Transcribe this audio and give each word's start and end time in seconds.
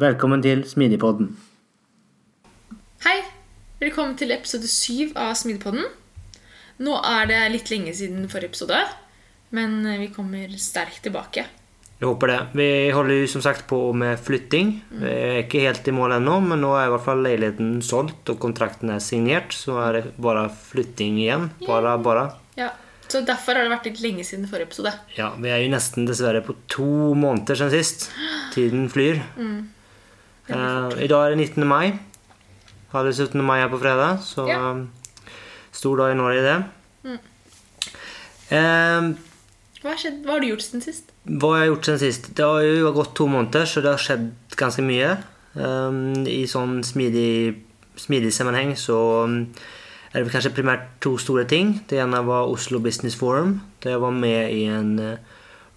Velkommen 0.00 0.42
til 0.42 0.62
Smidigpodden. 0.66 1.32
Hei! 3.04 3.18
Velkommen 3.82 4.14
til 4.18 4.32
episode 4.34 4.68
syv 4.70 5.12
av 5.18 5.34
Smidigpodden. 5.38 5.84
Nå 6.82 6.94
er 7.06 7.26
det 7.28 7.40
litt 7.52 7.70
lenge 7.70 7.92
siden 7.94 8.24
forrige 8.32 8.52
episode, 8.52 8.78
men 9.54 9.82
vi 10.00 10.08
kommer 10.14 10.54
sterkt 10.58 11.02
tilbake. 11.04 11.44
Jeg 12.02 12.08
håper 12.08 12.32
det. 12.32 12.38
Vi 12.58 12.68
holder 12.96 13.20
jo 13.20 13.26
som 13.30 13.44
sagt 13.44 13.66
på 13.70 13.78
med 13.94 14.18
flytting. 14.18 14.72
Vi 15.02 15.10
er 15.12 15.42
ikke 15.44 15.60
helt 15.68 15.86
i 15.86 15.94
mål 15.94 16.16
ennå, 16.16 16.38
men 16.42 16.64
nå 16.64 16.72
er 16.74 16.88
i 16.88 16.94
hvert 16.94 17.04
fall 17.04 17.20
leiligheten 17.22 17.76
solgt 17.86 18.32
og 18.32 18.40
kontrakten 18.42 18.90
er 18.90 19.02
signert. 19.04 19.54
Så 19.54 19.76
er 19.84 19.98
det 20.00 20.04
bare 20.16 20.48
flytting 20.50 21.20
igjen. 21.22 21.50
Bare, 21.68 21.94
bare. 22.02 22.24
Ja, 22.58 22.72
Så 23.12 23.20
derfor 23.28 23.54
har 23.54 23.66
det 23.68 23.74
vært 23.74 23.86
litt 23.90 24.00
lenge 24.00 24.24
siden 24.24 24.48
forrige 24.48 24.70
episode. 24.70 24.94
Ja, 25.18 25.34
vi 25.36 25.52
er 25.52 25.60
jo 25.62 25.70
nesten 25.74 26.08
dessverre 26.08 26.40
på 26.46 26.56
to 26.72 26.88
måneder 27.14 27.60
siden 27.60 27.74
sist. 27.76 28.08
Tiden 28.56 28.88
flyr. 28.90 29.20
Eh, 30.48 31.04
I 31.04 31.08
dag 31.10 31.26
er 31.26 31.34
det 31.36 31.38
19. 31.38 31.66
mai. 31.68 31.92
Hadde 32.92 33.12
17. 33.14 33.42
mai 33.44 33.60
her 33.60 33.68
på 33.72 33.78
fredag, 33.80 34.18
så 34.22 34.46
Ja. 34.48 34.74
stor 35.72 35.96
dag 35.96 36.12
i 36.12 36.16
Norge, 36.16 36.42
det. 36.42 36.64
Eh, 38.50 39.14
Hva 39.82 39.88
har, 39.90 39.96
skjedd? 39.96 40.22
Hva 40.24 40.32
har 40.32 40.40
du 40.40 40.46
gjort 40.48 40.62
siden 40.62 40.82
sist? 40.82 41.04
hva 41.26 41.48
har 41.56 41.64
jeg 41.64 41.70
gjort 41.74 41.84
siden 41.84 41.98
sist? 41.98 42.34
Det 42.34 42.44
har 42.44 42.60
jo 42.62 42.92
gått 42.92 43.14
to 43.14 43.26
måneder, 43.26 43.64
så 43.66 43.82
det 43.82 43.90
har 43.90 43.98
skjedd 43.98 44.32
ganske 44.56 44.82
mye. 44.82 45.18
Um, 45.54 46.24
I 46.26 46.44
sånn 46.46 46.82
smidig, 46.84 47.56
smidig 47.96 48.32
sammenheng 48.32 48.74
så 48.76 49.24
um, 49.24 49.48
er 50.14 50.22
det 50.24 50.32
kanskje 50.32 50.54
primært 50.54 50.86
to 51.00 51.16
store 51.18 51.44
ting. 51.44 51.82
Det 51.88 51.98
ene 51.98 52.24
var 52.24 52.46
Oslo 52.48 52.78
Business 52.78 53.14
Forum, 53.16 53.60
der 53.82 53.90
jeg 53.90 54.00
var 54.00 54.10
med 54.12 54.52
i 54.52 54.64
en 54.66 54.98
uh, 55.00 55.16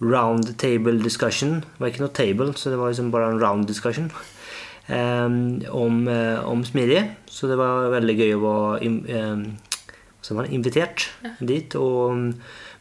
round 0.00 0.56
table 0.58 1.02
discussion. 1.02 1.60
Det 1.60 1.80
var 1.80 1.88
ikke 1.88 2.00
noe 2.04 2.14
table, 2.14 2.52
så 2.54 2.70
det 2.70 2.78
var 2.78 2.88
liksom 2.92 3.10
bare 3.10 3.32
en 3.32 3.40
round 3.40 3.66
discussion. 3.66 4.10
Om, 4.86 5.94
uh, 6.06 6.44
om 6.46 6.60
smidig. 6.62 7.00
Så 7.26 7.48
det 7.50 7.56
var 7.58 7.88
veldig 7.90 8.14
gøy 8.20 8.36
å 8.36 8.42
være 8.44 8.90
så 10.26 10.34
var 10.34 10.48
han 10.48 10.56
invitert 10.58 11.06
dit. 11.38 11.76
Og 11.78 12.10
um, 12.10 12.24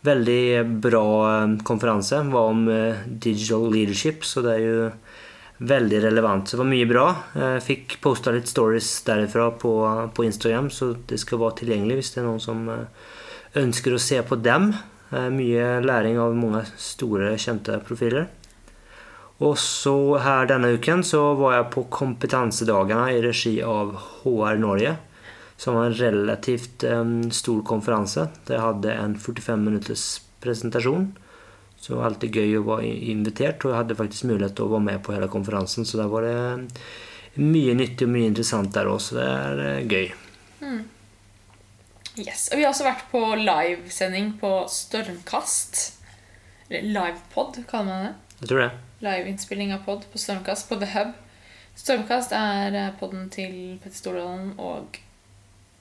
veldig 0.06 0.66
bra 0.82 1.06
um, 1.44 1.60
konferanse. 1.66 2.24
var 2.34 2.50
om 2.50 2.66
uh, 2.68 3.04
digital 3.06 3.68
leadership, 3.70 4.26
så 4.26 4.42
det 4.46 4.56
er 4.56 4.64
jo 4.64 4.88
veldig 5.66 6.02
relevant. 6.08 6.50
Så 6.50 6.58
det 6.58 6.64
var 6.64 6.72
mye 6.72 6.90
bra. 6.90 7.06
Jeg 7.38 7.66
fikk 7.68 8.00
posta 8.04 8.34
litt 8.36 8.50
stories 8.52 8.90
derifra 9.08 9.52
på, 9.62 9.76
på 10.16 10.26
Instagram, 10.26 10.72
så 10.74 10.96
det 11.08 11.22
skal 11.22 11.40
være 11.44 11.62
tilgjengelig 11.62 12.02
hvis 12.02 12.12
det 12.16 12.24
er 12.24 12.28
noen 12.32 12.44
som 12.44 12.66
uh, 12.72 13.14
ønsker 13.62 13.96
å 13.96 14.02
se 14.02 14.20
på 14.26 14.42
dem. 14.42 14.74
Mye 15.16 15.68
læring 15.86 16.18
av 16.20 16.34
mange 16.36 16.64
store, 16.82 17.36
kjente 17.40 17.78
profiler. 17.86 18.26
Og 19.44 19.58
så 19.60 19.96
her 20.24 20.48
denne 20.48 20.76
uken 20.78 21.04
så 21.04 21.34
var 21.36 21.58
jeg 21.58 21.72
på 21.74 21.84
Kompetansedagene 21.92 23.10
i 23.18 23.20
regi 23.26 23.58
av 23.66 23.92
HR 24.24 24.62
Norge 24.62 24.96
som 25.58 25.76
var 25.76 25.86
en 25.86 25.94
relativt 25.94 26.84
um, 26.84 27.32
stor 27.32 27.62
konferanse. 27.64 28.28
Det 28.48 28.60
hadde 28.60 28.94
en 28.94 29.20
45 29.20 29.64
minutters 29.64 30.22
presentasjon. 30.44 31.14
Så 31.80 32.00
alltid 32.02 32.36
gøy 32.36 32.58
å 32.60 32.66
være 32.66 32.90
invitert, 33.12 33.64
og 33.64 33.72
jeg 33.72 33.80
hadde 33.84 33.98
faktisk 34.00 34.28
mulighet 34.28 34.56
til 34.58 34.68
å 34.68 34.74
være 34.74 34.88
med 34.88 35.04
på 35.06 35.14
hele 35.16 35.30
konferansen. 35.32 35.88
Så 35.88 36.00
der 36.02 36.10
var 36.12 36.26
det 36.26 37.40
mye 37.40 37.76
nyttig 37.78 38.08
og 38.08 38.14
mye 38.16 38.32
interessant 38.32 38.74
der 38.76 38.90
òg, 38.90 39.00
så 39.04 39.20
det 39.20 39.28
er 39.30 39.64
eh, 39.66 39.86
gøy. 39.86 40.08
Yes, 42.16 42.48
og 42.52 42.58
Vi 42.58 42.64
har 42.64 42.72
også 42.72 42.88
vært 42.88 43.08
på 43.12 43.22
livesending 43.38 44.34
på 44.40 44.52
Stormkast. 44.72 45.82
Eller 46.70 46.88
livepod, 46.96 47.62
kaller 47.70 47.92
man 47.92 48.06
det. 48.08 48.14
Jeg 48.40 48.52
tror 48.52 48.64
det. 48.64 48.72
Liveinnspilling 49.04 49.74
av 49.76 49.84
pod 49.86 50.06
på 50.12 50.18
Stormkast 50.22 50.70
på 50.70 50.78
The 50.80 50.88
Hub. 50.96 51.14
Stormkast 51.76 52.32
er 52.36 52.72
poden 52.72 53.00
podden 53.00 53.30
til 53.34 53.56
Petter 53.84 53.98
Stordalen 53.98 54.54
og 54.58 55.00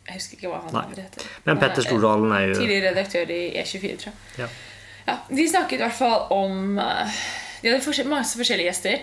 Jeg 0.04 0.18
husker 0.18 0.36
ikke 0.36 0.50
hva 0.50 0.58
han 0.66 0.74
Nei. 0.74 0.82
heter. 0.98 1.22
Men 1.46 1.58
Petter 1.62 1.80
er 1.80 1.86
Stordalen 1.86 2.32
er 2.36 2.48
jo 2.50 2.54
Tidligere 2.58 2.90
redaktør 2.90 3.30
i 3.32 3.38
E24, 3.62 3.94
tror 4.02 4.10
jeg. 4.10 4.42
Ja. 4.42 4.48
Ja, 5.06 5.14
de 5.30 5.46
snakket 5.48 5.78
i 5.78 5.82
hvert 5.84 5.96
fall 5.96 6.26
om 6.32 6.78
eh, 6.80 7.20
De 7.62 7.70
hadde 7.70 7.84
forskjell- 7.84 8.08
masse 8.10 8.36
forskjellige 8.40 8.68
gjester. 8.72 8.98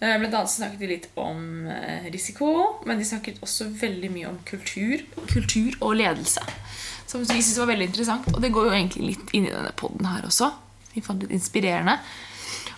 Eh, 0.00 0.16
Blant 0.18 0.34
annet 0.34 0.50
snakket 0.50 0.80
de 0.82 0.88
litt 0.90 1.06
om 1.20 1.68
eh, 1.70 2.08
risiko, 2.14 2.48
men 2.86 2.98
de 2.98 3.06
snakket 3.06 3.38
også 3.42 3.68
veldig 3.78 4.10
mye 4.16 4.28
om 4.32 4.40
kultur. 4.48 5.04
Kultur 5.30 5.76
og 5.80 5.94
ledelse. 6.00 6.42
Som 7.06 7.20
vi 7.22 7.28
syntes 7.36 7.58
var 7.60 7.68
veldig 7.70 7.90
interessant. 7.92 8.26
Og 8.34 8.40
det 8.42 8.50
går 8.54 8.70
jo 8.70 8.74
egentlig 8.80 9.12
litt 9.12 9.32
inn 9.36 9.46
i 9.46 9.52
denne 9.54 9.70
poden 9.78 10.06
her 10.08 10.24
også. 10.26 10.48
Vi 10.94 11.02
fant 11.04 11.20
det 11.22 11.28
litt 11.28 11.38
inspirerende. 11.38 11.98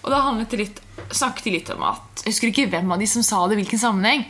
Og 0.04 0.12
da 0.12 0.22
handlet 0.26 0.52
det 0.52 0.60
litt, 0.60 0.80
snakket 1.14 1.46
de 1.46 1.54
litt 1.56 1.70
om 1.74 1.84
at 1.88 2.24
Jeg 2.24 2.32
husker 2.32 2.50
ikke 2.50 2.70
hvem 2.72 2.92
av 2.92 3.00
de 3.00 3.08
som 3.08 3.24
sa 3.24 3.42
det, 3.48 3.58
hvilken 3.60 3.80
sammenheng. 3.80 4.24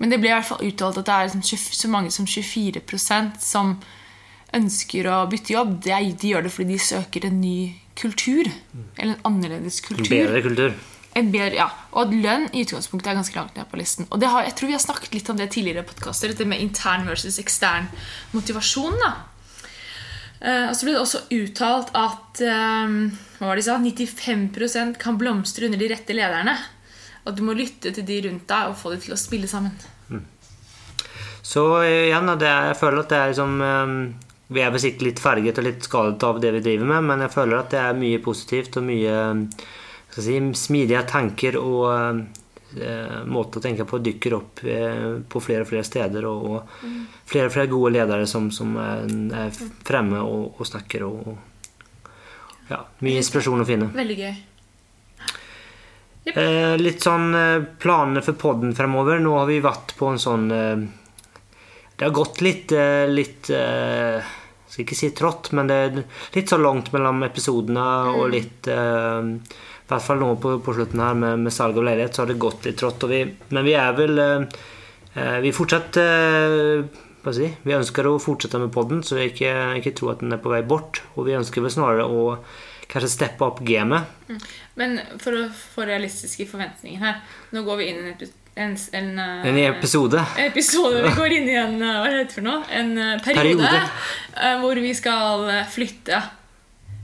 Men 0.00 0.12
det 0.12 0.18
ble 0.20 0.32
i 0.32 0.34
hvert 0.34 0.48
fall 0.48 0.64
uttalt 0.66 0.98
at 1.00 1.08
det 1.08 1.14
er 1.14 1.28
liksom 1.28 1.44
20 1.48 1.76
så 1.78 1.90
mange 1.92 2.12
som 2.12 2.28
24% 2.28 3.38
som 3.40 3.76
ønsker 4.56 5.08
å 5.08 5.22
bytte 5.32 5.54
jobb. 5.54 5.76
De 5.84 6.28
gjør 6.28 6.46
det 6.46 6.52
fordi 6.52 6.74
de 6.74 6.80
søker 6.82 7.28
en 7.28 7.40
ny 7.40 7.58
kultur. 7.98 8.48
Eller 8.96 9.14
en 9.14 9.28
annerledes 9.32 9.80
kultur. 9.84 10.10
bedre 10.10 10.42
kultur. 10.44 10.76
En 11.16 11.28
bedre, 11.32 11.58
ja. 11.60 11.68
Og 11.92 12.06
at 12.06 12.14
lønn 12.24 12.46
i 12.56 12.62
utgangspunktet 12.64 13.10
er 13.12 13.18
ganske 13.18 13.36
langt 13.36 13.56
ned 13.56 13.68
på 13.68 13.80
listen. 13.80 14.08
Og 14.10 14.20
det 14.20 14.30
har, 14.32 14.46
jeg 14.46 14.56
tror 14.56 14.70
vi 14.70 14.76
har 14.76 14.84
snakket 14.84 15.16
litt 15.16 15.28
om 15.28 15.40
det 15.40 15.50
tidligere 15.52 15.84
i 15.84 15.88
podkaster, 15.88 16.32
dette 16.32 16.48
med 16.48 16.62
intern 16.64 17.04
versus 17.08 17.40
ekstern 17.42 17.90
motivasjon. 18.32 18.96
da. 19.02 19.12
Eh, 20.42 20.68
og 20.68 20.74
så 20.74 20.86
ble 20.86 20.96
det 20.96 21.02
også 21.02 21.24
uttalt 21.38 21.92
at 21.94 22.42
eh, 22.42 22.94
hva 23.38 23.48
var 23.48 23.58
det 23.58 23.62
de 23.62 23.68
sa? 23.68 23.78
95% 23.78 24.98
kan 25.02 25.18
blomstre 25.20 25.68
under 25.68 25.78
de 25.78 25.90
rette 25.94 26.16
lederne. 26.16 26.56
Og 27.22 27.36
du 27.38 27.44
må 27.46 27.54
lytte 27.54 27.92
til 27.94 28.06
de 28.06 28.18
rundt 28.26 28.48
deg 28.50 28.72
og 28.72 28.78
få 28.78 28.94
dem 28.94 29.02
til 29.04 29.14
å 29.14 29.20
spille 29.20 29.50
sammen. 29.50 29.76
Så 31.42 31.82
eh, 31.82 32.08
igjen, 32.08 32.30
jeg 32.38 32.76
føler 32.78 33.02
at 33.02 33.12
det 33.12 33.18
er 33.18 33.32
liksom 33.32 33.56
eh, 33.66 33.94
Vi 34.52 34.62
er 34.62 34.74
vel 34.74 34.86
litt 35.06 35.22
farget 35.22 35.58
og 35.58 35.66
litt 35.66 35.86
skadet 35.86 36.26
av 36.26 36.42
det 36.42 36.52
vi 36.58 36.64
driver 36.64 36.90
med, 36.94 37.08
men 37.10 37.24
jeg 37.26 37.34
føler 37.34 37.58
at 37.58 37.72
det 37.74 37.80
er 37.82 37.98
mye 37.98 38.20
positivt 38.22 38.78
og 38.78 38.86
mye 38.86 39.16
eh, 39.16 39.66
skal 40.12 40.26
si, 40.26 40.38
smidige 40.60 41.02
tanker 41.08 41.56
og 41.58 41.86
eh, 42.80 43.18
måter 43.28 43.60
å 43.60 43.64
tenke 43.64 43.86
på 43.88 44.00
dukker 44.02 44.36
opp 44.38 44.62
eh, 44.64 45.18
på 45.28 45.42
flere 45.42 45.66
og 45.66 45.70
flere 45.72 45.86
steder. 45.86 46.28
Og, 46.28 46.46
og 46.52 47.26
flere 47.28 47.50
og 47.50 47.56
flere 47.56 47.72
gode 47.72 47.92
ledere 47.96 48.28
som, 48.30 48.50
som 48.54 48.76
er, 48.80 49.50
fremme 49.86 50.22
og, 50.22 50.54
og 50.56 50.68
snakker. 50.68 51.04
Og, 51.08 51.34
ja, 52.70 52.80
mye 53.04 53.20
inspirasjon 53.20 53.64
å 53.64 53.68
finne. 53.68 53.90
Veldig 53.96 54.18
gøy. 54.22 54.32
Yep. 56.22 56.36
litt 56.78 57.02
sånn 57.02 57.32
eh, 57.34 57.64
planene 57.82 58.22
for 58.22 58.38
podden 58.38 58.76
fremover. 58.78 59.18
Nå 59.18 59.34
har 59.40 59.48
vi 59.48 59.58
vært 59.62 59.96
på 59.98 60.12
en 60.12 60.20
sånn 60.22 60.44
eh, 60.54 60.84
Det 61.96 62.06
har 62.06 62.14
gått 62.14 62.44
litt, 62.46 62.70
eh, 62.78 63.08
litt 63.10 63.50
eh, 63.50 64.32
Skal 64.72 64.86
ikke 64.86 64.96
si 64.96 65.10
trått, 65.12 65.50
men 65.52 65.68
det 65.68 65.76
er 65.76 65.98
litt 66.32 66.48
så 66.48 66.56
langt 66.56 66.88
mellom 66.94 67.20
episodene 67.26 67.84
og 68.16 68.30
litt 68.32 68.68
eh, 68.72 69.28
I 69.28 69.90
hvert 69.92 70.06
fall 70.06 70.22
nå 70.22 70.30
på, 70.40 70.54
på 70.64 70.72
slutten 70.78 71.02
her 71.04 71.18
med, 71.18 71.42
med 71.44 71.52
salg 71.52 71.76
av 71.76 71.84
leilighet, 71.84 72.16
så 72.16 72.24
har 72.24 72.30
det 72.32 72.38
gått 72.40 72.64
litt 72.64 72.78
trått. 72.80 73.04
Og 73.04 73.12
vi, 73.12 73.18
men 73.52 73.66
vi 73.68 73.74
er 73.76 73.92
vel 73.98 74.22
eh, 74.24 74.60
eh, 75.12 75.38
Vi 75.44 75.52
fortsatt 75.52 76.00
eh, 76.00 76.82
hva 77.22 77.36
si, 77.36 77.50
Vi 77.68 77.76
ønsker 77.76 78.08
å 78.08 78.16
fortsette 78.22 78.58
med 78.62 78.72
podden, 78.74 79.04
så 79.04 79.20
jeg 79.20 79.34
ikke, 79.34 79.52
ikke 79.82 79.92
tror 80.00 80.14
at 80.16 80.24
den 80.24 80.32
er 80.34 80.40
på 80.42 80.50
vei 80.54 80.62
bort. 80.66 81.02
Og 81.14 81.28
vi 81.28 81.36
ønsker 81.36 81.62
vel 81.62 81.74
snarere 81.76 82.08
å 82.08 82.30
kanskje 82.92 83.12
steppe 83.12 83.44
opp 83.46 83.60
gamet. 83.64 84.08
Men 84.80 84.98
for 85.20 85.36
å 85.36 85.44
få 85.52 85.84
realistiske 85.88 86.48
forventninger 86.50 87.00
her 87.00 87.20
Nå 87.54 87.62
går 87.64 87.78
vi 87.78 87.86
inn 87.92 88.00
i 88.00 88.06
en 88.06 88.14
epi- 88.16 88.32
en, 88.54 88.76
en, 88.92 89.18
eh, 89.18 89.46
En 89.48 89.58
episode. 89.58 90.20
episode 90.38 91.02
vi 91.02 91.14
går 91.16 91.32
inn 91.38 91.48
i 91.48 91.56
en 91.56 91.74
eh, 91.82 91.96
hva 92.02 92.08
er 92.10 92.16
det 92.24 92.34
for 92.34 92.44
noe? 92.44 92.62
En 92.70 92.92
eh, 92.98 93.18
periode, 93.24 93.64
Periode. 93.64 94.60
hvor 94.60 94.80
vi 94.84 94.92
skal 94.94 95.46
flytte. 95.72 96.20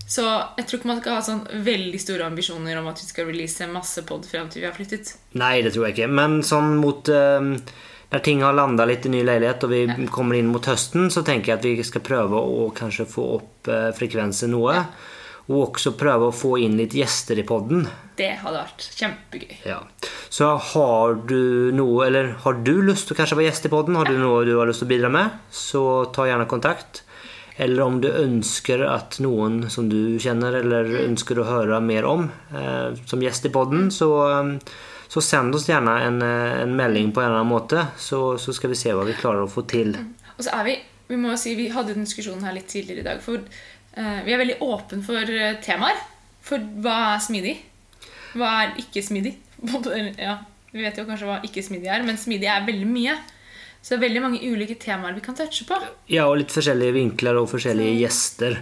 Så 0.09 0.25
jeg 0.57 0.65
tror 0.67 0.79
ikke 0.79 0.89
man 0.89 1.01
skal 1.03 1.19
ha 1.19 1.25
sånn 1.25 1.43
veldig 1.65 1.99
store 2.01 2.25
ambisjoner 2.29 2.79
om 2.81 2.87
at 2.89 3.01
vi 3.03 3.09
skal 3.11 3.27
release 3.29 3.67
masse 3.69 4.05
pod 4.09 4.25
frem 4.29 4.49
til 4.49 4.63
vi 4.63 4.69
har 4.69 4.77
flyttet. 4.77 5.15
Nei, 5.37 5.59
det 5.65 5.75
tror 5.75 5.89
jeg 5.89 5.99
ikke. 5.99 6.09
Men 6.21 6.39
sånn 6.49 6.79
mot 6.81 7.09
Når 8.09 8.23
ting 8.25 8.41
har 8.41 8.55
landa 8.57 8.87
litt 8.89 9.05
i 9.05 9.11
ny 9.13 9.21
leilighet 9.21 9.65
og 9.67 9.71
vi 9.75 10.07
kommer 10.09 10.39
inn 10.39 10.49
mot 10.49 10.65
høsten, 10.65 11.11
så 11.13 11.21
tenker 11.21 11.53
jeg 11.53 11.59
at 11.59 11.67
vi 11.69 11.85
skal 11.85 12.01
prøve 12.01 12.41
å 12.41 12.71
kanskje 12.73 13.05
få 13.05 13.25
opp 13.37 13.69
frekvensen 13.99 14.49
noe. 14.57 14.79
Og 15.49 15.63
også 15.71 15.95
prøve 15.97 16.29
å 16.29 16.35
få 16.35 16.59
inn 16.61 16.77
litt 16.77 16.93
gjester 16.97 17.39
i 17.41 17.45
podden. 17.49 17.87
Det 18.19 18.35
hadde 18.43 18.61
vært 18.61 18.85
kjempegøy. 18.99 19.55
Ja. 19.65 19.79
Så 20.29 20.51
har 20.75 21.15
du 21.31 21.71
noe, 21.73 22.03
eller 22.05 22.35
har 22.45 22.59
du 22.67 22.75
lyst 22.85 23.09
til 23.09 23.17
å 23.17 23.19
kanskje 23.23 23.39
være 23.39 23.49
gjest 23.49 23.69
i 23.69 23.73
podden, 23.73 23.97
har 23.97 24.11
du 24.11 24.19
noe 24.21 24.45
du 24.45 24.59
har 24.59 24.69
lyst 24.69 24.85
til 24.85 24.91
å 24.91 24.93
bidra 24.93 25.11
med, 25.13 25.39
så 25.49 25.85
ta 26.13 26.27
gjerne 26.29 26.49
kontakt. 26.51 27.03
Eller 27.59 27.83
om 27.83 27.97
du 28.03 28.11
ønsker 28.13 28.85
at 28.87 29.17
noen 29.25 29.65
som 29.73 29.89
du 29.91 30.19
kjenner 30.23 30.61
eller 30.61 30.93
ønsker 31.01 31.41
å 31.41 31.49
høre 31.49 31.81
mer 31.83 32.07
om 32.07 32.29
eh, 32.55 32.93
som 33.09 33.25
gjest 33.25 33.49
i 33.49 33.55
podden, 33.55 33.89
så, 33.91 34.11
eh, 34.29 34.53
så 35.11 35.25
send 35.25 35.57
oss 35.57 35.67
gjerne 35.67 35.97
en, 36.05 36.21
eh, 36.23 36.61
en 36.61 36.77
melding 36.79 37.11
på 37.11 37.25
en 37.25 37.33
eller 37.33 37.41
annen 37.41 37.51
måte, 37.51 37.89
så, 37.99 38.37
så 38.39 38.55
skal 38.55 38.77
vi 38.77 38.79
se 38.79 38.95
hva 38.95 39.09
vi 39.09 39.17
klarer 39.19 39.43
å 39.43 39.51
få 39.51 39.67
til. 39.67 39.97
Og 40.37 40.47
så 40.47 40.55
er 40.61 40.69
vi 40.69 40.79
vi 41.09 41.17
må 41.17 41.33
jo 41.33 41.39
si, 41.41 41.55
vi 41.57 41.71
hadde 41.73 41.95
en 41.97 42.05
diskusjon 42.05 42.43
her 42.45 42.53
litt 42.53 42.69
tidligere 42.69 43.01
i 43.01 43.07
dag. 43.07 43.21
For 43.25 43.41
vi 44.27 44.35
er 44.35 44.43
veldig 44.43 44.61
åpne 44.65 45.03
for 45.07 45.35
eh, 45.35 45.57
temaer. 45.65 45.99
For 46.45 46.63
hva 46.85 46.99
er 47.15 47.25
smidig? 47.25 47.57
Hva 48.39 48.53
er 48.63 48.77
ikke 48.83 49.03
smidig? 49.05 49.35
ja, 50.27 50.39
vi 50.71 50.85
vet 50.85 51.01
jo 51.01 51.09
kanskje 51.09 51.29
hva 51.29 51.41
ikke 51.47 51.65
smidig 51.67 51.91
er, 51.91 52.07
men 52.07 52.21
smidig 52.21 52.51
er 52.53 52.67
veldig 52.69 52.89
mye. 52.89 53.17
Så 53.79 53.95
det 53.95 53.99
er 53.99 54.05
veldig 54.09 54.23
mange 54.25 54.41
ulike 54.43 54.75
temaer 54.83 55.15
vi 55.15 55.23
kan 55.23 55.37
touche 55.39 55.65
på. 55.65 55.77
Ja, 56.11 56.27
og 56.27 56.41
litt 56.41 56.53
forskjellige 56.53 56.97
vinkler 56.97 57.39
og 57.39 57.47
forskjellige 57.53 57.95
gjester. 58.01 58.57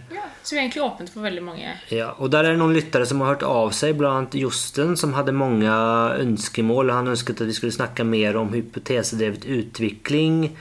Så 0.44 0.54
vi 0.54 0.60
er 0.60 0.66
egentlig 0.66 0.84
åpne 0.84 1.08
for 1.10 1.24
veldig 1.24 1.42
mange. 1.42 1.72
Ja, 1.90 2.10
og 2.20 2.30
der 2.30 2.44
er 2.44 2.54
det 2.54 2.60
noen 2.60 2.76
lyttere 2.76 3.08
som 3.08 3.24
har 3.24 3.32
hørt 3.32 3.46
av 3.48 3.72
seg, 3.74 3.96
blant 3.98 4.36
Josten, 4.38 4.92
som 5.00 5.16
hadde 5.16 5.34
mange 5.34 5.72
ønskemål. 6.20 6.92
Han 6.94 7.10
ønsket 7.14 7.42
at 7.42 7.50
vi 7.50 7.56
skulle 7.56 7.74
snakke 7.74 8.06
mer 8.06 8.36
om 8.38 8.52
hypotesedrevet 8.54 9.48
utvikling, 9.56 10.52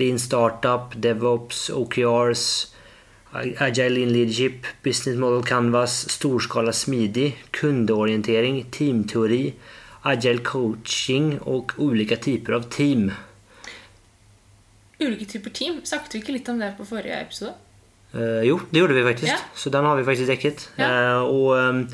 lean 0.00 0.18
startup, 0.18 0.96
DevOps, 0.96 1.68
OKRs, 1.76 2.48
agile 3.34 4.00
in 4.02 4.12
leadership, 4.12 4.66
business 4.82 5.18
model 5.20 5.42
canvas, 5.42 6.06
storskala 6.14 6.72
smidig, 6.72 7.34
kundeorientering, 7.52 8.64
teamteori, 8.72 9.54
agile 10.08 10.42
coaching 10.44 11.34
og 11.44 11.74
ulike 11.78 12.16
typer 12.16 12.56
av 12.58 12.68
team. 12.72 13.10
Ulike 14.98 15.28
typer 15.30 15.54
team. 15.54 15.80
Snakket 15.86 16.16
vi 16.16 16.22
ikke 16.22 16.36
litt 16.38 16.48
om 16.50 16.58
det 16.62 16.72
på 16.78 16.86
forrige 16.88 17.20
episode? 17.22 17.54
Uh, 18.14 18.40
jo, 18.46 18.56
det 18.70 18.80
gjorde 18.80 18.96
vi 18.96 19.04
faktisk. 19.04 19.30
Ja. 19.30 19.38
Så 19.54 19.70
den 19.70 19.84
har 19.84 19.98
vi 19.98 20.06
faktisk 20.06 20.32
dekket. 20.32 20.64
Ja. 20.80 20.88
Uh, 20.88 21.28
og 21.28 21.50
um, 21.60 21.84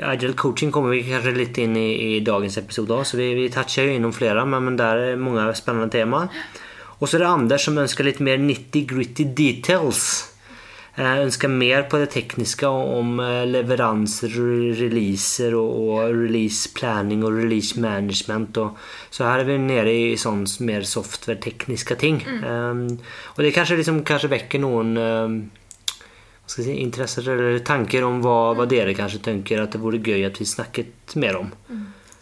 agile 0.00 0.34
coaching 0.40 0.72
kommer 0.72 0.94
vi 0.96 1.04
kanskje 1.06 1.36
litt 1.36 1.60
inn 1.60 1.76
i, 1.76 1.88
i 2.16 2.20
dagens 2.24 2.56
episode 2.62 2.96
òg, 2.96 3.04
så 3.06 3.20
vi, 3.20 3.28
vi 3.36 3.50
toucher 3.52 3.90
jo 3.90 3.98
innom 3.98 4.14
flere, 4.16 4.46
men, 4.48 4.70
men 4.70 4.80
der 4.80 5.06
er 5.12 5.20
mange 5.20 5.44
spennende 5.58 5.92
temaer. 5.92 6.32
Og 6.98 7.08
så 7.10 7.18
er 7.18 7.24
det 7.26 7.32
Anders 7.34 7.66
som 7.66 7.78
ønsker 7.82 8.06
litt 8.06 8.22
mer 8.24 8.40
nitty-gritty 8.40 9.26
details. 9.36 10.31
Eh, 10.92 11.22
ønsker 11.24 11.48
mer 11.48 11.86
på 11.88 11.96
det 12.02 12.10
tekniske 12.12 12.68
om 12.68 13.14
eh, 13.24 13.46
leveranser, 13.48 14.34
releaser 14.76 15.56
og, 15.56 16.02
release 16.12 16.68
planning 16.76 17.22
og 17.24 17.38
release 17.38 17.80
management. 17.80 18.60
Og, 18.60 18.76
så 19.08 19.24
her 19.24 19.40
er 19.40 19.48
vi 19.48 19.56
nede 19.62 19.94
i 19.94 20.12
sånn 20.20 20.44
mer 20.68 20.84
software-tekniske 20.84 21.96
ting. 22.02 22.20
Eh, 22.28 22.84
og 23.32 23.40
det 23.40 23.54
kanskje, 23.56 23.80
liksom, 23.80 24.02
kanskje 24.04 24.34
vekker 24.34 24.60
noen 24.60 24.92
um, 25.00 25.40
skal 26.44 26.66
si, 26.66 26.76
interesser 26.82 27.32
eller 27.32 27.62
tanker 27.64 28.04
om 28.04 28.20
hva, 28.20 28.52
hva 28.58 28.68
dere 28.68 28.92
kanskje 28.98 29.22
tenker 29.24 29.62
at 29.62 29.72
det 29.72 29.80
vore 29.80 30.02
gøy 30.02 30.26
at 30.28 30.40
vi 30.42 30.48
snakket 30.48 31.16
mer 31.22 31.40
om. 31.40 31.52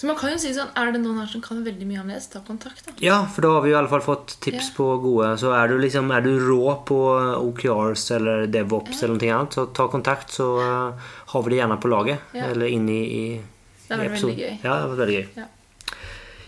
Så 0.00 0.06
man 0.08 0.16
kan 0.16 0.30
jo 0.32 0.38
si 0.40 0.48
sånn, 0.56 0.70
Er 0.80 0.92
det 0.94 1.02
noen 1.02 1.18
her 1.20 1.26
som 1.28 1.42
kan 1.44 1.58
veldig 1.64 1.84
mye 1.86 2.00
om 2.00 2.08
det, 2.08 2.22
så 2.24 2.30
ta 2.32 2.40
kontakt. 2.46 2.86
da. 2.86 2.92
Ja, 3.04 3.18
for 3.28 3.42
da 3.44 3.50
har 3.52 3.60
vi 3.66 3.70
i 3.70 3.74
alle 3.76 3.90
fall 3.92 4.00
fått 4.00 4.38
tips 4.40 4.70
Ja. 4.70 4.74
på 4.78 4.86
gode. 5.02 5.34
Så 5.38 5.52
er 5.52 5.68
du, 5.68 5.76
liksom, 5.78 6.08
er 6.16 6.22
du 6.24 6.38
rå 6.40 6.78
på 6.88 6.96
OKRs 7.36 8.06
eller 8.16 8.46
DevOps 8.46 9.02
eller 9.02 9.18
noe 9.18 9.34
annet, 9.36 9.52
så 9.58 9.66
ta 9.76 9.88
kontakt, 9.92 10.30
så 10.32 10.46
eh, 10.64 11.08
har 11.34 11.42
vi 11.44 11.50
det 11.50 11.58
gjerne 11.60 11.76
på 11.82 11.90
laget. 11.92 12.18
Ja. 12.32 12.46
Eller 12.48 12.66
inne 12.72 12.90
i, 12.96 13.04
i 13.36 13.42
Det 13.88 13.98
vært 13.98 14.06
episoden. 14.14 14.36
veldig 14.36 14.38
gøy. 14.48 14.58
Ja, 14.64 14.80
det 14.80 14.88
var 14.88 14.96
veldig 15.04 15.18
gøy. 15.20 15.28
Ja. 15.36 15.44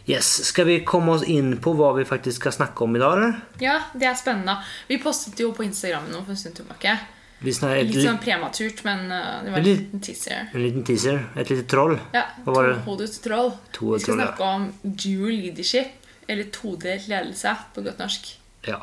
Yes, 0.08 0.26
Skal 0.49 0.64
vi 0.66 0.81
komme 0.84 1.12
oss 1.12 1.22
inn 1.22 1.58
på 1.62 1.76
hva 1.78 1.93
vi 1.94 2.02
faktisk 2.08 2.40
skal 2.40 2.52
snakke 2.56 2.82
om 2.82 2.96
i 2.96 2.99
dag, 2.99 3.12
eller? 3.19 3.37
Ja, 3.60 3.76
det 3.94 4.08
er 4.08 4.14
spennende. 4.19 4.56
Vi 4.88 4.96
postet 4.99 5.38
jo 5.38 5.52
på 5.52 5.62
Instagram 5.62 6.08
nå 6.10 6.25
for 6.25 6.32
en 6.34 6.40
stund 6.40 6.56
tilbake. 6.58 6.96
Litt 7.42 7.58
sånn 7.58 8.20
prematurt, 8.22 8.84
men 8.86 9.08
uh, 9.10 9.40
det 9.42 9.50
var 9.50 9.58
en 9.58 9.66
liten 9.66 10.02
teaser. 10.04 10.48
en 10.52 10.62
liten 10.62 10.86
teaser. 10.86 11.24
Et 11.34 11.50
lite 11.50 11.66
troll. 11.70 11.96
Ja? 12.14 12.28
Tohodet 12.46 13.10
troll. 13.24 13.52
To 13.74 13.92
Vi 13.94 14.02
skal 14.02 14.12
troll, 14.12 14.22
ja. 14.22 14.30
snakke 14.30 14.50
om 14.54 14.68
dual 14.82 15.34
leadership, 15.42 16.08
eller 16.30 16.50
todelt 16.54 17.10
ledelse 17.10 17.56
på 17.74 17.84
godt 17.84 18.02
norsk. 18.02 18.32
Ja. 18.68 18.78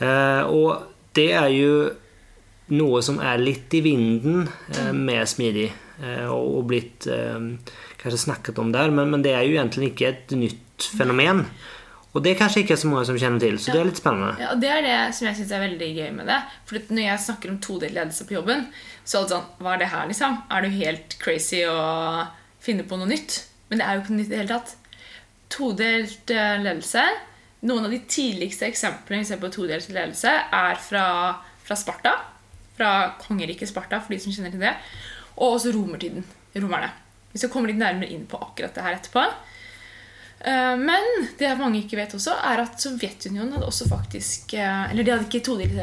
Eh, 0.00 0.42
og 0.48 0.90
det 1.16 1.30
er 1.36 1.48
jo 1.52 1.72
noe 2.76 3.02
som 3.02 3.18
er 3.22 3.40
litt 3.42 3.72
i 3.74 3.82
vinden 3.84 4.44
eh, 4.46 4.92
med 4.94 5.26
smidig, 5.28 5.68
eh, 6.02 6.28
og, 6.30 6.62
blitt 6.70 7.08
eh, 7.10 7.38
kanskje 8.00 8.24
snakket 8.26 8.60
om 8.62 8.72
der, 8.74 8.92
men, 8.94 9.10
men 9.12 9.24
det 9.26 9.34
er 9.36 9.46
jo 9.46 9.58
egentlig 9.58 9.92
ikke 9.92 10.12
et 10.12 10.34
nytt 10.38 10.90
fenomen. 10.96 11.44
Og 12.10 12.24
det 12.24 12.32
er 12.32 12.40
kanskje 12.40 12.64
ikke 12.64 12.78
så 12.80 12.88
mange 12.90 13.06
som 13.06 13.18
kjenner 13.22 13.42
til, 13.42 13.58
så 13.62 13.70
det 13.70 13.80
er 13.80 13.86
litt 13.86 14.00
spennende. 14.00 14.32
Ja, 14.42 14.48
og 14.50 14.62
Det 14.62 14.70
er 14.74 14.82
det 14.82 14.96
som 15.14 15.28
jeg 15.28 15.38
syns 15.38 15.52
er 15.54 15.62
veldig 15.62 15.90
gøy 15.94 16.08
med 16.16 16.26
det. 16.26 16.38
For 16.66 16.90
når 16.90 17.04
jeg 17.04 17.24
snakker 17.26 17.52
om 17.52 17.60
todelt 17.62 17.94
ledelse 17.94 18.26
på 18.26 18.34
jobben, 18.34 18.64
så 19.04 19.20
er 19.20 19.22
det 19.22 19.34
sånn 19.36 19.48
Hva 19.62 19.74
er 19.74 19.82
det 19.82 19.90
her, 19.92 20.08
liksom? 20.10 20.38
Er 20.50 20.66
du 20.66 20.74
helt 20.74 21.16
crazy 21.22 21.62
å 21.70 21.78
finne 22.62 22.86
på 22.88 22.98
noe 22.98 23.10
nytt? 23.10 23.44
Men 23.70 23.78
det 23.78 23.86
er 23.86 23.94
jo 23.94 24.02
ikke 24.02 24.14
noe 24.16 24.22
nytt 24.22 24.30
i 24.30 24.34
det 24.34 24.40
hele 24.42 24.56
tatt. 24.56 24.74
Todelt 25.50 26.30
eh, 26.34 26.56
ledelse 26.62 27.04
Noen 27.66 27.84
av 27.84 27.92
de 27.92 27.98
tidligste 28.08 28.64
eksemplene 28.70 29.20
vi 29.20 29.28
ser 29.28 29.40
på 29.40 29.50
todelt 29.52 29.90
ledelse, 29.92 30.30
er 30.32 30.78
fra, 30.80 31.04
fra 31.60 31.76
Sparta. 31.76 32.14
Fra 32.78 32.92
kongeriket 33.20 33.68
Sparta, 33.68 33.98
for 34.00 34.14
de 34.14 34.20
som 34.22 34.32
kjenner 34.32 34.54
til 34.54 34.62
det. 34.64 34.72
Og 35.36 35.58
også 35.58 35.74
romertiden. 35.76 36.24
Romerne. 36.56 36.88
Vi 37.34 37.38
skal 37.38 37.52
komme 37.52 37.68
litt 37.68 37.78
nærmere 37.78 38.08
inn 38.10 38.24
på 38.26 38.40
akkurat 38.40 38.72
det 38.74 38.86
her 38.86 38.96
etterpå. 38.96 39.26
Eh, 40.40 40.76
Men 40.80 41.04
det 41.38 41.50
mange 41.58 41.82
ikke 41.82 41.98
vet 42.00 42.14
også, 42.16 42.32
er 42.52 42.62
at 42.62 42.80
Sovjetunionen 42.80 43.52
hadde 43.52 43.66
også 43.68 43.88
faktisk 43.90 44.54
eh, 44.56 44.90
Eller 44.90 45.04
de 45.04 45.12
hadde 45.12 45.26
ikke 45.28 45.42
todelt 45.44 45.74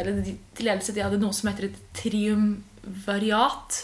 ledelse, 0.60 0.94
de 0.96 1.04
hadde 1.06 1.20
noe 1.22 1.34
som 1.36 1.52
heter 1.52 1.70
et 1.70 1.78
triumvariat. 1.94 3.84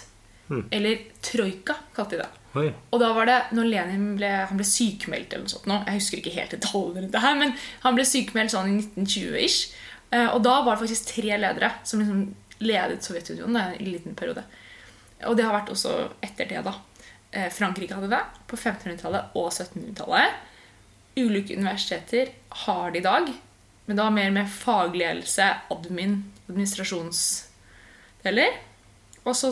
Eller 0.71 0.99
troika, 1.23 1.75
kalte 1.95 2.17
de 2.17 2.21
det. 2.23 2.29
Oi. 2.59 2.67
Og 2.93 2.99
da 3.01 3.07
var 3.15 3.25
det 3.25 3.37
når 3.57 3.65
Lenin 3.71 4.09
ble, 4.19 4.27
han 4.49 4.59
ble 4.59 4.65
sykemeldt 4.67 5.31
eller 5.33 5.47
noe 5.47 5.53
sånt 5.55 5.65
nå, 5.71 5.77
Jeg 5.87 5.97
husker 5.97 6.19
ikke 6.19 6.33
helt 6.35 6.51
detaljene 6.53 7.01
rundt 7.01 7.15
det 7.15 7.21
her, 7.23 7.37
men 7.39 7.55
han 7.81 7.95
ble 7.97 8.05
sykemeldt 8.05 8.53
sånn 8.53 8.69
i 8.69 8.75
1920-ish. 8.83 9.71
Eh, 10.13 10.27
Og 10.35 10.43
da 10.45 10.59
var 10.61 10.75
det 10.75 10.83
faktisk 10.83 11.09
tre 11.15 11.37
ledere 11.41 11.71
som 11.83 12.01
liksom 12.03 12.23
ledet 12.63 13.03
Sovjetunionen 13.03 13.73
i 13.79 13.81
en 13.81 13.91
liten 13.95 14.15
periode. 14.15 14.43
Og 15.25 15.37
det 15.37 15.45
har 15.47 15.55
vært 15.55 15.71
også 15.73 15.95
etter 16.21 16.49
det, 16.49 16.61
da. 16.65 16.75
Frankrike 17.49 17.95
hadde 17.97 18.11
det 18.11 18.19
på 18.47 18.55
1500-tallet 18.59 19.33
og 19.39 19.47
1700-tallet. 19.49 20.35
Ulike 21.15 21.55
universiteter 21.55 22.27
har 22.65 22.91
det 22.91 22.99
i 22.99 23.05
dag, 23.05 23.33
men 23.85 23.97
da 23.99 24.09
mer 24.13 24.31
med 24.33 24.49
fagledelse, 24.49 25.55
admin, 25.73 26.23
administrasjonsdeler. 26.47 28.51
Og 29.23 29.35
så 29.37 29.51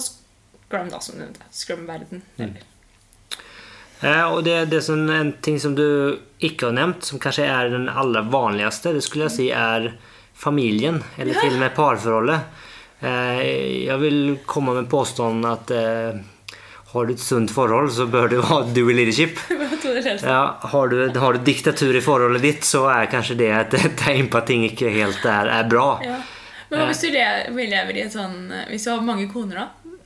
Scrum, 0.72 0.90
da, 0.90 1.00
som 1.04 1.16
du 1.16 1.26
nevnte. 1.26 1.44
Scrum-verden. 1.52 2.22
Mm. 2.38 2.54
Eh, 4.02 4.24
og 4.24 4.44
det, 4.44 4.66
det 4.72 4.80
som 4.82 5.10
en 5.10 5.34
ting 5.44 5.60
som 5.60 5.76
du 5.76 6.16
ikke 6.40 6.70
har 6.70 6.78
nevnt, 6.78 7.04
som 7.04 7.20
kanskje 7.20 7.50
er 7.52 7.74
den 7.74 7.90
aller 7.92 8.30
vanligste, 8.32 8.94
det 8.96 9.04
skulle 9.04 9.28
jeg 9.28 9.36
si 9.36 9.48
er 9.52 9.90
familien, 10.32 11.02
eller 11.20 11.36
til 11.36 11.58
og 11.58 11.60
med 11.60 11.76
parforholdet. 11.76 12.64
Eh, 13.04 13.42
jeg 13.84 14.00
vil 14.00 14.22
komme 14.48 14.78
med 14.80 14.88
påstanden 14.90 15.50
at 15.52 15.76
eh, 15.76 16.24
har 16.92 17.06
du 17.08 17.14
et 17.14 17.24
sunt 17.24 17.52
forhold, 17.56 17.92
så 17.96 18.06
bør 18.12 18.28
du 18.32 18.42
ha 18.44 18.62
dual 18.76 18.98
leadership. 19.00 19.40
Ja, 20.22 20.60
har, 20.62 20.88
du, 20.92 21.20
har 21.20 21.34
du 21.34 21.40
diktatur 21.44 21.96
i 21.98 22.02
forholdet 22.06 22.44
ditt, 22.46 22.66
så 22.68 22.84
er 22.92 23.08
kanskje 23.10 23.36
det 23.40 23.48
et 23.58 23.74
tegn 23.98 24.28
på 24.32 24.38
at 24.38 24.46
ting 24.48 24.64
ikke 24.68 24.92
helt 24.94 25.26
er, 25.26 25.50
er 25.50 25.66
bra. 25.68 25.88
Ja. 26.06 26.20
Men 26.72 26.86
hvis 26.88 27.02
du 27.04 27.10
lever 27.12 27.98
i 27.98 28.04
et 28.06 28.14
sånn 28.14 28.46
Hvis 28.70 28.86
du 28.86 28.92
har 28.94 29.02
mange 29.04 29.26
koner, 29.32 29.58
da? 29.58 29.98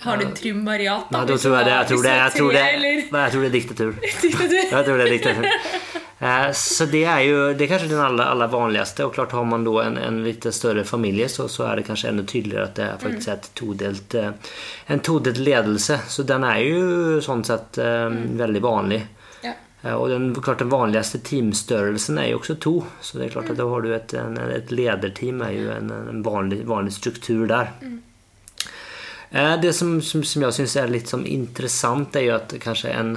Har 0.00 0.20
du 0.20 0.26
triumvariat? 0.36 1.10
Nei, 1.12 1.22
da 1.28 1.36
tror 1.36 1.56
jeg 1.58 1.68
det. 1.68 1.72
Jeg 1.76 1.88
tror 1.90 2.02
det, 2.04 2.12
jeg 2.16 2.34
tror 2.36 2.52
det, 2.54 2.60
tre, 2.60 2.74
eller 2.76 3.00
nei, 3.14 3.22
jeg 3.22 3.32
tror 3.34 3.42
det 3.42 3.48
er 3.48 3.56
diktatur. 3.56 3.90
diktatur? 4.24 4.60
Jeg 4.60 4.84
tror 4.88 5.00
det 5.00 5.06
er 5.06 5.14
diktatur. 5.14 5.48
Eh, 6.20 6.52
Så 6.52 6.84
det 6.86 7.04
er 7.08 7.22
jo 7.24 7.36
det 7.56 7.64
er 7.64 7.70
kanskje 7.70 7.94
den 7.94 8.02
aller, 8.04 8.28
aller 8.28 8.50
vanligste. 8.52 9.06
Og 9.06 9.14
klart 9.16 9.32
har 9.32 9.44
man 9.48 9.64
da 9.64 9.76
en, 9.86 9.96
en 9.96 10.18
litt 10.24 10.44
større 10.52 10.84
familie, 10.84 11.28
så, 11.32 11.48
så 11.48 11.64
er 11.70 11.80
det 11.80 11.86
kanskje 11.88 12.10
enda 12.12 12.26
tydeligere 12.28 12.66
at 12.68 12.76
det 12.76 12.88
er 12.88 13.00
faktisk 13.00 13.28
er 13.28 13.38
et 13.38 13.48
todelt, 13.56 14.18
eh, 14.20 14.52
en 14.92 15.00
todelt 15.06 15.40
ledelse. 15.40 15.96
Så 16.12 16.26
den 16.28 16.44
er 16.44 16.60
jo 16.60 17.22
sånn 17.24 17.46
sett 17.48 17.80
um, 17.80 18.20
veldig 18.36 18.62
vanlig. 18.66 19.00
Ja. 19.40 19.54
Og 19.96 20.10
den, 20.12 20.28
klart 20.36 20.60
den 20.60 20.72
vanligste 20.72 21.22
teamstørrelsen 21.24 22.20
er 22.20 22.34
jo 22.34 22.42
også 22.42 22.58
to. 22.60 22.74
Så 23.00 23.16
det 23.16 23.30
er 23.30 23.34
klart 23.38 23.54
at 23.54 23.56
da 23.62 23.70
har 23.70 23.80
du 23.80 23.94
et, 23.96 24.12
en, 24.20 24.36
et 24.52 24.74
lederteam 24.74 25.40
er 25.46 25.56
jo 25.56 25.72
en, 25.72 25.88
en 26.12 26.22
vanlig, 26.26 26.60
vanlig 26.68 26.92
struktur 26.98 27.46
der. 27.48 27.72
Det 29.30 29.70
som, 29.72 30.00
som, 30.02 30.24
som 30.26 30.42
jeg 30.42 30.56
syns 30.56 30.72
er 30.76 30.90
litt 30.90 31.08
som 31.08 31.22
interessant, 31.24 32.16
er 32.18 32.26
jo 32.26 32.32
at 32.34 32.52
kanskje 32.60 32.92
en 32.92 33.12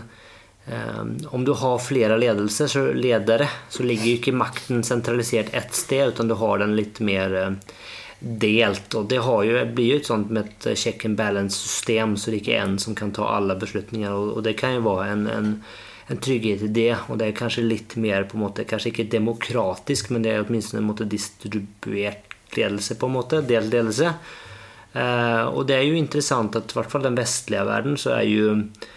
Om 1.28 1.46
du 1.46 1.52
har 1.60 1.80
flere 1.80 2.18
ledelser, 2.18 2.68
så 2.72 2.84
ledere, 2.96 3.50
så 3.70 3.84
ligger 3.84 4.06
jo 4.08 4.20
ikke 4.22 4.36
makten 4.38 4.84
sentralisert 4.88 5.52
ett 5.52 5.76
sted, 5.76 6.14
utan 6.14 6.30
du 6.32 6.38
har 6.40 6.62
den 6.62 6.76
litt 6.78 7.02
mer 7.04 7.36
eh, 7.36 7.74
delt. 8.20 8.96
Og 8.96 9.10
det 9.12 9.20
jo, 9.20 9.64
blir 9.76 9.90
jo 9.90 9.98
et 10.00 10.08
sånt 10.08 10.32
med 10.32 10.48
et 10.48 10.80
check 10.80 11.04
and 11.06 11.20
balance-system, 11.20 12.16
så 12.16 12.32
det 12.32 12.38
er 12.38 12.44
ikke 12.44 12.62
en 12.62 12.78
som 12.80 12.96
kan 12.96 13.12
ta 13.16 13.28
alle 13.36 13.58
beslutninger. 13.60 14.14
Og, 14.14 14.40
det 14.46 14.56
kan 14.60 14.78
jo 14.78 14.86
være 14.88 15.10
en, 15.12 15.26
en, 15.34 15.52
en 16.08 16.24
trygghet 16.24 16.64
i 16.70 16.72
det, 16.80 16.94
og 17.10 17.20
det 17.20 17.30
er 17.30 17.42
kanskje 17.42 17.66
litt 17.68 17.98
mer 18.00 18.30
på 18.30 18.40
en 18.40 18.46
måte, 18.46 18.68
kanskje 18.70 18.94
ikke 18.94 19.10
demokratisk, 19.18 20.14
men 20.16 20.24
det 20.24 20.32
er 20.32 20.46
åtminstone 20.46 20.80
en 20.80 20.90
måte 20.94 21.10
distribuert 21.12 22.32
ledelse, 22.56 22.96
på 22.96 23.12
en 23.12 23.18
måte, 23.18 23.44
delt 23.50 23.74
ledelse. 23.74 24.16
Eh, 24.94 25.46
og 25.50 25.68
det 25.68 25.76
er 25.76 25.88
jo 25.90 26.00
interessant 26.00 26.56
at 26.56 26.72
i 26.72 26.80
hvert 26.80 26.92
fall 26.92 27.04
den 27.04 27.20
vestlige 27.20 27.68
verden 27.68 28.00
så 28.00 28.14
er 28.22 28.28
jo 28.30 28.52
eh, 28.54 28.92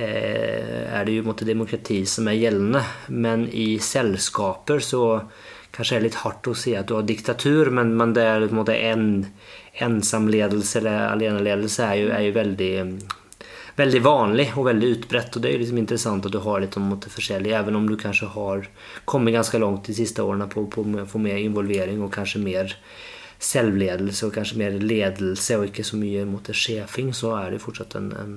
er 0.00 1.04
det 1.06 1.16
jo 1.18 1.26
mot 1.26 1.46
demokrati 1.46 2.02
som 2.08 2.28
er 2.30 2.38
gjeldende. 2.40 2.82
Men 3.08 3.46
i 3.48 3.78
selskaper 3.82 4.82
så 4.84 5.04
kanskje 5.70 5.96
det 5.96 6.00
er 6.00 6.06
litt 6.08 6.20
hardt 6.24 6.50
å 6.50 6.56
si 6.58 6.74
at 6.76 6.88
du 6.90 6.96
har 6.96 7.06
diktatur, 7.06 7.70
men, 7.74 7.94
men 7.98 8.14
det 8.16 8.26
er 8.26 8.46
på 8.46 8.54
en 8.54 8.60
måte 8.62 8.76
en 8.76 9.08
ensamledelse 9.80 10.80
eller 10.80 11.08
aleneledelse 11.12 11.86
er 11.86 11.98
jo, 12.00 12.12
er 12.14 12.26
jo 12.26 12.36
veldig 12.36 12.72
veldig 13.80 14.00
vanlig 14.04 14.48
og 14.58 14.66
veldig 14.66 14.88
utbredt. 14.96 15.36
Og 15.36 15.42
det 15.42 15.50
er 15.50 15.54
jo 15.56 15.62
liksom 15.62 15.80
interessant 15.80 16.26
at 16.26 16.34
du 16.34 16.40
har 16.44 16.60
litt 16.62 16.76
om 16.76 16.90
det 16.92 17.12
forskjellig, 17.12 17.54
even 17.56 17.78
om 17.78 17.86
du 17.88 17.96
kanskje 18.00 18.28
har 18.34 18.66
kommet 19.08 19.36
ganske 19.36 19.60
langt 19.62 19.88
de 19.88 19.96
siste 19.96 20.24
årene 20.26 20.48
på 20.50 20.66
å 20.66 21.06
få 21.08 21.22
mer 21.22 21.40
involvering 21.40 22.02
og 22.04 22.12
kanskje 22.14 22.42
mer 22.44 22.76
selvledelse 23.40 24.26
og 24.26 24.34
kanskje 24.36 24.58
mer 24.60 24.74
ledelse 24.82 25.56
og 25.56 25.70
ikke 25.70 25.86
så 25.86 25.96
mye 25.96 26.26
måte, 26.28 26.56
sjefing, 26.56 27.14
så 27.16 27.32
er 27.38 27.54
det 27.54 27.62
fortsatt 27.62 27.96
en, 27.96 28.10
en, 28.20 28.34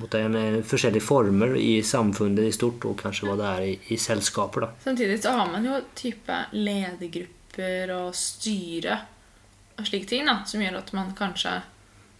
måte, 0.00 0.20
en, 0.24 0.34
en 0.38 0.62
forskjellige 0.64 1.04
former 1.04 1.56
i 1.60 1.82
samfunnet 1.84 2.48
i 2.48 2.52
stort, 2.54 2.84
og 2.88 2.96
kanskje 3.02 3.26
hva 3.28 3.36
det 3.36 3.48
er 3.50 3.64
i, 3.66 3.72
i 3.92 3.98
selskaper. 4.00 4.60
da. 4.66 4.70
Samtidig 4.84 5.18
så 5.22 5.34
har 5.36 5.50
man 5.52 5.64
jo 5.68 5.80
type 5.98 6.38
ledergrupper 6.52 7.92
og 7.96 8.14
styre 8.16 8.98
og 9.78 9.86
slike 9.88 10.08
ting, 10.08 10.26
da, 10.28 10.38
som 10.46 10.62
gjør 10.62 10.78
at 10.80 10.92
man 10.96 11.12
kanskje 11.16 11.58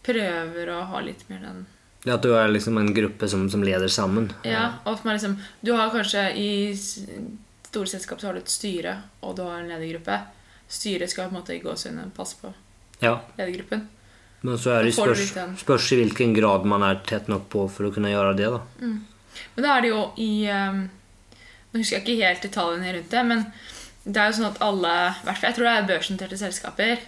prøver 0.05 0.71
å 0.73 0.81
ha 0.91 1.01
litt 1.05 1.25
mer 1.31 1.43
den 1.45 1.65
Ja, 2.05 2.17
At 2.17 2.23
du 2.25 2.33
er 2.35 2.49
liksom 2.51 2.79
en 2.81 2.93
gruppe 2.95 3.29
som, 3.31 3.45
som 3.51 3.63
leder 3.63 3.89
sammen. 3.93 4.33
Ja, 4.43 4.79
og 4.85 4.97
at 4.97 5.05
man 5.07 5.15
liksom 5.15 5.37
Du 5.63 5.73
har 5.79 5.93
kanskje 5.95 6.25
i 6.35 6.49
store 6.77 7.87
selskap 7.87 8.21
så 8.21 8.27
har 8.29 8.35
du 8.35 8.41
et 8.43 8.51
styre, 8.53 8.97
og 9.23 9.37
du 9.39 9.45
har 9.47 9.61
en 9.63 9.69
ledergruppe. 9.71 10.17
Styret 10.69 11.13
skal 11.13 11.29
på 11.29 11.37
en 11.37 11.39
måte 11.41 11.55
i 11.55 11.61
gåsehudene 11.63 12.11
passe 12.17 12.37
på 12.41 12.51
Ja, 13.01 13.21
ledergruppen. 13.39 13.87
Men 14.43 14.59
så 14.59 14.75
er 14.75 14.87
det 14.87 14.95
spørs, 14.97 15.23
spørs 15.61 15.93
i 15.95 16.01
hvilken 16.01 16.35
grad 16.35 16.67
man 16.69 16.83
er 16.87 16.99
tett 17.07 17.29
nok 17.31 17.47
på 17.53 17.69
for 17.71 17.89
å 17.89 17.93
kunne 17.95 18.11
gjøre 18.11 18.35
det. 18.39 18.51
da. 18.51 18.63
Men 19.55 19.67
da 19.67 19.77
er 19.77 19.85
det 19.85 19.93
jo 19.93 20.03
i 20.21 20.33
um, 20.51 20.83
Nå 21.73 21.81
husker 21.81 22.01
jeg 22.01 22.05
ikke 22.05 22.27
helt 22.27 22.43
detaljene 22.45 22.91
rundt 22.99 23.15
det, 23.15 23.23
men 23.25 23.47
det 24.05 24.19
er 24.19 24.29
jo 24.29 24.37
sånn 24.41 24.51
at 24.51 24.59
alle 24.67 24.93
Jeg 25.25 25.55
tror 25.57 25.65
det 25.65 25.73
er 25.73 25.89
børsnoterte 25.89 26.39
selskaper 26.41 27.07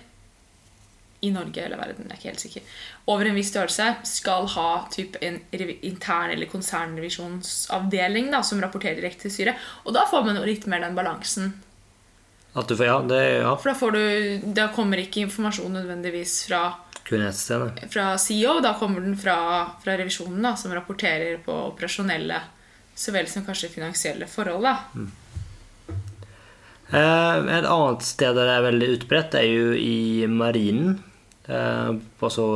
i 1.25 1.31
Norge 1.33 1.63
eller 1.65 1.81
verden, 1.81 2.09
jeg 2.09 2.13
er 2.13 2.19
ikke 2.19 2.31
helt 2.31 2.43
sikker, 2.43 2.73
over 3.09 3.29
en 3.29 3.37
viss 3.39 3.49
størrelse 3.49 3.87
skal 4.09 4.49
ha 4.55 4.69
typ 4.93 5.17
en 5.25 5.39
intern- 5.55 6.35
eller 6.35 6.51
konsernrevisjonsavdeling 6.53 8.29
da, 8.35 8.43
som 8.45 8.61
rapporterer 8.61 8.99
direkte 8.99 9.25
til 9.27 9.33
styret. 9.33 9.63
Og 9.85 9.97
da 9.97 10.05
får 10.11 10.27
man 10.27 10.37
jo 10.37 10.45
litt 10.45 10.67
mer 10.69 10.85
den 10.85 10.99
balansen. 10.99 11.55
Får, 12.53 12.85
ja, 12.85 12.99
det 13.09 13.23
ja, 13.41 13.55
For 13.57 13.73
da, 13.73 13.75
får 13.79 13.97
du, 13.97 14.03
da 14.55 14.69
kommer 14.77 15.01
ikke 15.01 15.25
informasjon 15.25 15.73
nødvendigvis 15.75 16.37
fra 16.51 16.61
kun 17.05 17.23
ett 17.23 17.37
sted. 17.37 17.61
da. 17.61 17.89
fra 17.91 18.19
CEO, 18.19 18.61
da 18.65 18.75
kommer 18.79 19.01
den 19.01 19.17
fra, 19.17 19.37
fra 19.85 19.97
revisjonen, 19.99 20.43
da, 20.43 20.55
som 20.57 20.75
rapporterer 20.75 21.39
på 21.45 21.53
operasjonelle 21.53 22.41
så 22.95 23.13
vel 23.13 23.27
som 23.27 23.45
kanskje 23.45 23.73
finansielle 23.73 24.27
forhold. 24.31 24.65
da. 24.65 24.77
Mm. 24.95 25.11
et 27.49 27.67
annet 27.67 28.03
sted 28.07 28.37
der 28.37 28.47
det 28.47 28.57
er 28.57 28.67
veldig 28.69 28.89
utbredt, 28.99 29.35
er 29.35 29.49
jo 29.49 29.75
i 29.75 30.27
marinen. 30.31 31.03
Eh, 31.49 31.95
altså 32.23 32.47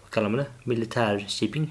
Hva 0.00 0.10
kaller 0.10 0.32
man 0.32 0.44
det? 0.44 0.50
Militær 0.66 1.20
Shipping. 1.28 1.70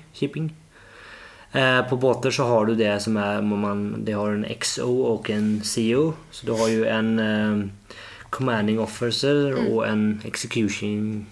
Eh, 1.51 1.82
på 1.89 1.98
båter 1.98 2.32
så 2.32 2.46
har 2.46 2.65
du 2.65 2.75
det 2.75 3.01
som 3.01 3.18
er 3.18 3.41
man, 3.41 4.06
Det 4.06 4.13
har 4.13 4.32
en 4.32 4.46
XO 4.46 5.06
og 5.13 5.29
en 5.29 5.62
CO. 5.63 6.13
Så 6.32 6.46
du 6.46 6.53
har 6.53 6.70
jo 6.70 6.86
en 6.86 7.20
eh, 7.20 7.96
commanding 8.29 8.79
officer 8.79 9.58
og 9.58 9.88
en 9.88 10.22
execution 10.25 11.25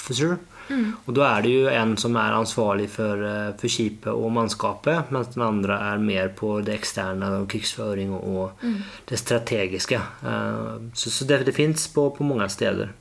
officer. 0.00 0.38
Og 0.70 1.14
da 1.16 1.24
er 1.36 1.42
det 1.42 1.50
jo 1.50 1.70
en 1.74 1.96
som 1.98 2.14
er 2.14 2.36
ansvarlig 2.36 2.86
for, 2.92 3.18
eh, 3.26 3.52
for 3.58 3.66
skipet 3.68 4.12
og 4.12 4.30
mannskapet, 4.32 5.10
mens 5.10 5.32
den 5.34 5.42
andre 5.42 5.74
er 5.92 5.98
mer 5.98 6.28
på 6.28 6.60
det 6.64 6.76
eksterne 6.78 7.30
krigsføring 7.50 8.12
og 8.14 8.52
det 9.10 9.18
strategiske. 9.18 9.98
Eh, 10.22 10.76
Så, 10.94 11.10
så 11.10 11.24
det, 11.26 11.44
det 11.46 11.54
fins 11.54 11.88
på, 11.88 12.10
på 12.16 12.24
mange 12.24 12.48
steder. 12.48 12.92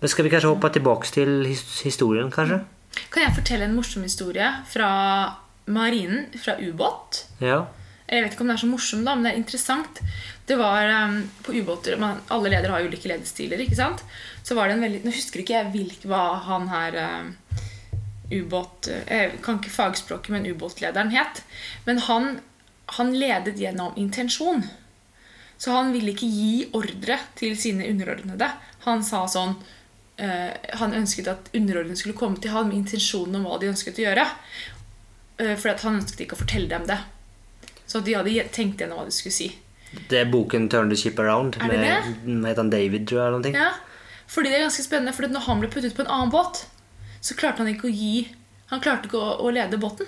Men 0.00 0.08
skal 0.08 0.24
vi 0.24 0.30
kanskje 0.32 0.48
hoppe 0.48 0.70
tilbake 0.72 1.06
til 1.12 1.44
historien, 1.84 2.30
kanskje? 2.32 2.62
Kan 3.12 3.22
jeg 3.26 3.34
fortelle 3.36 3.64
en 3.68 3.74
morsom 3.76 4.02
historie 4.02 4.48
fra 4.72 5.34
marinen, 5.66 6.26
fra 6.44 6.56
ubåt? 6.58 7.26
Ja. 7.40 7.66
Jeg 8.10 8.24
vet 8.24 8.32
ikke 8.34 8.42
om 8.42 8.48
det 8.50 8.56
er 8.56 8.62
så 8.64 8.68
morsomt, 8.68 9.06
da, 9.06 9.14
men 9.14 9.26
det 9.26 9.30
er 9.30 9.38
interessant. 9.38 10.00
Det 10.48 10.56
var 10.58 10.88
um, 11.06 11.20
på 11.46 11.54
ubåter 11.54 11.94
man, 12.00 12.18
Alle 12.34 12.50
ledere 12.50 12.74
har 12.74 12.86
ulike 12.86 13.06
lederstiler. 13.06 13.60
ikke 13.62 13.78
sant? 13.78 14.02
Så 14.42 14.56
var 14.58 14.66
det 14.66 14.74
en 14.74 14.82
veldig, 14.82 15.04
Nå 15.04 15.12
husker 15.14 15.44
ikke 15.44 15.54
jeg 15.54 15.70
hvilk, 15.76 16.06
hva 16.10 16.24
han 16.48 16.66
her 16.72 16.98
um, 16.98 17.28
ubåt 18.30 18.88
Jeg 18.90 19.38
kan 19.44 19.60
ikke 19.60 19.74
fagspråket, 19.74 20.32
men 20.34 20.48
ubåtlederen 20.50 21.14
het. 21.14 21.44
Men 21.86 22.02
han, 22.08 22.40
han 22.98 23.14
ledet 23.14 23.62
gjennom 23.62 23.94
intensjon. 23.94 24.66
Så 25.60 25.70
han 25.76 25.94
ville 25.94 26.10
ikke 26.10 26.26
gi 26.26 26.66
ordre 26.74 27.20
til 27.38 27.54
sine 27.60 27.86
underordnede. 27.92 28.50
Han 28.88 29.06
sa 29.06 29.22
sånn 29.30 29.54
uh, 29.54 30.50
Han 30.82 30.98
ønsket 30.98 31.30
at 31.30 31.54
underordnede 31.54 32.02
skulle 32.02 32.18
komme 32.18 32.42
til 32.42 32.56
han 32.56 32.66
med 32.72 32.80
intensjonen 32.82 33.38
om 33.38 33.46
hva 33.46 33.62
de 33.62 33.70
ønsket 33.70 34.02
å 34.02 34.06
gjøre. 34.08 34.26
Uh, 35.38 35.54
for 35.54 35.70
at 35.76 35.86
han 35.86 36.02
ønsket 36.02 36.26
ikke 36.26 36.40
å 36.40 36.42
fortelle 36.42 36.74
dem 36.74 36.90
det. 36.90 36.98
Så 37.90 38.00
de 38.06 38.14
hadde 38.14 38.46
tenkt 38.54 38.82
gjennom 38.82 39.00
hva 39.00 39.08
de 39.08 39.14
skulle 39.14 39.34
si. 39.34 39.48
Det 40.10 40.20
er 40.20 40.28
boken 40.30 40.68
'Turn 40.70 40.90
the 40.92 40.96
Ship 40.96 41.16
Around'. 41.18 41.58
Er 41.58 41.72
det 41.72 41.80
med, 41.82 42.44
heter 42.46 42.62
han 42.62 42.70
David, 42.70 43.08
tror 43.10 43.18
jeg? 43.18 43.26
eller 43.26 43.40
noe? 43.42 43.62
Ja, 43.64 43.70
fordi 44.30 44.52
det 44.52 44.60
er 44.60 44.66
ganske 44.68 44.84
spennende, 44.86 45.14
for 45.16 45.26
når 45.26 45.46
han 45.48 45.62
ble 45.62 45.70
puttet 45.72 45.96
på 45.96 46.04
en 46.04 46.12
annen 46.14 46.30
båt, 46.30 46.66
så 47.20 47.34
klarte 47.34 47.64
han 47.64 47.72
ikke 47.74 47.90
å 47.90 47.94
gi 47.94 48.28
Han 48.70 48.78
klarte 48.78 49.08
ikke 49.08 49.18
å, 49.18 49.30
å 49.42 49.50
lede 49.50 49.80
båten. 49.82 50.06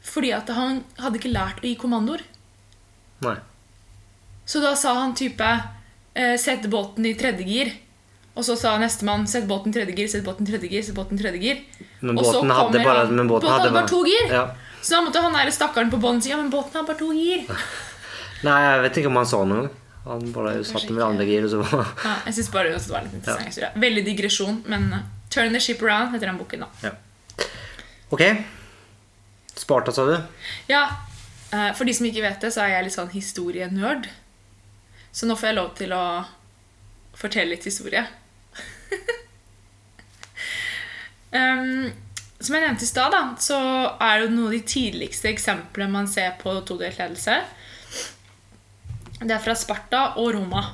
Fordi 0.00 0.30
at 0.32 0.48
han 0.48 0.78
hadde 0.96 1.18
ikke 1.18 1.32
lært 1.34 1.58
å 1.60 1.66
gi 1.68 1.74
kommandoer. 1.76 2.22
Nei. 3.20 3.34
Så 4.48 4.62
da 4.64 4.70
sa 4.72 4.94
han 5.02 5.12
type 5.16 5.44
eh, 6.14 6.36
Sett 6.40 6.64
båten 6.72 7.04
i 7.04 7.12
tredje 7.12 7.44
gir. 7.44 7.74
Og 8.34 8.46
så 8.48 8.56
sa 8.56 8.78
nestemann 8.80 9.28
sett 9.28 9.44
båten 9.46 9.68
i 9.70 9.76
tredje 9.76 9.94
gir, 9.94 10.08
sett 10.08 10.24
båten 10.24 10.48
i 10.48 10.50
tredje 10.50 10.72
gir, 10.72 10.82
sett 10.82 10.96
båten 10.96 11.20
i 11.20 11.22
tredje 11.22 11.42
gir. 11.44 11.60
Men 12.00 12.16
båten 12.16 12.50
hadde 12.50 12.80
bare, 12.80 13.04
men 13.12 13.28
båten 13.28 13.44
båten 13.44 13.52
hadde 13.52 13.74
bare 13.76 13.90
to 13.92 14.00
gir. 14.08 14.32
Ja. 14.32 14.46
Så 14.84 14.92
da 14.92 15.00
måtte 15.00 15.20
han 15.24 15.32
der 15.32 15.48
stakkaren 15.54 15.88
på 15.90 15.96
båten 15.96 16.20
si 16.20 16.28
ja, 16.28 16.36
men 16.36 16.50
båten 16.52 16.76
har 16.76 16.84
bare 16.84 16.98
to 17.00 17.08
gir. 17.16 17.46
Nei, 18.44 18.58
jeg 18.60 18.82
vet 18.84 18.98
ikke 19.00 19.08
om 19.08 19.16
han 19.16 19.28
sa 19.30 19.38
noe. 19.48 19.70
Han 20.04 20.26
bare 20.34 20.58
satt 20.68 20.90
med 20.92 21.00
andre 21.00 21.24
gir, 21.24 21.46
og 21.46 21.50
så 21.54 21.62
Ja, 22.04 22.12
jeg 22.26 22.34
synes 22.36 22.50
bare 22.52 22.68
det 22.74 22.82
var 22.92 23.00
litt 23.06 23.14
interessant 23.16 23.56
ja. 23.56 23.70
Veldig 23.80 24.02
digresjon, 24.04 24.58
men 24.68 24.82
uh, 24.92 24.98
Turn 25.32 25.56
the 25.56 25.60
Ship 25.64 25.80
Around 25.80 26.12
heter 26.12 26.28
den 26.28 26.36
boken. 26.36 26.60
da. 26.66 26.68
Ja. 26.84 26.92
Ok. 28.12 28.20
Sparta, 29.56 29.92
sa 29.96 30.04
du? 30.04 30.20
Ja, 30.68 30.82
eh, 31.50 31.72
For 31.72 31.84
de 31.88 31.94
som 31.96 32.04
ikke 32.06 32.22
vet 32.26 32.40
det, 32.44 32.52
så 32.52 32.60
er 32.66 32.70
jeg 32.74 32.84
litt 32.90 32.98
sånn 32.98 33.08
historienerd. 33.14 34.10
Så 35.14 35.24
nå 35.26 35.34
får 35.38 35.46
jeg 35.48 35.56
lov 35.56 35.72
til 35.78 35.92
å 35.96 36.24
fortelle 37.16 37.54
litt 37.54 37.64
historie. 37.64 38.04
um, 41.40 41.88
som 42.44 42.56
jeg 42.56 42.64
nevnte 42.64 42.84
i 42.84 42.88
stad, 42.88 43.14
så 43.42 43.58
er 44.02 44.22
det 44.22 44.32
noen 44.32 44.48
av 44.50 44.56
de 44.56 44.62
tidligste 44.68 45.30
eksemplene 45.30 45.92
man 45.92 46.08
ser 46.10 46.34
på 46.40 46.52
todelt 46.68 46.98
ledelse. 47.00 47.38
Det 49.20 49.32
er 49.32 49.42
fra 49.42 49.54
Sparta 49.56 50.02
og 50.20 50.32
Roma. 50.36 50.64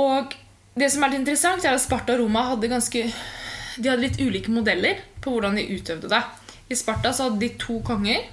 Og 0.00 0.34
det 0.78 0.88
som 0.92 1.04
er 1.04 1.12
litt 1.12 1.22
interessant, 1.22 1.64
er 1.64 1.76
at 1.76 1.82
Sparta 1.82 2.14
og 2.14 2.24
Roma 2.24 2.46
hadde 2.52 2.70
ganske 2.70 3.02
De 3.80 3.88
hadde 3.88 4.04
litt 4.04 4.20
ulike 4.20 4.52
modeller 4.52 5.02
på 5.20 5.34
hvordan 5.34 5.58
de 5.58 5.66
utøvde 5.74 6.10
det. 6.10 6.22
I 6.70 6.78
Sparta 6.78 7.12
så 7.12 7.28
hadde 7.28 7.42
de 7.42 7.50
to 7.60 7.80
konger. 7.86 8.24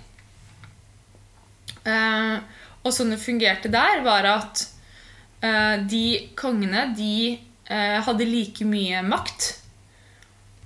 Eh, 1.87 2.35
og 2.83 2.93
sånn 2.93 3.13
det 3.13 3.19
fungerte 3.21 3.71
der, 3.71 4.01
var 4.05 4.27
at 4.29 4.63
eh, 5.41 5.75
de 5.89 6.05
kongene 6.39 6.87
de 6.97 7.37
eh, 7.37 7.97
hadde 8.05 8.27
like 8.27 8.67
mye 8.67 9.01
makt. 9.07 9.49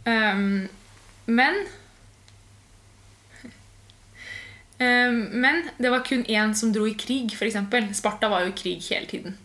Um, 0.06 0.66
men 1.38 1.62
Eh, 4.82 5.12
Men 5.14 5.70
det 5.78 5.90
var 5.94 6.02
kun 6.06 6.24
én 6.26 6.54
som 6.58 6.72
dro 6.74 6.88
i 6.90 6.96
krig, 6.98 7.34
f.eks. 7.38 7.58
Sparta 8.00 8.30
var 8.32 8.42
jo 8.46 8.50
i 8.50 8.58
krig 8.58 8.82
hele 8.90 9.06
tiden. 9.06 9.36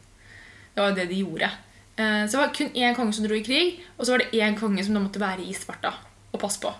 Det 0.74 0.80
var 0.80 0.88
jo 0.90 0.96
det 0.96 1.04
de 1.10 1.18
gjorde. 1.20 1.50
Eh, 1.96 2.22
Så 2.26 2.36
det 2.38 2.40
var 2.40 2.54
kun 2.56 2.70
én 2.72 2.94
konge 2.96 3.12
som 3.12 3.26
dro 3.26 3.34
i 3.36 3.42
krig, 3.44 3.82
og 3.98 4.06
så 4.06 4.12
var 4.14 4.18
det 4.24 4.32
én 4.40 4.56
konge 4.58 4.84
som 4.84 4.94
da 4.96 5.00
måtte 5.04 5.20
være 5.20 5.44
i 5.44 5.52
Sparta 5.52 5.92
og 6.32 6.40
passe 6.40 6.60
på. 6.62 6.72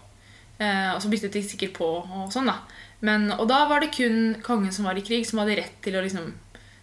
Eh, 0.59 0.95
Og 0.95 1.03
så 1.03 1.09
byttet 1.13 1.33
de 1.37 1.43
sikkert 1.45 1.75
på 1.77 1.85
og 2.01 2.33
sånn, 2.33 2.47
da. 2.49 2.57
Men, 3.05 3.31
og 3.37 3.45
da 3.49 3.67
var 3.69 3.81
det 3.85 3.93
kun 3.93 4.37
kongen 4.43 4.73
som 4.73 4.87
var 4.89 4.97
i 4.97 5.05
krig, 5.05 5.27
som 5.29 5.39
hadde 5.43 5.57
rett 5.61 5.77
til 5.85 5.93
å 5.97 6.01
liksom 6.03 6.33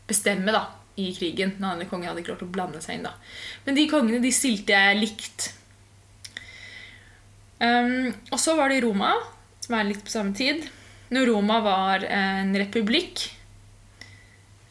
bestemme 0.08 0.52
da, 0.54 0.68
i 0.96 1.10
krigen. 1.18 1.56
Den 1.58 1.66
andre 1.72 1.90
kongen 1.90 2.12
hadde 2.12 2.22
lov 2.28 2.44
å 2.46 2.52
blande 2.54 2.82
seg 2.86 3.00
inn. 3.00 3.04
da. 3.10 3.16
Men 3.66 3.74
de 3.74 3.88
kongene 3.90 4.22
de 4.22 4.30
stilte 4.32 4.78
likt. 5.02 5.56
Um, 7.64 8.12
og 8.34 8.40
så 8.42 8.58
var 8.60 8.72
det 8.72 8.82
Roma, 8.84 9.14
som 9.64 9.78
er 9.78 9.88
litt 9.88 10.04
på 10.04 10.12
samme 10.12 10.36
tid. 10.36 10.66
Når 11.14 11.30
Roma 11.30 11.60
var 11.64 12.04
en 12.10 12.56
republikk 12.58 13.28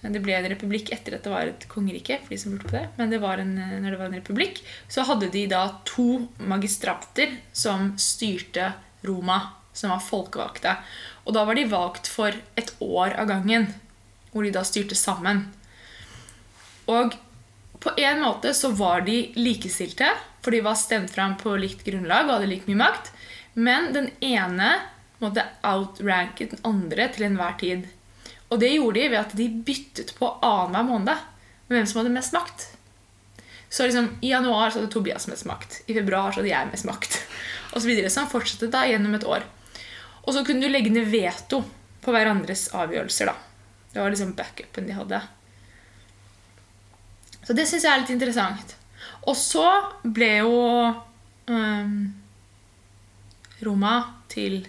Det 0.02 0.18
ble 0.18 0.34
en 0.34 0.49
republikk 0.50 0.88
etter 0.90 1.14
at 1.14 1.22
det 1.22 1.30
var 1.30 1.46
et 1.46 1.64
kongerike. 1.70 2.16
for 2.25 2.34
de 2.34 2.38
som 2.42 2.52
lurte 2.52 2.66
på 2.66 2.75
det, 2.75 2.88
Men 2.96 3.11
det 3.11 3.20
en, 3.22 3.54
når 3.54 3.90
det 3.90 3.99
var 4.00 4.06
en 4.06 4.18
republikk, 4.18 4.62
så 4.88 5.04
hadde 5.06 5.30
de 5.30 5.46
da 5.46 5.78
to 5.84 6.26
magistrater 6.38 7.38
som 7.52 7.92
styrte 7.96 8.72
Roma, 9.06 9.54
som 9.72 9.90
var 9.90 10.02
folkevalgte. 10.02 10.76
Og 11.25 11.34
da 11.34 11.44
var 11.44 11.54
de 11.54 11.70
valgt 11.70 12.11
for 12.11 12.34
et 12.56 12.75
år 12.80 13.14
av 13.14 13.28
gangen, 13.28 13.68
hvor 14.32 14.42
de 14.42 14.50
da 14.50 14.64
styrte 14.66 14.99
sammen. 14.99 15.52
Og 16.90 17.14
på 17.82 17.92
en 17.98 18.20
måte 18.22 18.54
så 18.54 18.70
var 18.78 19.02
de 19.06 19.32
likestilte, 19.34 20.08
for 20.42 20.54
de 20.54 20.62
var 20.62 20.78
stemt 20.78 21.10
fram 21.10 21.36
på 21.38 21.56
likt 21.58 21.84
grunnlag 21.86 22.28
og 22.28 22.36
hadde 22.36 22.50
like 22.50 22.70
mye 22.70 22.78
makt. 22.78 23.10
Men 23.54 23.90
den 23.94 24.10
ene 24.22 24.76
måtte 25.22 25.44
outranke 25.66 26.48
den 26.50 26.62
andre 26.66 27.08
til 27.14 27.26
enhver 27.26 27.58
tid. 27.60 27.88
Og 28.52 28.60
det 28.60 28.74
gjorde 28.74 29.00
de 29.00 29.08
ved 29.08 29.18
at 29.20 29.34
de 29.38 29.48
byttet 29.66 30.14
på 30.18 30.30
annenhver 30.44 30.88
måned 30.88 31.26
med 31.68 31.76
hvem 31.76 31.88
som 31.88 32.02
hadde 32.02 32.14
mest 32.14 32.34
makt. 32.36 32.68
Så 33.72 33.86
liksom, 33.86 34.10
I 34.20 34.30
januar 34.30 34.70
så 34.70 34.82
hadde 34.82 34.92
Tobias 34.92 35.26
mest 35.30 35.46
makt. 35.48 35.80
I 35.86 35.94
februar 35.96 36.32
så 36.32 36.42
hadde 36.42 36.52
jeg 36.52 36.70
mest 36.70 36.84
makt. 36.84 37.18
Og 37.72 37.80
så 37.80 37.88
videre. 37.88 38.10
Så 38.12 38.20
han 38.20 38.30
fortsatte 38.30 38.68
da 38.72 38.82
gjennom 38.84 39.14
et 39.16 39.24
år. 39.24 39.46
Og 40.22 40.34
så 40.36 40.42
kunne 40.44 40.60
du 40.60 40.68
legge 40.68 40.92
ned 40.92 41.08
veto 41.08 41.62
på 42.02 42.12
hverandres 42.12 42.66
avgjørelser. 42.76 43.32
da. 43.32 43.34
Det 43.94 44.02
var 44.02 44.12
liksom 44.12 44.34
backupen 44.36 44.90
de 44.90 44.98
hadde. 44.98 45.22
Så 47.42 47.56
det 47.58 47.66
syns 47.68 47.87
jeg 47.87 47.92
er 47.92 48.02
litt 48.02 48.14
interessant. 48.14 48.76
Og 49.28 49.37
så 49.38 49.66
ble 50.02 50.30
jo 50.42 50.58
um, 51.50 51.96
Roma 53.62 53.94
til, 54.32 54.62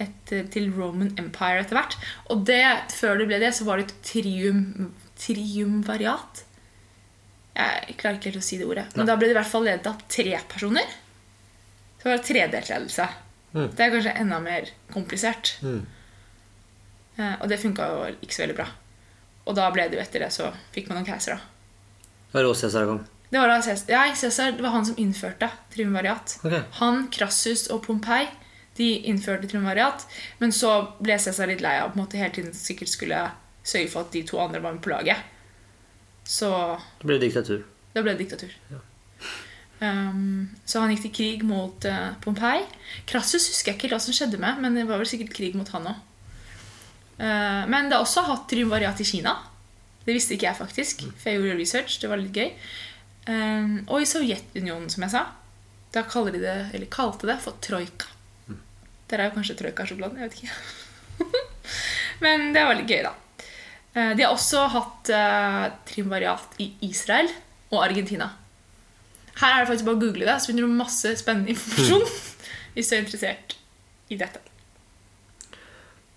et, 0.00 0.34
til 0.54 0.70
Roman 0.74 1.12
Empire 1.20 1.62
etter 1.62 1.78
hvert. 1.78 1.96
Og 2.32 2.44
det, 2.48 2.62
før 2.94 3.20
det 3.20 3.28
ble 3.30 3.40
det, 3.42 3.52
så 3.56 3.66
var 3.68 3.80
det 3.80 3.88
et 3.88 3.96
trium, 4.06 4.90
triumvariat. 5.20 6.44
Jeg 7.54 7.98
klarer 8.00 8.18
ikke 8.18 8.32
helt 8.32 8.42
å 8.42 8.46
si 8.46 8.58
det 8.58 8.66
ordet. 8.66 8.88
Men 8.98 9.06
da 9.06 9.14
ble 9.18 9.30
det 9.30 9.36
i 9.36 9.38
hvert 9.38 9.50
fall 9.50 9.66
ledet 9.68 9.90
av 9.90 10.00
tre 10.10 10.38
personer. 10.50 10.96
Så 12.00 12.08
var 12.08 12.18
det 12.18 12.26
tredelt 12.26 12.70
ledelse. 12.72 13.10
Mm. 13.54 13.68
Det 13.70 13.84
er 13.84 13.92
kanskje 13.94 14.16
enda 14.24 14.40
mer 14.42 14.70
komplisert. 14.92 15.54
Mm. 15.62 15.84
Eh, 17.16 17.36
og 17.38 17.46
det 17.50 17.60
funka 17.62 17.86
jo 17.92 18.06
ikke 18.18 18.34
så 18.34 18.42
veldig 18.42 18.58
bra. 18.58 18.66
Og 19.44 19.54
da 19.54 19.68
ble 19.70 19.86
det 19.86 19.98
jo 19.98 20.02
etter 20.02 20.24
det 20.24 20.32
så 20.34 20.50
fikk 20.74 20.90
man 20.90 20.98
noen 20.98 21.08
keisere. 21.08 21.38
Det 22.34 22.40
var 22.42 22.48
da 22.48 22.54
Cæsar 22.58 22.86
kom. 22.86 23.04
Det 23.30 23.38
var 23.38 23.48
da 23.48 23.60
Cæsar, 23.62 23.90
ja, 23.92 24.14
Cæsar, 24.14 24.56
det 24.56 24.62
var 24.62 24.72
han 24.74 24.86
som 24.86 24.96
innførte 24.98 25.48
triumvariat. 25.70 26.32
Okay. 26.42 26.64
Han, 26.80 27.04
Crassus 27.14 27.68
og 27.70 27.84
Pompei 27.84 28.24
de 28.74 28.88
innførte 29.06 29.46
triumvariat. 29.46 30.02
Men 30.40 30.50
så 30.50 30.72
ble 30.98 31.14
Cæsar 31.14 31.46
litt 31.46 31.62
lei 31.62 31.76
av 31.78 31.92
på 31.92 32.00
en 32.00 32.02
måte 32.02 32.18
hele 32.18 32.34
tiden 32.34 32.56
sikkert 32.58 32.90
skulle 32.90 33.20
sørge 33.62 33.92
for 33.92 34.02
at 34.02 34.10
de 34.16 34.24
to 34.26 34.42
andre 34.42 34.64
var 34.64 34.74
med 34.74 34.82
på 34.82 34.90
laget. 34.90 35.22
Så 36.26 36.50
Det 36.98 37.06
ble 37.06 37.20
diktatur. 37.22 37.62
da 37.94 38.02
ble 38.02 38.16
det 38.18 38.26
diktatur. 38.26 38.50
Um, 39.78 40.50
så 40.66 40.82
han 40.82 40.90
gikk 40.90 41.06
til 41.06 41.14
krig 41.14 41.46
mot 41.46 41.86
uh, 41.86 42.18
Pompei. 42.18 42.66
Crassus 43.06 43.46
husker 43.46 43.76
jeg 43.76 43.78
ikke 43.78 43.94
hva 43.94 44.02
som 44.02 44.16
skjedde 44.16 44.42
med, 44.42 44.58
men 44.58 44.74
det 44.74 44.88
var 44.90 44.98
vel 44.98 45.06
sikkert 45.06 45.36
krig 45.38 45.54
mot 45.54 45.70
han 45.70 45.86
òg. 45.86 46.02
men 47.70 47.86
det 47.86 47.94
har 47.94 48.02
også 48.02 48.26
hatt 48.26 48.48
triumvariat 48.50 48.98
i 48.98 49.04
Kina. 49.06 49.36
Det 50.04 50.16
visste 50.16 50.36
ikke 50.36 50.50
jeg 50.50 50.58
faktisk, 50.58 51.06
for 51.16 51.30
jeg 51.30 51.40
gjorde 51.40 51.60
research. 51.60 51.96
Det 52.02 52.10
var 52.10 52.20
litt 52.20 52.36
gøy. 52.36 52.50
Um, 53.24 53.76
og 53.88 54.02
i 54.04 54.08
Sovjetunionen, 54.08 54.90
som 54.92 55.06
jeg 55.06 55.14
sa. 55.14 55.24
Da 55.94 56.02
kaller 56.10 56.34
de 56.34 56.42
det, 56.42 56.56
eller 56.76 56.90
kalte 56.92 57.28
det 57.30 57.38
for 57.40 57.56
troika. 57.64 58.10
Der 59.08 59.20
er 59.20 59.30
jo 59.30 59.36
kanskje 59.36 59.56
troika-sjokoladen. 59.60 60.20
Jeg 60.20 60.30
vet 60.30 60.40
ikke. 60.42 61.34
men 62.24 62.50
det 62.56 62.64
var 62.66 62.76
litt 62.76 62.90
gøy, 62.90 63.04
da. 63.06 63.14
Eh, 63.94 64.12
De 64.18 64.26
har 64.26 64.32
også 64.34 64.66
hatt 64.74 65.12
uh, 65.14 65.66
trimvariat 65.88 66.58
i 66.60 66.72
Israel 66.88 67.30
og 67.70 67.84
Argentina. 67.84 68.32
Her 69.40 69.50
er 69.52 69.62
det 69.62 69.70
faktisk 69.70 69.88
bare 69.88 69.98
å 69.98 70.02
google 70.02 70.26
det, 70.28 70.36
så 70.40 70.50
finner 70.50 70.66
du 70.66 70.74
masse 70.78 71.14
spennende 71.18 71.54
informasjon 71.54 72.04
hvis 72.74 72.90
du 72.90 72.96
er 72.96 73.02
interessert 73.02 73.56
i 74.12 74.18
dette. 74.20 74.42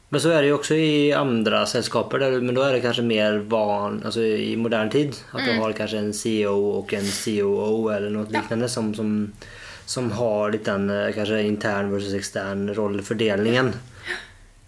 Men 0.10 0.22
så 0.22 0.30
är 0.30 0.42
det 0.42 0.48
ju 0.48 0.54
också 0.54 0.76
i 0.76 1.14
andra 1.14 1.66
sällskaper, 1.66 2.20
där, 2.20 2.42
men 2.42 2.56
då 2.56 2.62
är 2.62 2.74
det 2.74 2.82
kanske 2.82 3.02
mer 3.02 3.38
van, 3.38 4.02
alltså 4.06 4.22
i 4.22 4.58
modern 4.58 4.90
tid. 4.90 5.16
Att 5.32 5.46
du 5.46 5.58
har 5.60 5.72
kanske 5.72 5.98
en 5.98 6.14
CEO 6.14 6.70
och 6.70 6.94
en 6.94 7.06
COO 7.26 7.90
eller 7.90 8.10
något 8.10 8.28
Ja. 8.32 8.40
liknande 8.42 8.70
som, 8.70 8.94
som, 8.96 9.32
som 9.86 10.12
har 10.12 10.52
litt 10.52 10.66
den 10.66 10.88
kanskje 10.88 11.14
kanske 11.14 11.42
intern 11.44 11.92
versus 11.92 12.14
extern 12.14 12.74
rollfördelningen. 12.74 13.74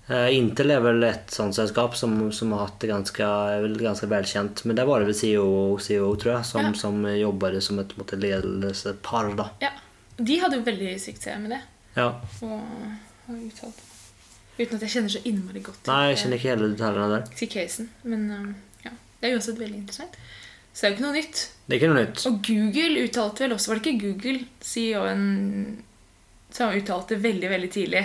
Uh, 0.10 0.36
Intel 0.36 0.71
er 0.73 0.80
vel 0.82 1.04
et 1.06 1.30
sånt 1.32 1.54
selskap 1.56 1.93
som, 1.97 2.32
som 2.34 2.52
har 2.52 2.60
hatt 2.65 2.80
det 2.82 2.88
ganske, 2.89 3.25
ganske, 3.80 4.08
velkjent. 4.10 4.63
Men 4.65 4.75
der 4.75 4.86
var 4.89 4.99
det 4.99 5.06
vel 5.12 5.15
CEO 5.19 5.43
og 5.73 5.82
CEO 5.86 6.15
tror 6.15 6.34
jeg, 6.34 6.45
som, 6.45 6.65
Ja. 6.65 6.73
som 6.73 7.04
jobbade 7.15 7.62
som 7.62 7.80
et 7.80 7.93
måte, 7.97 8.17
ledelsepar. 8.17 9.36
da. 9.38 9.49
Ja, 9.60 9.69
De 10.17 10.39
hadde 10.41 10.58
jo 10.58 10.63
veldig 10.65 10.95
suksess 11.02 11.38
med 11.39 11.52
det. 11.52 11.62
Ja. 11.93 12.08
Og 12.41 12.58
har 13.28 13.38
uttalt. 13.45 13.86
Uten 14.60 14.76
at 14.76 14.84
jeg 14.84 14.91
kjenner 14.91 15.12
så 15.13 15.22
innmari 15.24 15.62
godt 15.63 15.88
nei, 15.88 16.10
jeg 16.12 16.19
kjenner 16.24 16.39
ikke 16.39 16.52
hele 16.52 16.69
detaljene 16.74 17.08
der 17.08 17.22
där. 17.24 17.36
til 17.39 17.50
casen. 17.54 17.89
Men 18.04 18.26
um, 18.36 18.50
ja, 18.84 18.91
det 19.22 19.30
er 19.30 19.38
uansett 19.38 19.60
veldig 19.62 19.78
interessant. 19.80 20.17
Så 20.74 20.82
det 20.82 20.88
er 20.88 20.91
jo 20.91 20.98
ikke 20.98 21.06
noe 21.06 21.15
nytt. 21.15 21.43
Det 21.65 21.76
er 21.76 21.80
ikke 21.80 21.91
noe 21.91 22.02
nytt. 22.04 22.24
Og 22.28 22.39
Google 22.45 23.06
uttalte 23.08 23.45
vel 23.45 23.56
også 23.56 23.72
Var 23.72 23.80
det 23.80 23.86
ikke 23.86 24.02
Google, 24.04 24.41
CEO-en, 24.63 25.24
som 26.56 26.76
uttalte 26.76 27.17
veldig, 27.24 27.50
veldig 27.56 27.72
tidlig, 27.74 28.04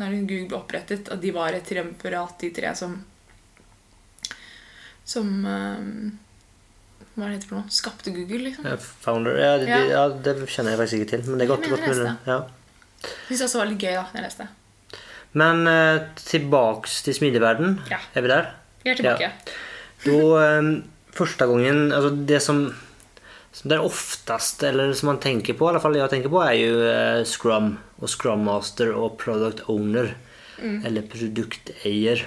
når 0.00 0.14
Google 0.20 0.48
ble 0.52 0.58
opprettet, 0.60 1.10
at 1.12 1.20
de 1.24 1.32
var 1.34 1.56
et 1.56 1.66
triumvirat, 1.66 2.36
de 2.40 2.52
tre 2.56 2.74
som 2.78 3.00
Som 5.10 5.32
um, 5.44 5.90
Hva 7.16 7.24
er 7.24 7.32
det 7.32 7.40
heter 7.40 7.50
for 7.50 7.58
noe? 7.58 7.72
Skapte 7.74 8.12
Google, 8.14 8.44
liksom. 8.50 8.68
Ja, 8.68 8.76
Founder, 8.76 9.40
ja 9.40 9.56
det, 9.58 9.68
Ja. 9.72 9.82
Det, 9.82 9.90
ja, 9.96 10.06
det 10.28 10.36
kjenner 10.46 10.76
jeg 10.76 10.84
faktisk 10.84 11.00
ikke 11.00 11.12
til. 11.16 11.28
Men 11.30 11.40
det 11.40 11.48
er 11.48 11.52
godt, 11.56 11.68
med 11.68 11.88
nästan. 11.88 12.24
Ja. 12.28 12.40
Syns 13.28 13.44
det 13.48 13.54
var 13.56 13.70
litt 13.72 13.80
gøy 13.80 13.94
da 13.96 14.06
når 14.12 14.20
jeg 14.20 14.28
leste. 14.28 14.52
Men 15.38 15.66
eh, 15.70 16.02
tilbake 16.18 16.90
til 17.04 17.14
smidigverden. 17.14 17.78
Ja. 17.90 18.00
Er 18.14 18.24
vi 18.24 18.32
der? 18.32 18.48
Vi 18.82 18.90
er 18.90 18.98
tilbake. 18.98 19.28
ja. 19.28 20.14
eh, 20.42 20.70
første 21.14 21.46
gangen 21.46 21.92
altså 21.92 22.10
det 22.26 22.40
som, 22.42 22.64
som 23.52 23.70
det 23.70 23.78
er 23.78 23.86
oftest, 23.86 24.62
eller 24.66 24.92
som 24.94 25.12
man 25.12 25.22
tenker 25.22 25.54
på 25.58 25.68
i 25.68 25.72
alle 25.72 25.82
fall, 25.82 25.98
jeg 25.98 26.10
tenker 26.10 26.32
på 26.32 26.42
er 26.42 26.56
jo 26.58 26.82
eh, 26.88 27.22
Scrum 27.28 27.76
og 28.00 28.10
Scrum 28.10 28.44
Master 28.48 28.94
og 28.96 29.18
Product 29.22 29.66
Owner. 29.68 30.14
Eller 30.60 31.02
produkteier. 31.02 32.26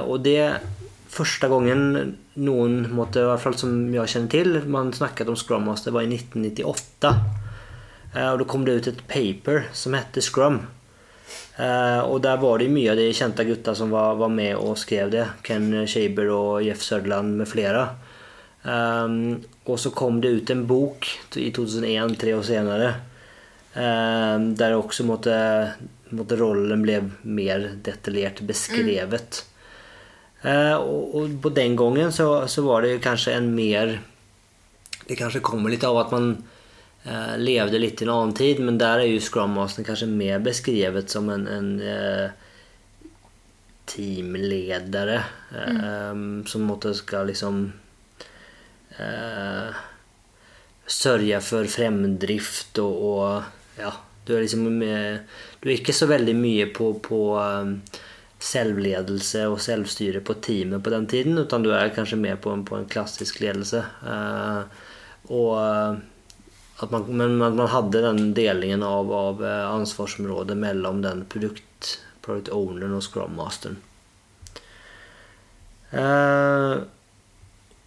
og 0.00 0.10
och 0.10 0.20
det 0.20 0.60
første 1.08 1.48
gangen 1.48 2.16
noen 2.34 2.86
måtte, 2.90 3.20
i 3.20 3.28
hvert 3.28 3.40
fall 3.40 3.58
som 3.58 3.92
jeg 3.92 4.08
kjenner 4.08 4.30
til, 4.32 4.62
man 4.64 4.92
snakket 4.92 5.28
om 5.28 5.36
Scrum 5.36 5.66
Master 5.68 5.92
var 5.92 6.02
i 6.02 6.14
1998. 6.16 7.12
og 8.14 8.14
da 8.14 8.36
då 8.36 8.44
kom 8.44 8.64
det 8.64 8.72
ut 8.72 8.86
et 8.86 9.06
paper 9.08 9.68
som 9.72 9.92
hette 9.92 10.22
Scrum. 10.22 10.62
Eh, 11.56 12.12
der 12.12 12.18
där 12.18 12.36
var 12.36 12.58
det 12.58 12.68
mye 12.68 12.90
av 12.90 12.96
de 12.96 13.12
kjente 13.12 13.44
gutta 13.44 13.74
som 13.74 13.90
var, 13.90 14.14
var 14.14 14.28
med 14.28 14.56
og 14.56 14.78
skrev 14.78 15.10
det. 15.10 15.26
Ken 15.42 15.86
Shaber 15.86 16.30
og 16.32 16.62
Jeff 16.64 16.80
Söderland 16.80 17.36
med 17.36 17.48
flere. 17.48 17.88
Um, 18.62 19.42
og 19.66 19.78
så 19.80 19.90
kom 19.90 20.20
det 20.22 20.28
ut 20.28 20.50
en 20.50 20.66
bok 20.66 21.08
i 21.34 21.50
2001, 21.50 22.14
tre 22.20 22.34
år 22.38 22.44
senere, 22.46 22.92
um, 23.74 24.52
der 24.54 24.76
også 24.76 25.02
måtte, 25.02 25.34
måtte 26.14 26.38
rollen 26.38 26.84
ble 26.84 27.00
mer 27.26 27.72
detaljert 27.82 28.44
beskrevet. 28.46 29.42
Mm. 29.42 30.46
Uh, 30.46 30.76
og, 30.78 31.16
og, 31.18 31.34
på 31.42 31.52
den 31.54 31.74
gangen 31.78 32.14
så, 32.14 32.46
så 32.46 32.62
var 32.66 32.86
det 32.86 33.02
kanskje 33.02 33.34
en 33.38 33.50
mer... 33.54 33.98
Det 35.02 35.18
kanskje 35.18 35.42
kommer 35.42 35.72
litt 35.74 35.82
av 35.84 35.98
at 35.98 36.14
man 36.14 36.36
eh, 37.04 37.38
levde 37.38 37.78
litt 37.78 38.02
i 38.02 38.04
en 38.04 38.14
annen 38.14 38.34
tid 38.34 38.60
men 38.60 38.78
der 38.78 38.98
är 38.98 39.06
ju 39.06 39.20
Scrum 39.20 39.50
Master 39.50 39.82
kanske 39.82 40.06
mer 40.06 40.38
beskrevet 40.38 41.10
som 41.10 41.28
en, 41.28 41.46
en 41.46 41.80
eh, 41.80 42.30
teamledare 43.84 45.24
eh, 45.50 46.44
som 46.46 46.62
måtte 46.62 46.94
ska 46.94 47.22
liksom 47.22 47.72
eh, 48.98 49.74
for 50.86 51.40
för 51.40 51.64
fremdrift 51.64 52.78
og, 52.78 53.04
og 53.04 53.42
ja, 53.78 53.92
du 54.26 54.36
er 54.36 54.40
liksom 54.40 54.78
med, 54.78 55.18
du 55.60 55.68
er 55.68 55.78
ikke 55.78 55.94
så 55.94 56.06
veldig 56.06 56.34
mye 56.36 56.66
på, 56.74 56.92
på 57.02 57.20
eh, 57.40 58.00
selvledelse 58.42 59.46
og 59.50 59.60
selvstyre 59.62 60.20
på 60.20 60.34
teamet 60.42 60.82
på 60.82 60.90
den 60.90 61.06
tiden, 61.06 61.38
utan 61.38 61.62
du 61.62 61.70
er 61.74 61.94
kanskje 61.94 62.18
mer 62.18 62.36
på 62.36 62.52
en, 62.52 62.64
på 62.66 62.76
en 62.76 62.88
klassisk 62.90 63.40
ledelse. 63.40 63.84
Eh, 64.06 64.62
og 65.30 66.02
man, 66.90 67.06
men 67.14 67.36
at 67.46 67.54
man 67.54 67.70
hadde 67.70 68.02
den 68.02 68.32
delingen 68.34 68.82
av, 68.82 69.12
av 69.12 69.44
ansvarsområdet 69.44 70.56
mellom 70.58 71.02
den 71.04 71.22
produkt, 71.30 72.00
product 72.24 72.50
owneren 72.50 72.96
og 72.96 73.04
scrum 73.06 73.38
masteren. 73.38 73.78
Eh, 75.92 76.74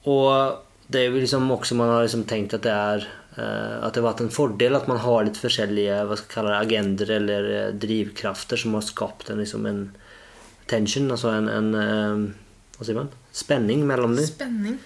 og 0.07 0.63
det 0.87 1.01
er 1.01 1.09
jo 1.09 1.19
liksom 1.19 1.51
også 1.51 1.75
man 1.75 1.91
har 1.91 2.05
liksom 2.05 2.23
tenkt 2.29 2.55
at 2.55 2.63
det 2.63 2.73
er 2.77 3.07
Eh, 3.35 3.77
at 3.83 3.91
det 3.91 3.99
har 3.99 4.13
vært 4.13 4.23
en 4.23 4.31
fordel 4.31 4.77
at 4.77 4.87
man 4.87 5.01
har 5.03 5.25
litt 5.27 5.39
forskjellige 5.41 6.03
hva 6.07 6.15
skal 6.15 6.31
kalle 6.31 6.53
det, 6.53 6.59
agender 6.63 7.09
eller 7.17 7.47
eh, 7.51 7.73
drivkrafter 7.83 8.59
som 8.61 8.77
har 8.77 8.85
skapt 8.87 9.31
en, 9.31 9.41
liksom 9.43 9.65
en 9.67 9.81
tension, 10.71 11.09
altså 11.11 11.33
en, 11.35 11.49
en 11.51 11.67
eh, 11.75 12.21
hva 12.77 12.87
sier 12.87 12.99
man? 13.01 13.11
spenning 13.35 13.83
mellom 13.87 14.15
dem. 14.15 14.29
Spenning. 14.29 14.77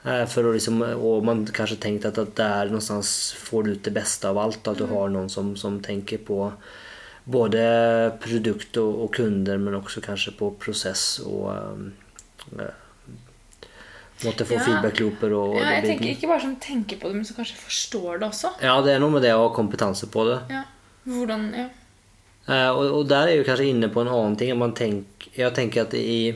For 0.00 0.46
å 0.48 0.52
liksom, 0.54 0.78
og 0.96 1.26
man 1.28 1.42
kanskje 1.44 1.76
tenkt 1.82 2.06
at, 2.08 2.16
at 2.16 2.30
der 2.38 2.70
någonstans 2.70 3.34
får 3.36 3.66
du 3.66 3.72
ut 3.74 3.82
det 3.84 3.92
beste 3.92 4.30
av 4.30 4.38
alt. 4.40 4.64
At 4.64 4.78
du 4.80 4.86
mm. 4.86 4.94
har 4.94 5.10
noen 5.12 5.28
som, 5.28 5.50
som 5.60 5.76
tenker 5.84 6.22
på 6.24 6.46
både 7.30 7.64
produkt 8.22 8.78
og, 8.80 9.02
og, 9.04 9.10
kunder, 9.14 9.58
men 9.60 9.76
også 9.76 10.02
kanskje 10.04 10.32
på 10.38 10.54
prosess 10.60 11.20
og 11.26 11.50
um, 11.52 11.90
Måtte 14.20 14.44
få 14.44 14.58
ja. 14.58 14.64
feedback-looper 14.66 15.32
og 15.32 15.54
Ja, 15.56 15.76
jeg 15.78 15.84
tenker 15.86 16.10
Ikke 16.10 16.28
bare 16.28 16.42
som 16.42 16.56
tenker 16.60 16.98
på 17.00 17.08
det, 17.08 17.20
men 17.20 17.24
som 17.24 17.38
kanskje 17.38 17.56
forstår 17.56 18.20
det 18.20 18.26
også. 18.26 18.50
Ja, 18.60 18.74
det 18.84 18.92
er 18.92 19.00
noe 19.00 19.14
med 19.14 19.24
det 19.24 19.32
å 19.32 19.46
ha 19.46 19.52
kompetanse 19.56 20.10
på 20.12 20.26
det. 20.28 20.36
Ja, 20.52 20.64
hvordan, 21.08 21.46
ja. 21.56 21.68
Uh, 22.48 22.70
og, 22.74 22.84
og, 22.98 23.02
der 23.08 23.28
er 23.28 23.38
jeg 23.38 23.46
kanskje 23.48 23.70
inne 23.70 23.88
på 23.92 24.02
en 24.02 24.10
annen 24.12 24.36
ting. 24.36 24.52
Man 24.60 24.74
tenker, 24.76 25.30
jeg 25.36 25.56
tenker 25.56 25.86
at 25.86 25.96
i 25.96 26.34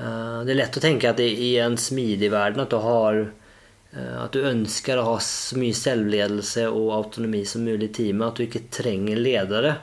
Det 0.00 0.54
er 0.54 0.58
lett 0.58 0.76
å 0.78 0.82
tenke 0.82 1.10
at 1.10 1.20
i, 1.20 1.52
er 1.58 1.66
en 1.66 1.76
smidig 1.80 2.30
verden 2.32 2.62
at 2.62 2.72
du 2.72 2.78
har 2.80 3.18
uh, 3.20 4.16
At 4.22 4.32
du 4.32 4.46
ønsker 4.46 5.00
å 5.00 5.06
ha 5.10 5.18
så 5.24 5.58
mye 5.60 5.76
selvledelse 5.76 6.66
og 6.70 6.94
autonomi 6.96 7.42
som 7.48 7.66
mulig 7.66 7.90
i 7.90 7.94
teamet. 8.00 8.28
At 8.28 8.40
du 8.40 8.46
ikke 8.46 8.68
trenger 8.72 9.20
ledere. 9.20 9.76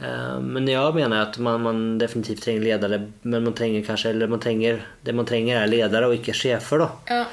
Eh, 0.00 0.36
men 0.40 0.68
jeg 0.68 0.96
mener 0.96 1.26
at 1.26 1.36
man, 1.42 1.60
man, 1.64 1.80
definitivt 2.00 2.44
trenger 2.46 2.64
ledere, 2.64 3.00
men 3.22 3.44
man 3.44 3.56
trenger 3.56 3.84
kanskje 3.84 4.14
eller 4.14 4.30
man 4.32 4.40
trenger, 4.40 4.80
det 5.04 5.14
man 5.16 5.28
trenger, 5.28 5.60
er 5.60 5.72
ledere 5.72 6.08
og 6.08 6.16
ikke 6.16 6.36
sjefer. 6.36 6.86
Ja. 7.10 7.24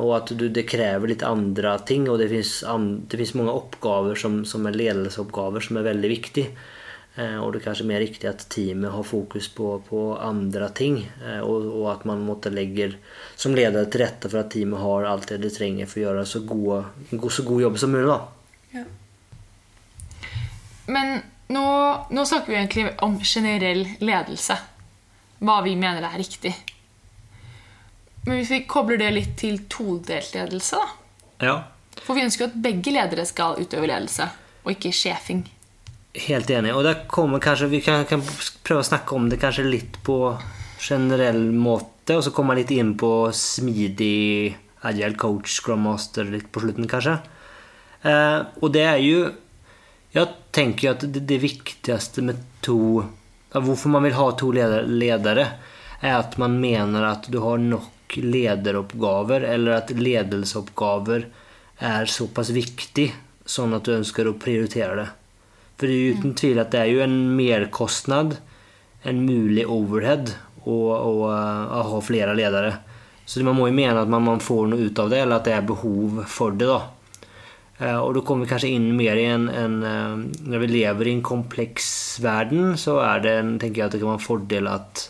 Og 0.00 0.10
at 0.16 0.32
du, 0.36 0.48
det 0.50 0.66
krever 0.68 1.12
litt 1.12 1.22
andre 1.24 1.76
ting, 1.86 2.08
og 2.10 2.18
det 2.18 2.26
fins 2.32 3.36
mange 3.38 3.54
oppgaver 3.54 4.18
som, 4.18 4.40
som, 4.44 4.66
er 4.66 4.74
ledelsesoppgaver 4.76 5.62
som 5.64 5.78
er 5.78 5.86
veldig 5.86 6.10
viktige. 6.10 6.50
Uh, 7.20 7.36
og 7.42 7.52
det 7.52 7.60
er 7.60 7.64
kanskje 7.66 7.84
mer 7.90 8.00
riktig 8.00 8.28
at 8.30 8.46
teamet 8.52 8.94
har 8.94 9.04
fokus 9.04 9.50
på, 9.52 9.74
på 9.84 10.04
andre 10.16 10.70
ting. 10.72 11.02
Uh, 11.20 11.40
og, 11.44 11.66
og, 11.68 11.84
at 11.92 12.06
man 12.08 12.22
måtte 12.24 12.52
legge 12.54 12.94
som 13.36 13.52
leder 13.56 13.90
til 13.90 14.04
rette 14.06 14.30
for 14.30 14.40
at 14.40 14.48
teamet 14.54 14.80
har 14.80 15.08
alt 15.10 15.28
det 15.28 15.42
de 15.42 15.50
trenger 15.52 15.90
for 15.90 16.00
å 16.00 16.04
gjøre 16.06 16.24
så, 16.30 16.42
gode, 16.48 16.80
så 17.36 17.44
god 17.44 17.66
jobb 17.66 17.76
som 17.82 17.92
mulig. 17.92 18.16
Ja. 18.72 18.86
Men 20.90 21.20
nå, 21.52 21.66
nå, 22.10 22.24
snakker 22.24 22.54
vi 22.54 22.58
egentlig 22.62 22.86
om 23.04 23.18
generell 23.20 23.84
ledelse. 24.00 24.56
Hva 25.44 25.60
vi 25.66 25.76
mener 25.76 26.08
er 26.08 26.18
riktig. 26.20 26.54
Men 28.24 28.36
hvis 28.38 28.50
vi 28.52 28.64
kobler 28.68 29.00
det 29.00 29.12
litt 29.12 29.36
til 29.40 29.62
todelt 29.72 30.34
ledelse, 30.36 30.80
da 30.80 30.96
ja. 31.40 31.60
For 32.00 32.16
vi 32.16 32.24
ønsker 32.24 32.46
jo 32.46 32.50
at 32.50 32.60
begge 32.64 32.92
ledere 32.94 33.24
skal 33.28 33.58
utøve 33.60 33.88
ledelse, 33.88 34.28
og 34.64 34.72
ikke 34.74 34.92
sjefing. 34.94 35.44
Helt 36.12 36.50
enig. 36.50 36.72
Og 36.74 36.82
det 36.84 37.06
kommer 37.10 37.42
kanskje, 37.42 37.68
Vi 37.70 37.80
kan, 37.84 38.04
kan, 38.06 38.22
prøve 38.66 38.82
å 38.82 38.88
snakke 38.88 39.14
om 39.14 39.28
det 39.30 39.38
kanskje 39.42 39.68
litt 39.68 40.00
på 40.02 40.36
generell 40.80 41.50
måte, 41.52 42.16
og 42.16 42.24
så 42.24 42.32
komme 42.34 42.56
litt 42.58 42.72
inn 42.74 42.96
på 42.98 43.30
smidig 43.36 44.56
agile 44.88 45.14
coach, 45.20 45.52
scrum 45.60 45.84
master 45.86 46.24
litt 46.24 46.48
på 46.50 46.64
slutten, 46.64 46.88
kanskje. 46.90 47.18
Eh, 48.02 48.40
og 48.62 48.72
det 48.72 48.86
er 48.88 48.98
jo 49.04 49.30
jeg 50.10 50.26
tenker 50.50 50.86
jo 50.88 50.92
at 50.96 51.04
det, 51.06 51.22
det 51.30 51.38
viktigste 51.42 52.24
med 52.26 52.38
to 52.64 53.04
Hvorfor 53.50 53.90
man 53.90 54.04
vil 54.06 54.14
ha 54.14 54.28
to 54.38 54.52
ledere, 54.54 55.44
er 55.98 56.12
at 56.14 56.36
man 56.38 56.52
mener 56.62 57.02
at 57.02 57.24
du 57.26 57.40
har 57.42 57.58
nok 57.58 58.14
lederoppgaver, 58.22 59.42
eller 59.42 59.80
at 59.80 59.90
ledelseoppgaver 59.90 61.24
er 61.82 62.06
såpass 62.06 62.52
viktig 62.54 63.08
sånn 63.42 63.74
at 63.74 63.88
du 63.88 63.96
ønsker 63.96 64.30
å 64.30 64.36
prioritere 64.38 65.00
det. 65.00 65.08
For 65.80 65.88
det 65.88 65.96
er 65.96 66.18
uten 66.18 66.36
tvil 66.36 66.58
at 66.60 66.74
det 66.74 66.80
er 66.82 66.90
jo 66.92 67.00
en 67.00 67.14
merkostnad, 67.38 68.34
en 69.08 69.20
mulig 69.24 69.64
overhead, 69.64 70.34
å, 70.68 70.76
å, 70.92 71.12
å 71.24 71.84
ha 71.88 72.00
flere 72.04 72.34
ledere. 72.36 72.74
Så 73.24 73.40
man 73.46 73.56
må 73.56 73.70
jo 73.70 73.76
mene 73.78 74.02
at 74.02 74.10
man, 74.12 74.26
man, 74.26 74.42
får 74.44 74.66
noe 74.68 74.90
ut 74.90 75.00
av 75.00 75.08
det, 75.08 75.22
eller 75.22 75.38
at 75.38 75.48
det 75.48 75.54
er 75.56 75.64
behov 75.64 76.20
for 76.28 76.52
det. 76.52 76.68
da. 76.68 76.82
Eh, 77.78 77.96
og 77.96 78.12
da 78.18 78.24
kommer 78.26 78.44
vi 78.44 78.50
kanskje 78.50 78.74
inn 78.76 78.90
mer 78.98 79.16
i 79.16 79.24
en, 79.30 79.48
en, 79.48 79.78
eh, 79.88 80.16
Når 80.52 80.64
vi 80.66 80.70
lever 80.74 81.08
i 81.08 81.14
en 81.16 81.24
kompleks 81.24 81.88
verden, 82.20 82.74
så 82.76 82.98
er 83.06 83.24
det, 83.24 83.34
tenker 83.62 83.80
jeg 83.80 83.86
at 83.86 83.96
det 83.96 84.02
kan 84.02 84.12
være 84.12 84.20
en 84.20 84.26
fordel 84.26 84.68
at, 84.68 85.06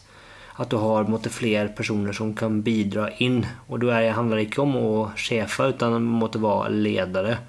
at 0.63 0.71
du 0.71 0.79
har 0.79 1.11
måtte, 1.11 1.35
flere 1.35 1.73
personer 1.75 2.15
som 2.15 2.31
kan 2.39 2.63
bidra 2.63 3.09
inn. 3.19 3.43
Og 3.67 3.83
da 3.83 4.05
handler 4.15 4.39
det 4.39 4.51
ikke 4.53 4.63
om 4.69 4.79
å 4.79 4.91
sjefe, 5.19 5.73
men 5.83 5.99
om 5.99 6.21
måtte 6.23 6.45
være 6.47 6.71
ledere. 6.79 7.41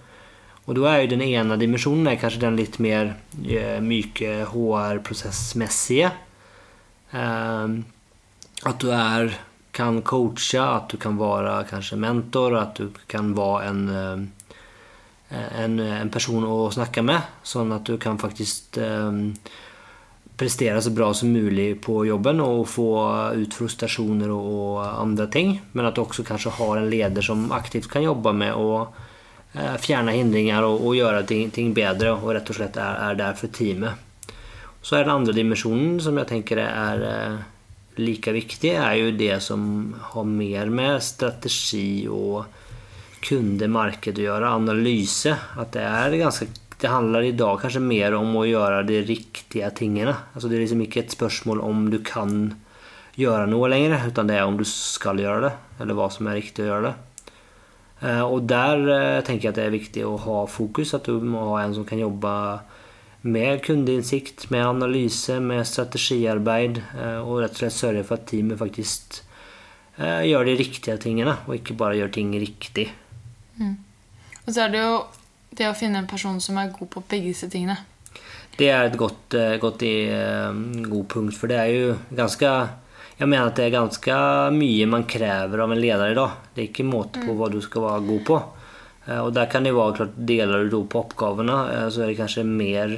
Og 0.69 0.77
da 0.77 0.89
er 0.91 1.03
jo 1.03 1.13
den 1.15 1.23
ene 1.25 1.57
dimensjonen 1.59 2.09
er 2.11 2.19
kanskje 2.21 2.43
den 2.43 2.59
litt 2.59 2.77
mer 2.83 3.15
eh, 3.41 3.79
myke 3.83 4.43
HR-prosessmessige. 4.51 6.11
Eh, 7.11 7.79
at 8.69 8.83
du 8.83 8.91
er, 8.93 9.33
kan 9.73 10.03
coache, 10.05 10.61
at 10.61 10.91
du 10.91 10.99
kan 11.01 11.17
være 11.17 11.63
kanskje 11.71 11.97
mentor, 11.99 12.59
at 12.59 12.77
du 12.77 13.01
kan 13.09 13.33
være 13.37 13.71
en 13.71 13.81
eh, 13.95 14.29
en, 15.31 15.79
en, 15.79 16.09
person 16.11 16.43
å 16.43 16.65
snakke 16.75 17.03
med, 17.07 17.23
sånn 17.47 17.71
at 17.71 17.87
du 17.87 17.95
kan 18.01 18.17
faktisk 18.19 18.75
eh, 18.83 19.21
prestere 20.41 20.81
så 20.81 20.91
bra 20.95 21.11
som 21.15 21.31
mulig 21.31 21.75
på 21.83 22.01
jobben 22.07 22.41
og 22.43 22.65
få 22.69 22.89
ut 23.37 23.55
frustrasjoner 23.55 24.31
og, 24.33 24.49
og 24.51 24.81
andre 24.89 25.27
ting. 25.31 25.53
Men 25.73 25.87
at 25.87 25.95
du 25.95 26.03
også 26.03 26.25
kanskje 26.27 26.55
har 26.57 26.79
en 26.79 26.89
leder 26.91 27.25
som 27.25 27.51
aktivt 27.55 27.89
kan 27.91 28.03
jobbe 28.03 28.33
med 28.35 28.57
å 28.57 28.87
fjerne 29.53 30.15
hindringer 30.15 30.63
og, 30.63 30.85
og 30.87 30.95
gjøre 30.95 31.25
ting, 31.27 31.73
bedre 31.75 32.15
og 32.15 32.31
rett 32.37 32.51
og 32.53 32.57
slett 32.57 32.79
er, 32.79 33.01
er, 33.09 33.19
der 33.19 33.37
for 33.39 33.51
teamet. 33.51 34.07
Så 34.81 34.97
er 34.97 35.05
den 35.05 35.13
andre 35.13 35.35
dimensjonen 35.35 35.99
som 36.01 36.17
jeg 36.17 36.29
tenker 36.29 36.63
er 36.63 37.03
eh, 37.05 37.41
like 38.01 38.33
viktig, 38.33 38.71
er 38.79 38.95
jo 38.97 39.11
det 39.13 39.35
som 39.43 39.63
har 40.13 40.25
mer 40.25 40.71
med 40.73 41.03
strategi 41.05 42.07
og 42.09 42.47
kundemarked 43.21 44.17
å 44.17 44.25
gjøre, 44.25 44.55
analyse. 44.55 45.35
At 45.61 45.75
det 45.75 45.85
er 45.85 46.17
ganske 46.23 46.49
det 46.81 46.89
handler 46.89 47.27
i 47.27 47.35
dag 47.37 47.59
kanskje 47.61 47.83
mer 47.85 48.15
om 48.17 48.31
å 48.39 48.47
gjøre 48.47 48.81
de 48.87 49.03
riktige 49.05 49.67
tingene. 49.77 50.15
Altså 50.33 50.49
det 50.49 50.57
er 50.57 50.63
liksom 50.63 50.81
ikke 50.81 51.03
et 51.03 51.13
spørsmål 51.13 51.61
om 51.61 51.83
du 51.93 51.99
kan 52.01 52.55
gjøre 53.19 53.45
noe 53.51 53.69
lenger, 53.69 54.07
utan 54.09 54.31
det 54.31 54.39
er 54.39 54.49
om 54.49 54.57
du 54.57 54.65
skal 54.65 55.21
gjøre 55.21 55.43
det, 55.45 55.51
eller 55.83 55.97
hva 55.99 56.07
som 56.09 56.25
er 56.31 56.39
riktig 56.39 56.65
å 56.65 56.71
gjøre 56.71 56.87
det. 56.87 56.95
Eh, 58.01 58.21
og 58.25 58.47
der 58.49 58.81
eh, 58.89 59.23
tenker 59.25 59.47
jeg 59.47 59.53
at 59.53 59.59
det 59.59 59.65
er 59.67 59.75
viktig 59.75 60.05
å 60.07 60.15
ha 60.23 60.37
fokus, 60.49 60.95
at 60.97 61.05
du 61.05 61.21
må 61.21 61.43
ha 61.51 61.61
en 61.61 61.75
som 61.75 61.85
kan 61.87 62.01
jobbe 62.01 62.31
med 63.21 63.61
kundeinnsikt, 63.61 64.47
med 64.49 64.65
analyse, 64.65 65.37
med 65.43 65.67
strategiarbeid, 65.69 66.81
eh, 66.97 67.19
og 67.21 67.43
rett 67.43 67.53
og 67.53 67.61
slett 67.61 67.77
sørge 67.77 68.05
for 68.07 68.17
at 68.17 68.25
teamet 68.31 68.61
faktisk 68.61 69.21
gjør 70.01 70.47
de 70.47 70.53
riktige 70.57 70.95
tingene, 70.97 71.33
og 71.45 71.59
ikke 71.59 71.75
bare 71.77 71.97
gjør 71.99 72.13
ting 72.15 72.31
riktig. 72.41 72.87
Mm. 73.59 73.75
Og 74.47 74.47
så 74.47 74.63
er 74.63 74.71
det 74.73 74.79
jo 74.81 74.93
det 75.59 75.67
å 75.67 75.75
finne 75.77 75.99
en 76.01 76.07
person 76.09 76.39
som 76.41 76.57
er 76.57 76.71
god 76.73 76.89
på 76.95 77.03
begge 77.11 77.27
disse 77.27 77.49
tingene. 77.51 77.75
Det 78.57 78.71
er 78.71 78.87
et 78.87 78.95
godt, 78.97 79.35
godt 79.61 79.83
i, 79.85 79.91
god 80.87 81.05
punkt, 81.11 81.35
for 81.37 81.51
det 81.51 81.59
er 81.59 81.69
jo 81.75 81.91
ganske 82.17 82.49
Jeg 83.21 83.29
mener 83.29 83.51
at 83.51 83.59
det 83.59 83.67
er 83.67 83.75
ganske 83.75 84.13
mye 84.55 84.85
man 84.89 85.03
krever 85.05 85.61
av 85.61 85.71
en 85.71 85.79
leder 85.81 86.09
i 86.09 86.17
dag. 86.17 86.37
Det 86.55 86.63
er 86.63 86.69
ikke 86.71 86.87
måte 86.89 87.21
på 87.21 87.29
mm. 87.29 87.37
hva 87.37 87.49
du 87.53 87.59
skal 87.61 87.83
være 87.85 88.05
god 88.07 88.23
på. 88.25 88.37
Uh, 89.05 89.19
og 89.19 89.29
der 89.35 89.49
kan 89.51 89.67
det 89.67 89.75
være 89.77 89.97
klart 89.99 90.15
Deler 90.31 90.65
du 90.71 90.79
på 90.89 91.03
oppgavene, 91.03 91.57
uh, 91.69 91.85
så 91.93 92.01
er 92.01 92.09
det 92.09 92.17
kanskje 92.17 92.47
mer 92.49 92.95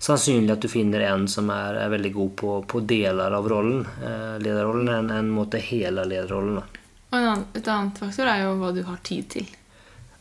sannsynlig 0.00 0.54
at 0.54 0.64
du 0.64 0.70
finner 0.72 1.04
en 1.10 1.26
som 1.28 1.50
er, 1.52 1.76
er 1.82 1.92
veldig 1.92 2.12
god 2.16 2.32
på, 2.40 2.54
på, 2.70 2.80
deler 2.88 3.34
av 3.34 3.48
rollen, 3.50 3.80
lederrollen, 4.38 4.92
enn 4.94 5.08
en 5.10 5.56
hele 5.58 6.04
lederrollen. 6.06 6.60
Og 7.10 7.56
et 7.58 7.66
annet 7.68 7.98
faktor 7.98 8.30
er 8.30 8.44
jo 8.44 8.52
hva 8.60 8.70
du 8.76 8.84
har 8.86 9.00
tid 9.02 9.26
til. 9.34 9.48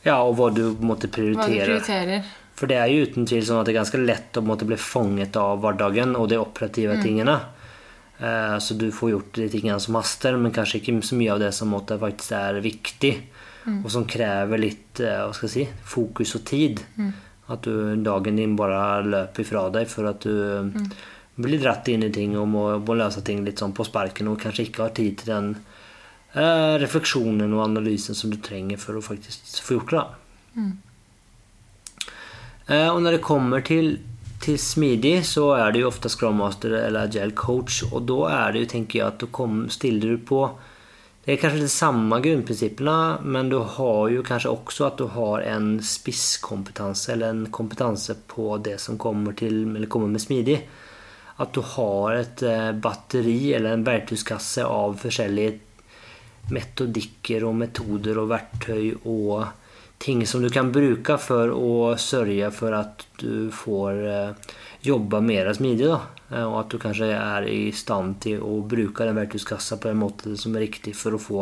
Ja, 0.01 0.17
og 0.23 0.33
hva 0.39 0.49
du 0.49 0.63
måtte 0.81 1.11
prioritere. 1.13 1.45
Hva 1.45 1.53
du 1.53 1.61
prioriterer. 1.61 2.31
For 2.57 2.71
det 2.71 2.79
er 2.81 2.89
jo 2.89 3.05
uten 3.05 3.29
tvil 3.29 3.45
sånn 3.45 3.61
at 3.61 3.69
det 3.69 3.75
er 3.75 3.83
ganske 3.83 4.01
lett 4.01 4.39
å 4.39 4.43
måtte 4.49 4.65
bli 4.65 4.79
fanget 4.81 5.37
av 5.37 5.61
hverdagen 5.61 6.17
og 6.17 6.31
de 6.31 6.41
operative 6.41 6.97
mm. 6.97 7.03
tingene. 7.05 7.37
Uh, 8.17 8.57
så 8.63 8.73
du 8.73 8.87
får 8.91 9.11
gjort 9.11 9.37
de 9.37 9.49
tingene 9.53 9.79
som 9.83 9.97
haster, 9.99 10.37
men 10.39 10.53
kanskje 10.55 10.81
ikke 10.81 10.95
så 11.05 11.19
mye 11.19 11.35
av 11.35 11.43
det 11.43 11.51
som 11.53 11.75
faktisk 11.77 12.33
er 12.37 12.61
viktig. 12.63 13.13
Mm. 13.67 13.81
Og 13.83 13.91
som 13.91 14.07
krever 14.07 14.61
litt 14.61 15.01
jeg 15.03 15.51
si, 15.51 15.67
fokus 15.85 16.35
og 16.39 16.45
tid. 16.47 16.81
Mm. 16.97 17.11
At 17.53 17.63
du, 17.67 17.95
dagen 18.03 18.39
din 18.39 18.55
bare 18.59 19.03
løper 19.07 19.43
ifra 19.43 19.67
deg 19.71 19.87
for 19.91 20.09
at 20.09 20.25
du 20.25 20.33
mm. 20.67 20.87
blir 21.39 21.61
dratt 21.63 21.87
inn 21.91 22.03
i 22.07 22.11
ting 22.13 22.35
og 22.39 22.47
må, 22.51 22.63
må 22.83 22.97
løse 22.99 23.23
ting 23.27 23.43
litt 23.45 23.61
sånn 23.61 23.75
på 23.75 23.85
sparken 23.87 24.31
og 24.31 24.41
kanskje 24.41 24.67
ikke 24.67 24.83
har 24.83 24.95
tid 24.97 25.21
til 25.21 25.31
den 25.31 25.53
eh, 26.33 26.75
refleksjonen 26.81 27.53
og 27.53 27.63
analysen 27.69 28.17
som 28.17 28.33
du 28.33 28.39
trenger 28.43 28.81
for 28.81 28.99
å 28.99 29.05
faktisk 29.05 29.61
få 29.63 29.79
gjort 29.79 29.93
det. 29.93 30.03
da. 30.03 30.65
Eh, 32.67 32.89
og 32.91 32.99
når 33.03 33.17
det 33.17 33.23
kommer 33.23 33.63
til, 33.63 33.97
til 34.43 34.57
smidig, 34.61 35.21
så 35.25 35.49
er 35.57 35.73
det 35.73 35.81
jo 35.81 35.89
ofte 35.89 36.09
Scrum 36.11 36.39
Master 36.41 36.75
eller 36.79 37.07
Agile 37.07 37.35
Coach. 37.37 37.83
Og 37.91 38.05
da 38.09 38.17
er 38.31 38.53
det 38.53 38.63
jo, 38.63 38.71
tenker 38.73 38.99
jeg, 38.99 39.11
at 39.13 39.21
du 39.21 39.29
kom, 39.33 39.65
stiller 39.73 40.15
du 40.15 40.25
på 40.25 40.41
Det 41.27 41.33
er 41.33 41.39
kanskje 41.41 41.65
de 41.65 41.67
samme 41.67 42.21
grunnprinsippene, 42.23 43.19
men 43.27 43.49
du 43.51 43.57
har 43.59 44.03
jo 44.13 44.21
kanskje 44.23 44.53
også 44.53 44.85
at 44.85 45.01
du 45.01 45.09
har 45.11 45.41
en 45.43 45.73
spisskompetanse, 45.83 47.11
eller 47.11 47.33
en 47.33 47.49
kompetanse 47.51 48.15
på 48.31 48.55
det 48.63 48.77
som 48.79 48.95
kommer, 48.97 49.35
til, 49.35 49.65
eller 49.75 49.91
kommer 49.91 50.07
med 50.07 50.23
smidig. 50.23 50.61
At 51.43 51.51
du 51.51 51.59
har 51.75 52.15
et 52.15 52.43
eh, 52.47 52.71
batteri 52.71 53.51
eller 53.57 53.75
en 53.75 53.83
verktøyskasse 53.83 54.63
av 54.63 54.95
forskjellige 55.03 55.59
metodikker 56.55 57.43
og 57.43 57.59
metoder 57.59 58.21
og 58.21 58.31
verktøy 58.31 58.93
og 59.03 59.66
ting 59.97 60.27
som 60.27 60.41
du 60.41 60.49
kan 60.53 60.71
bruke 60.71 61.17
for 61.17 61.51
å 61.53 61.95
sørge 61.97 62.51
for 62.53 62.75
at 62.77 63.07
du 63.21 63.49
får 63.53 64.03
eh, 64.07 64.53
jobbe 64.85 65.21
mer 65.21 65.49
smidig. 65.53 65.87
Da. 65.89 66.01
Eh, 66.31 66.43
Og 66.45 66.59
at 66.61 66.69
du 66.69 66.77
kanskje 66.81 67.09
er 67.15 67.47
i 67.49 67.71
stand 67.75 68.19
til 68.23 68.43
å 68.45 68.59
bruke 68.61 69.07
den 69.07 69.17
verktøyskassa 69.17 69.79
på 69.81 69.91
en 69.91 70.01
måte 70.03 70.37
som 70.37 70.55
er 70.55 70.67
riktig 70.67 70.95
for 70.95 71.17
å 71.17 71.21
få 71.21 71.41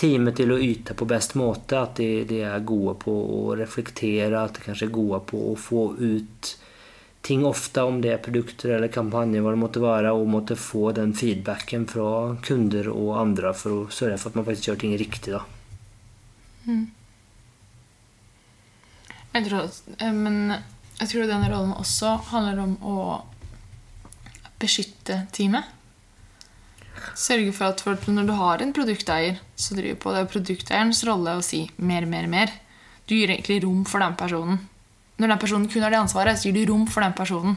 teamet 0.00 0.38
til 0.40 0.54
å 0.54 0.60
yte 0.62 0.96
på 0.96 1.08
best 1.08 1.36
måte. 1.36 1.76
At 1.82 2.00
de, 2.00 2.24
de 2.24 2.40
er 2.48 2.64
gode 2.64 2.96
på 3.04 3.12
å 3.12 3.54
reflektere, 3.58 4.40
at 4.40 4.56
de 4.56 4.64
kanskje 4.64 4.88
er 4.88 4.96
gode 4.96 5.20
på 5.28 5.44
å 5.52 5.56
få 5.58 5.90
ut 6.00 6.54
ting 7.20 7.44
ofte, 7.44 7.82
om 7.84 7.98
det 8.00 8.14
er 8.14 8.22
produkter 8.24 8.70
eller 8.78 8.88
kampanjer, 8.88 9.42
hva 9.44 9.52
det 9.52 9.60
måtte 9.60 9.82
være, 9.84 10.14
og 10.16 10.30
måtte 10.32 10.56
få 10.56 10.94
den 10.96 11.12
feedbacken 11.12 11.84
fra 11.90 12.36
kunder 12.40 12.88
og 12.88 13.10
andre 13.20 13.52
for 13.52 13.74
å 13.74 13.90
sørge 13.92 14.16
for 14.22 14.32
at 14.32 14.38
man 14.40 14.46
faktisk 14.48 14.70
gjør 14.70 14.80
ting 14.80 14.94
riktig. 14.96 15.34
Da. 15.36 15.42
Jeg 19.30 19.46
tror, 19.46 19.68
at 19.68 20.06
men 20.14 20.56
jeg 21.00 21.12
tror 21.12 21.28
denne 21.30 21.50
rollen 21.52 21.76
også 21.78 22.16
handler 22.32 22.64
om 22.64 22.72
å 22.82 22.96
beskytte 24.60 25.22
teamet. 25.32 25.64
Sørge 27.16 27.52
for 27.56 27.70
at 27.70 27.80
for 27.80 28.12
når 28.12 28.26
du 28.28 28.34
har 28.36 28.60
en 28.60 28.74
produkteier 28.76 29.38
som 29.56 29.78
driver 29.78 30.00
på, 30.02 30.12
det 30.12 30.24
er 30.24 30.32
produkteierens 30.34 31.02
rolle 31.08 31.38
å 31.38 31.44
si 31.44 31.62
mer, 31.80 32.04
mer, 32.10 32.26
mer. 32.28 32.52
Du 33.08 33.14
gir 33.16 33.32
egentlig 33.32 33.62
rom 33.64 33.86
for 33.88 34.02
den 34.02 34.18
personen. 34.18 34.60
Når 35.20 35.32
den 35.32 35.40
personen 35.40 35.68
kun 35.70 35.84
har 35.84 35.94
det 35.94 36.00
ansvaret, 36.02 36.38
så 36.38 36.48
gir 36.48 36.58
du 36.60 36.72
rom 36.72 36.86
for 36.90 37.04
den 37.04 37.16
personen. 37.16 37.56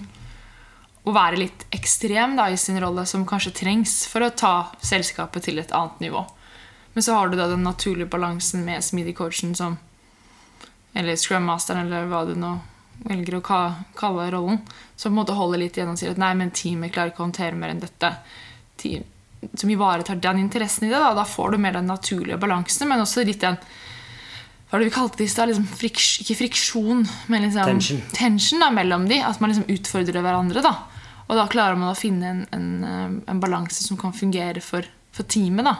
Å 1.04 1.12
være 1.12 1.42
litt 1.42 1.66
ekstrem 1.76 2.38
da, 2.40 2.48
i 2.48 2.60
sin 2.60 2.80
rolle, 2.80 3.04
som 3.10 3.26
kanskje 3.28 3.56
trengs 3.60 4.06
for 4.08 4.24
å 4.24 4.32
ta 4.32 4.54
selskapet 4.80 5.50
til 5.50 5.60
et 5.60 5.74
annet 5.76 6.00
nivå. 6.06 6.24
Men 6.94 7.04
så 7.04 7.18
har 7.18 7.28
du 7.28 7.36
da 7.36 7.50
den 7.52 7.66
naturlige 7.66 8.12
balansen 8.12 8.64
med 8.64 8.86
smidig 8.86 9.18
coachen 9.18 9.52
som 9.58 9.76
Eller 10.96 11.16
scrum 11.18 11.46
masteren, 11.50 11.88
eller 11.88 12.06
hva 12.12 12.26
du 12.28 12.36
nå 12.38 12.60
velger 13.08 13.40
å 13.40 13.42
ka- 13.42 13.84
kalle 13.98 14.28
rollen. 14.32 14.60
Som 14.96 15.12
på 15.12 15.14
en 15.16 15.26
måte 15.26 15.34
holder 15.38 15.60
litt 15.64 15.78
igjen 15.78 15.90
og 15.90 15.98
sier 15.98 16.12
at 16.14 16.18
nei, 16.22 16.34
men 16.38 16.52
teamet 16.52 16.94
klarer 16.94 17.12
ikke 17.12 17.24
å 17.24 17.28
håndtere 17.28 17.58
mer 17.58 17.74
enn 17.74 17.82
dette. 17.82 18.12
Team, 18.78 19.04
som 19.56 19.70
ivaretar 19.74 20.16
den 20.22 20.40
interessen 20.40 20.88
i 20.88 20.92
det. 20.92 21.00
Da, 21.02 21.14
da 21.18 21.26
får 21.26 21.52
du 21.52 21.58
mer 21.58 21.74
den 21.74 21.88
naturlige 21.90 22.38
balansen, 22.40 22.88
men 22.88 23.02
også 23.04 23.26
litt 23.26 23.42
den 23.42 23.58
hva 24.74 24.80
var 24.80 24.82
det 24.82 24.88
vi 24.90 24.96
kalte 24.96 25.18
det 25.20 25.26
i 25.28 25.30
stad? 25.30 25.50
Liksom 25.52 25.66
friks, 25.70 26.06
ikke 26.24 26.36
friksjon, 26.40 27.04
men 27.30 27.44
liksom 27.46 27.68
Tension. 27.68 28.00
tension 28.12 28.60
da, 28.64 28.72
mellom 28.74 29.04
de. 29.08 29.20
At 29.22 29.38
man 29.40 29.52
liksom 29.52 29.68
utfordrer 29.70 30.18
hverandre. 30.26 30.64
da. 30.66 30.72
Og 31.30 31.36
da 31.38 31.44
klarer 31.48 31.78
man 31.78 31.92
å 31.94 31.98
finne 32.00 32.26
en, 32.32 32.40
en, 32.52 32.70
eh, 32.84 33.32
en 33.32 33.40
balanse 33.44 33.84
som 33.86 33.98
kan 34.02 34.12
fungere 34.18 34.64
for, 34.66 34.82
for 35.14 35.24
teamet. 35.30 35.66
da. 35.70 35.76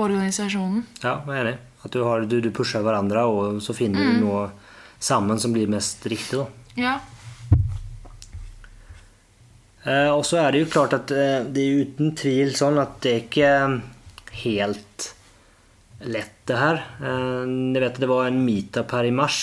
Organisasjonen. 0.00 0.86
Ja, 1.02 1.18
jeg 1.26 1.36
er 1.36 1.44
enig. 1.50 1.58
At 1.82 1.94
du, 1.94 2.02
har, 2.06 2.26
du, 2.30 2.38
du 2.40 2.50
pusher 2.54 2.84
hverandre, 2.84 3.24
og 3.26 3.62
så 3.62 3.74
finner 3.74 4.12
du 4.12 4.22
noe 4.22 4.46
sammen 5.02 5.40
som 5.42 5.54
blir 5.54 5.70
mest 5.70 6.04
riktig. 6.06 6.38
Da. 6.38 6.46
Ja. 6.78 6.94
Eh, 9.82 10.10
og 10.12 10.22
så 10.26 10.38
er 10.44 10.52
det 10.52 10.62
jo 10.62 10.70
klart 10.70 10.94
at 10.94 11.10
eh, 11.10 11.40
det 11.42 11.64
er 11.64 11.80
uten 11.82 12.14
tvil 12.18 12.54
sånn 12.54 12.78
at 12.78 13.00
det 13.02 13.12
er 13.12 13.24
ikke 13.24 13.54
helt 14.44 15.08
lett, 16.06 16.36
det 16.46 16.60
her. 16.60 16.84
Eh, 17.02 17.42
jeg 17.50 17.82
vet 17.82 17.90
at 17.90 18.00
det 18.04 18.10
var 18.10 18.30
en 18.30 18.44
meetup 18.46 18.94
her 18.94 19.08
i 19.10 19.14
mars 19.14 19.40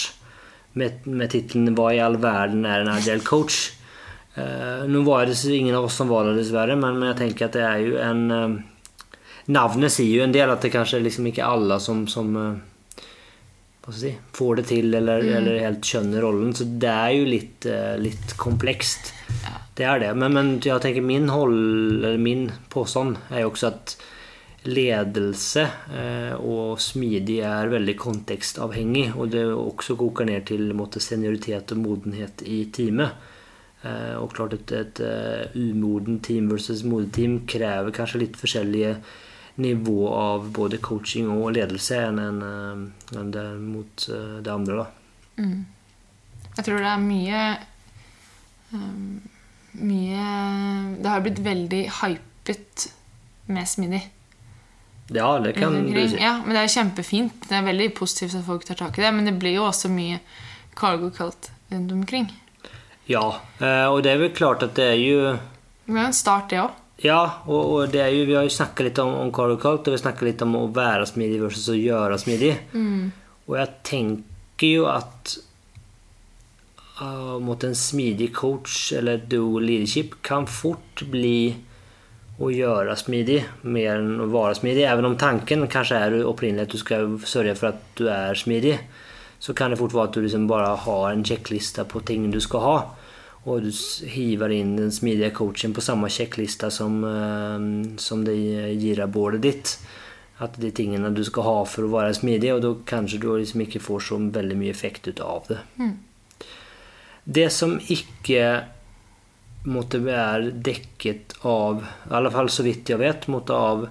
med, 0.80 1.04
med 1.08 1.32
tittelen 1.34 1.76
'Hva 1.76 1.92
i 1.96 2.02
all 2.04 2.18
verden 2.22 2.66
er 2.66 2.86
en 2.86 2.94
agile 2.96 3.26
coach'? 3.26 3.76
Eh, 4.40 4.88
nå 4.88 5.02
var 5.04 5.26
det 5.26 5.44
ingen 5.46 5.76
av 5.76 5.90
oss 5.90 5.96
som 6.00 6.08
var 6.08 6.28
der, 6.28 6.38
dessverre, 6.38 6.76
men 6.80 7.02
jeg 7.10 7.18
tenker 7.20 7.50
at 7.50 7.56
det 7.58 7.66
er 7.66 7.80
jo 7.84 7.98
en 8.00 8.22
eh, 8.32 8.60
Navnet 9.50 9.90
sier 9.90 10.20
jo 10.20 10.26
en 10.28 10.34
del 10.34 10.52
at 10.54 10.62
det 10.62 10.70
kanskje 10.76 11.02
liksom 11.02 11.30
ikke 11.32 11.42
er 11.42 11.56
alle 11.56 11.80
som, 11.82 12.04
som 12.10 12.36
eh, 12.38 13.94
si, 13.98 14.12
får 14.38 14.60
det 14.60 14.66
til 14.70 14.94
eller, 15.00 15.24
eller 15.40 15.64
helt 15.64 15.86
skjønner 15.90 16.22
rollen. 16.22 16.52
Så 16.54 16.68
det 16.70 16.92
er 16.92 17.16
jo 17.18 17.24
litt, 17.26 17.66
eh, 17.66 17.96
litt 17.98 18.36
komplekst. 18.38 19.10
Det 19.74 19.88
er 19.90 20.04
det. 20.04 20.12
Men, 20.22 20.36
men 20.36 20.52
jeg 20.62 20.84
tenker 20.84 21.06
min, 21.06 21.32
hold, 21.34 21.58
eller 21.98 22.22
min 22.22 22.46
påstand 22.70 23.18
er 23.32 23.42
jo 23.42 23.50
også 23.50 23.72
at 23.72 23.96
ledelse 24.70 25.64
eh, 25.98 26.36
og 26.36 26.78
smidig 26.84 27.40
er 27.48 27.72
veldig 27.72 27.96
kontekstavhengig. 27.98 29.08
Og 29.16 29.32
det 29.34 29.48
også 29.50 29.98
koker 29.98 30.30
ned 30.30 30.46
til 30.52 30.68
en 30.68 30.78
måte, 30.78 31.02
senioritet 31.02 31.74
og 31.74 31.82
modenhet 31.88 32.46
i 32.46 32.68
teamet. 32.76 33.26
Og 34.20 34.34
klart 34.36 34.52
et, 34.58 34.74
et 34.76 35.00
umodent 35.00 35.56
umoden 35.56 36.18
team 36.20 36.50
versus 36.52 36.82
modig 36.84 37.14
team 37.16 37.38
krever 37.48 37.94
kanskje 37.96 38.20
litt 38.26 38.36
forskjellige 38.36 38.98
nivå 39.60 40.10
av 40.14 40.50
både 40.56 40.80
coaching 40.84 41.30
og 41.34 41.54
ledelse 41.58 41.98
enn 42.08 42.22
en, 42.24 42.40
en 43.16 43.34
det 43.34 43.46
mot 43.62 44.08
eh, 44.10 44.38
det 44.44 44.54
andre. 44.54 44.86
da. 44.86 44.88
Jeg 46.58 46.66
tror 46.68 46.82
det 46.84 46.92
er 46.92 47.04
mye 47.04 47.42
um, 48.74 49.20
Mye 49.80 50.24
Det 51.00 51.12
har 51.14 51.22
blitt 51.24 51.40
veldig 51.46 51.84
hypet 52.02 52.90
med 53.48 53.70
smidig. 53.70 54.02
Ja, 55.14 55.40
det 55.40 55.54
kan 55.56 55.74
du 55.74 56.02
si. 56.10 56.18
Ja, 56.22 56.36
men 56.44 56.54
det 56.54 56.64
er 56.64 56.74
kjempefint. 56.74 57.48
Det 57.48 57.56
er 57.58 57.66
veldig 57.66 57.88
positivt 57.98 58.36
at 58.38 58.46
folk 58.46 58.66
tar 58.66 58.78
tak 58.78 58.98
i 59.00 59.06
det. 59.06 59.14
Men 59.16 59.30
det 59.30 59.38
blir 59.42 59.56
jo 59.56 59.66
også 59.70 59.90
mye 59.94 60.20
cargo 60.78 61.10
cult 61.14 61.50
rundt 61.72 61.94
omkring. 61.96 62.28
Ja, 63.10 63.40
eh, 63.58 63.86
og 63.90 64.04
det 64.06 64.14
er 64.14 64.22
vel 64.22 64.36
klart 64.38 64.66
at 64.66 64.76
det 64.78 64.86
er 64.92 65.00
jo 65.00 65.22
Det 65.86 65.96
er 65.96 66.02
jo 66.02 66.06
en 66.10 66.14
start, 66.14 66.50
det 66.52 66.62
òg. 66.62 66.76
Ja, 67.00 67.20
og, 67.48 67.60
og 67.60 67.92
det 67.94 68.04
jo, 68.12 68.26
vi 68.28 68.36
har 68.36 68.48
jo 68.48 68.52
snakka 68.52 68.84
litt 68.84 69.00
om, 69.00 69.14
om 69.22 69.30
Carl 69.36 69.56
Cult, 69.62 69.88
og 69.88 69.96
vi 69.96 70.02
snakka 70.02 70.26
litt 70.28 70.42
om 70.44 70.58
å 70.60 70.66
være 70.76 71.08
smidig 71.08 71.40
versus 71.46 71.70
å 71.72 71.78
gjøre 71.78 72.18
smidig. 72.20 72.52
Og 73.48 73.56
jeg 73.56 73.76
tenker 73.88 74.74
jo 74.74 74.90
at 74.92 75.38
uh, 77.00 77.40
mot 77.40 77.64
en 77.64 77.76
smidig 77.76 78.34
coach 78.36 78.92
eller 78.98 79.24
dual 79.32 79.64
leadership 79.70 80.20
kan 80.26 80.48
fort 80.52 81.06
bli 81.10 81.56
å 82.40 82.50
gjøre 82.54 82.96
smidig 83.00 83.40
mer 83.68 83.98
enn 83.98 84.20
å 84.24 84.30
være 84.32 84.60
smidig. 84.60 84.86
Även 84.88 85.10
om 85.10 85.18
tanken 85.20 85.68
kanskje 85.72 86.04
er 86.04 86.18
opprinnelig 86.28 86.68
at 86.68 86.76
du 86.76 86.80
skal 86.80 87.16
sørge 87.28 87.56
for 87.60 87.74
at 87.74 87.82
du 88.00 88.06
er 88.12 88.36
smidig, 88.40 88.78
så 89.40 89.56
kan 89.56 89.72
det 89.72 89.80
fort 89.80 89.96
være 89.96 90.12
at 90.12 90.16
du 90.16 90.24
liksom 90.24 90.48
bare 90.48 90.76
har 90.84 91.10
en 91.12 91.26
sjekkliste 91.26 91.84
på 91.88 92.04
ting 92.08 92.28
du 92.32 92.40
skal 92.44 92.64
ha. 92.64 92.78
Og 93.50 93.66
du 93.66 93.72
hiver 94.14 94.54
inn 94.54 94.76
den 94.78 94.92
smidige 94.94 95.34
coachen 95.40 95.74
på 95.74 95.82
samme 95.82 96.12
sjekklista 96.14 96.70
som, 96.72 97.00
eh, 97.04 97.98
som 97.98 98.24
det 98.26 98.38
girabålet 98.78 99.42
ditt. 99.42 99.78
At 100.40 100.56
de 100.62 100.72
tingene 100.72 101.12
du 101.12 101.24
skal 101.28 101.44
ha 101.44 101.56
for 101.68 101.84
å 101.84 101.94
være 101.98 102.16
smidig, 102.16 102.54
og 102.54 102.62
da 102.64 102.74
kanskje 102.88 103.20
du 103.20 103.32
liksom 103.34 103.66
ikke 103.66 103.82
får 103.84 104.06
så 104.06 104.20
veldig 104.32 104.56
mye 104.56 104.72
effekt 104.72 105.10
ut 105.10 105.20
av 105.20 105.50
det. 105.50 105.60
Det 107.26 107.50
som 107.52 107.76
ikke 107.78 108.44
måtte 109.68 110.00
være 110.00 110.54
dekket 110.64 111.36
av, 111.48 111.84
i 111.84 112.14
alle 112.16 112.32
fall 112.32 112.50
så 112.50 112.64
vidt 112.64 112.90
jeg 112.94 113.02
vet, 113.02 113.28
måtte 113.28 113.54
av, 113.58 113.88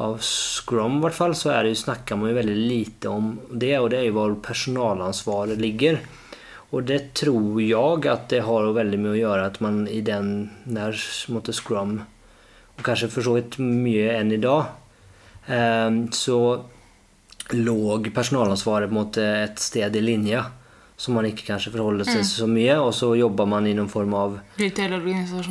av 0.00 0.16
Scrum 0.24 0.98
i 0.98 1.04
hvert 1.04 1.18
fall, 1.18 1.36
så 1.36 1.52
er 1.52 1.66
det 1.66 1.74
jo, 1.74 1.82
snakker 1.84 2.18
man 2.18 2.32
jo 2.32 2.38
veldig 2.38 2.56
lite 2.56 3.12
om 3.12 3.34
det, 3.50 3.74
og 3.78 3.90
det 3.92 4.00
er 4.00 4.08
jo 4.08 4.16
hvor 4.16 4.38
personalansvaret 4.48 5.60
ligger. 5.60 6.00
Og 6.74 6.82
det 6.88 7.14
tror 7.14 7.60
jeg 7.62 8.06
at 8.10 8.28
det 8.32 8.42
har 8.46 8.72
veldig 8.74 8.98
mye 8.98 9.14
å 9.14 9.20
gjøre 9.20 9.46
at 9.52 9.60
man 9.62 9.84
i 9.88 10.00
den, 10.04 10.50
når 10.66 10.98
måtte 11.34 11.54
Scrum, 11.54 12.00
og 12.76 12.84
kanskje 12.84 13.10
for 13.12 13.24
så 13.24 13.36
vidt 13.38 13.60
mye 13.62 14.16
enn 14.18 14.34
i 14.34 14.40
dag, 14.42 14.72
eh, 15.46 16.00
så 16.12 16.40
låg 17.54 18.10
personalansvaret 18.14 18.90
mot 18.90 19.16
et 19.22 19.60
sted 19.62 19.94
i 19.96 20.02
linja 20.02 20.42
som 20.96 21.14
man 21.14 21.26
ikke 21.28 21.44
kanskje 21.50 21.70
forholder 21.74 22.08
seg 22.08 22.24
så 22.24 22.46
mye, 22.48 22.78
og 22.80 22.94
så 22.96 23.10
jobber 23.18 23.48
man 23.48 23.66
i 23.68 23.74
noen 23.76 23.90
form 23.92 24.14
av 24.16 24.38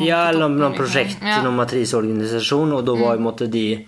ja, 0.01 0.23
eller 0.31 0.49
noen 0.49 0.73
liksom. 0.73 0.77
prosjekt, 0.79 1.21
Ja. 1.21 1.41
noen 1.45 1.59
matriseorganisasjon, 1.59 2.73
og 2.73 2.85
da 2.87 2.95
var 2.97 3.15
jo 3.15 3.25
måte 3.29 3.47
de 3.47 3.85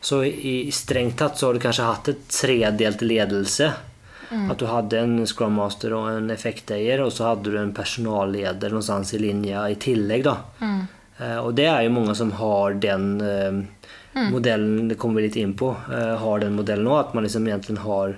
Så 0.00 0.22
i 0.24 0.70
strengt 0.72 1.18
tatt 1.18 1.36
så 1.36 1.46
har 1.46 1.52
du 1.52 1.60
kanskje 1.60 1.84
hatt 1.84 2.08
et 2.08 2.28
tredelt 2.32 3.02
ledelse 3.04 3.66
Att 4.30 4.58
du 4.58 4.66
hadde 4.66 4.98
en 4.98 5.26
Scrum 5.26 5.56
Master 5.58 5.94
og 5.96 6.08
en 6.12 6.30
effekteier 6.30 7.02
og 7.02 7.12
så 7.12 7.32
hadde 7.32 7.50
du 7.50 7.58
en 7.58 7.74
personalleder 7.74 8.70
någonstans 8.70 9.14
i 9.14 9.18
linje 9.18 9.68
i 9.70 9.74
tillegg. 9.74 10.24
Då. 10.24 10.36
Eh, 11.18 11.36
Og 11.36 11.54
det 11.54 11.66
er 11.66 11.82
jo 11.82 11.90
mange 11.90 12.14
som 12.14 12.32
har 12.32 12.74
den 12.74 13.20
mm. 13.20 13.66
modellen, 14.32 14.88
det 14.88 14.98
kommer 14.98 15.20
vi 15.20 15.28
litt 15.28 15.36
inn 15.36 15.54
på, 15.54 15.74
eh, 15.92 16.16
har 16.16 16.40
den 16.40 16.54
modellen 16.54 16.86
och 16.86 17.00
At 17.00 17.14
man 17.14 17.24
liksom 17.24 17.46
egentlig 17.46 17.78
har 17.78 18.16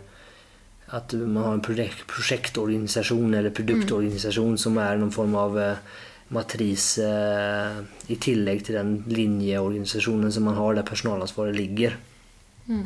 at 0.93 1.13
man 1.13 1.43
har 1.43 1.55
en 1.57 1.65
prosjekt, 1.65 2.05
prosjektorganisasjon 2.07 3.35
eller 3.35 3.55
produktorganisasjon 3.57 4.59
som 4.61 4.77
er 4.77 4.99
noen 5.01 5.15
form 5.15 5.37
av 5.41 5.57
eh, 5.61 5.79
matris 6.37 6.99
eh, 7.01 7.79
i 8.13 8.19
tillegg 8.21 8.61
til 8.67 8.77
den 8.77 8.91
linjeorganisasjonen 9.09 10.33
som 10.33 10.45
man 10.49 10.59
har 10.61 10.77
der 10.77 10.89
personalansvaret 10.89 11.57
ligger. 11.57 11.97
Mm. 12.69 12.85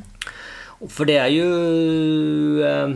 For 0.87 1.09
det 1.09 1.19
er 1.19 1.33
jo 1.35 1.51
eh, 2.62 2.95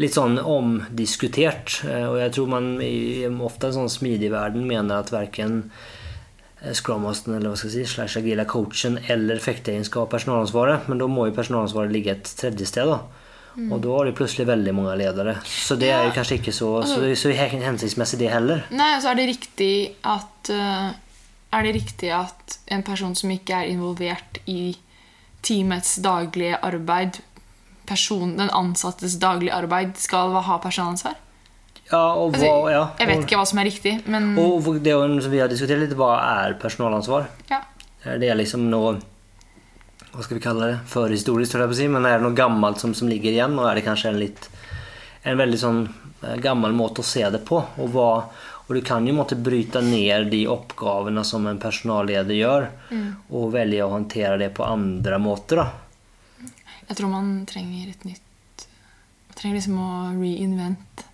litt 0.00 0.14
sånn 0.14 0.38
omdiskutert. 0.38 1.82
eh, 1.84 2.06
Og 2.08 2.18
jeg 2.20 2.32
tror 2.32 2.48
man 2.48 2.70
i, 2.80 3.26
ofte 3.28 3.68
i 3.68 3.76
sånn 3.76 3.90
smidig-verden 3.92 4.64
mener 4.66 5.02
at 5.02 5.12
verken 5.12 5.70
eh, 6.62 6.72
Scrum 6.72 7.02
Masteren 7.04 7.36
eller 7.36 7.52
hva 7.52 7.58
skal 7.58 7.70
jeg 7.70 7.86
si, 7.86 7.94
slash 7.94 8.18
agila 8.20 8.44
coachen 8.48 8.98
eller 9.08 9.38
fekteien 9.42 9.84
skal 9.84 10.06
ha 10.06 10.12
personalansvaret. 10.14 10.88
Men 10.88 10.98
da 11.02 11.06
må 11.10 11.26
jo 11.28 11.36
personalansvaret 11.36 11.92
ligge 11.92 12.14
et 12.16 12.32
tredje 12.38 12.66
sted. 12.70 12.86
da. 12.88 13.02
Og 13.68 13.82
da 13.84 13.90
har 13.92 14.08
du 14.08 14.14
plutselig 14.16 14.46
veldig 14.48 14.72
mange 14.72 14.94
ledere. 14.96 15.34
Så 15.44 15.76
det 15.76 15.90
er 15.92 16.06
jo 16.06 16.14
kanskje 16.16 16.38
ikke 16.40 16.54
så, 16.56 16.70
så, 16.88 17.02
så 17.18 17.32
hensiktsmessig, 17.36 18.18
det 18.22 18.30
heller. 18.32 18.62
Nei, 18.72 18.94
så 19.02 19.10
er 19.12 19.18
det 19.20 19.26
riktig 19.34 19.74
at 20.08 20.52
eh, 20.52 20.92
Er 21.52 21.66
det 21.66 21.74
riktig 21.76 22.08
at 22.16 22.54
en 22.72 22.80
person 22.82 23.12
som 23.14 23.28
ikke 23.28 23.52
er 23.52 23.68
involvert 23.74 24.38
i 24.48 24.72
teamets 25.44 25.98
daglige 26.00 26.56
arbeid, 26.64 27.18
person, 27.86 28.36
den 28.36 28.50
ansattes 28.50 29.18
daglige 29.20 29.54
arbeid, 29.54 29.96
skal 30.00 30.34
ha 30.46 30.58
personalansvar? 30.62 31.18
Ja, 31.92 32.14
og 32.16 32.32
hva, 32.32 32.40
Altså, 32.40 32.70
ja, 32.72 32.82
jeg 33.00 33.08
vet 33.10 33.24
ikke 33.26 33.38
hva 33.40 33.46
som 33.48 33.58
er 33.60 33.68
riktig, 33.68 33.92
men 34.08 34.32
Og 34.40 34.64
det 34.82 34.94
som 34.94 35.32
vi 35.32 35.40
har 35.42 35.50
diskutert 35.50 35.82
litt, 35.82 35.96
hva 35.98 36.14
er 36.44 36.54
personalansvar? 36.62 37.28
ja. 37.50 37.60
Er 38.04 38.18
liksom 38.34 38.64
noe 38.70 38.96
Hva 40.12 40.24
skal 40.24 40.36
vi 40.36 40.42
kalle 40.42 40.66
det? 40.66 40.78
Førhistorisk, 40.90 41.52
tror 41.52 41.62
jeg 41.62 41.70
på 41.70 41.76
å 41.76 41.78
si. 41.78 41.88
Men 41.88 42.04
er 42.04 42.18
det 42.18 42.26
noe 42.26 42.34
gammelt 42.36 42.80
som, 42.82 42.92
som 42.94 43.08
ligger 43.08 43.30
igjen? 43.30 43.54
Og 43.56 43.68
er 43.68 43.78
det 43.78 43.84
kanskje 43.86 44.10
en 44.10 44.18
litt 44.18 44.48
En 45.24 45.38
veldig 45.38 45.60
sånn 45.60 45.78
eh, 45.86 46.34
gammel 46.42 46.74
måte 46.74 47.00
å 47.00 47.06
se 47.06 47.22
det 47.30 47.44
på? 47.46 47.60
Og, 47.78 47.92
hva, 47.94 48.08
og 48.66 48.74
du 48.74 48.82
kan 48.82 49.06
jo 49.06 49.14
måtte 49.14 49.38
bryte 49.38 49.80
ned 49.86 50.32
de 50.34 50.42
oppgavene 50.50 51.22
som 51.24 51.46
en 51.46 51.60
personalleder 51.62 52.34
gjør, 52.34 52.66
og 53.30 53.52
velge 53.54 53.86
å 53.86 53.92
håndtere 53.92 54.36
det 54.42 54.50
på 54.56 54.66
andre 54.66 55.18
måter. 55.22 55.62
da. 55.62 55.68
Jeg 56.88 56.98
tror 56.98 57.12
man 57.12 57.32
trenger 57.48 57.90
et 57.92 58.04
nytt 58.04 58.66
Man 59.28 59.38
trenger 59.38 59.58
liksom 59.58 59.78
å 59.80 59.90
reinvent 60.18 61.04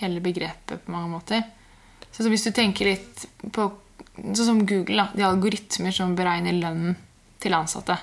hele 0.00 0.22
begrepet 0.24 0.84
på 0.84 0.92
mange 0.92 1.10
måter. 1.12 1.42
Så, 2.10 2.24
hvis 2.30 2.46
du 2.46 2.52
tenker 2.54 2.92
litt 2.92 3.26
på 3.52 3.70
Sånn 4.14 4.46
som 4.46 4.60
Google, 4.62 4.94
da. 4.94 5.08
De 5.10 5.24
algoritmer 5.26 5.90
som 5.94 6.12
beregner 6.14 6.54
lønnen 6.54 6.94
til 7.42 7.54
ansatte. 7.56 7.96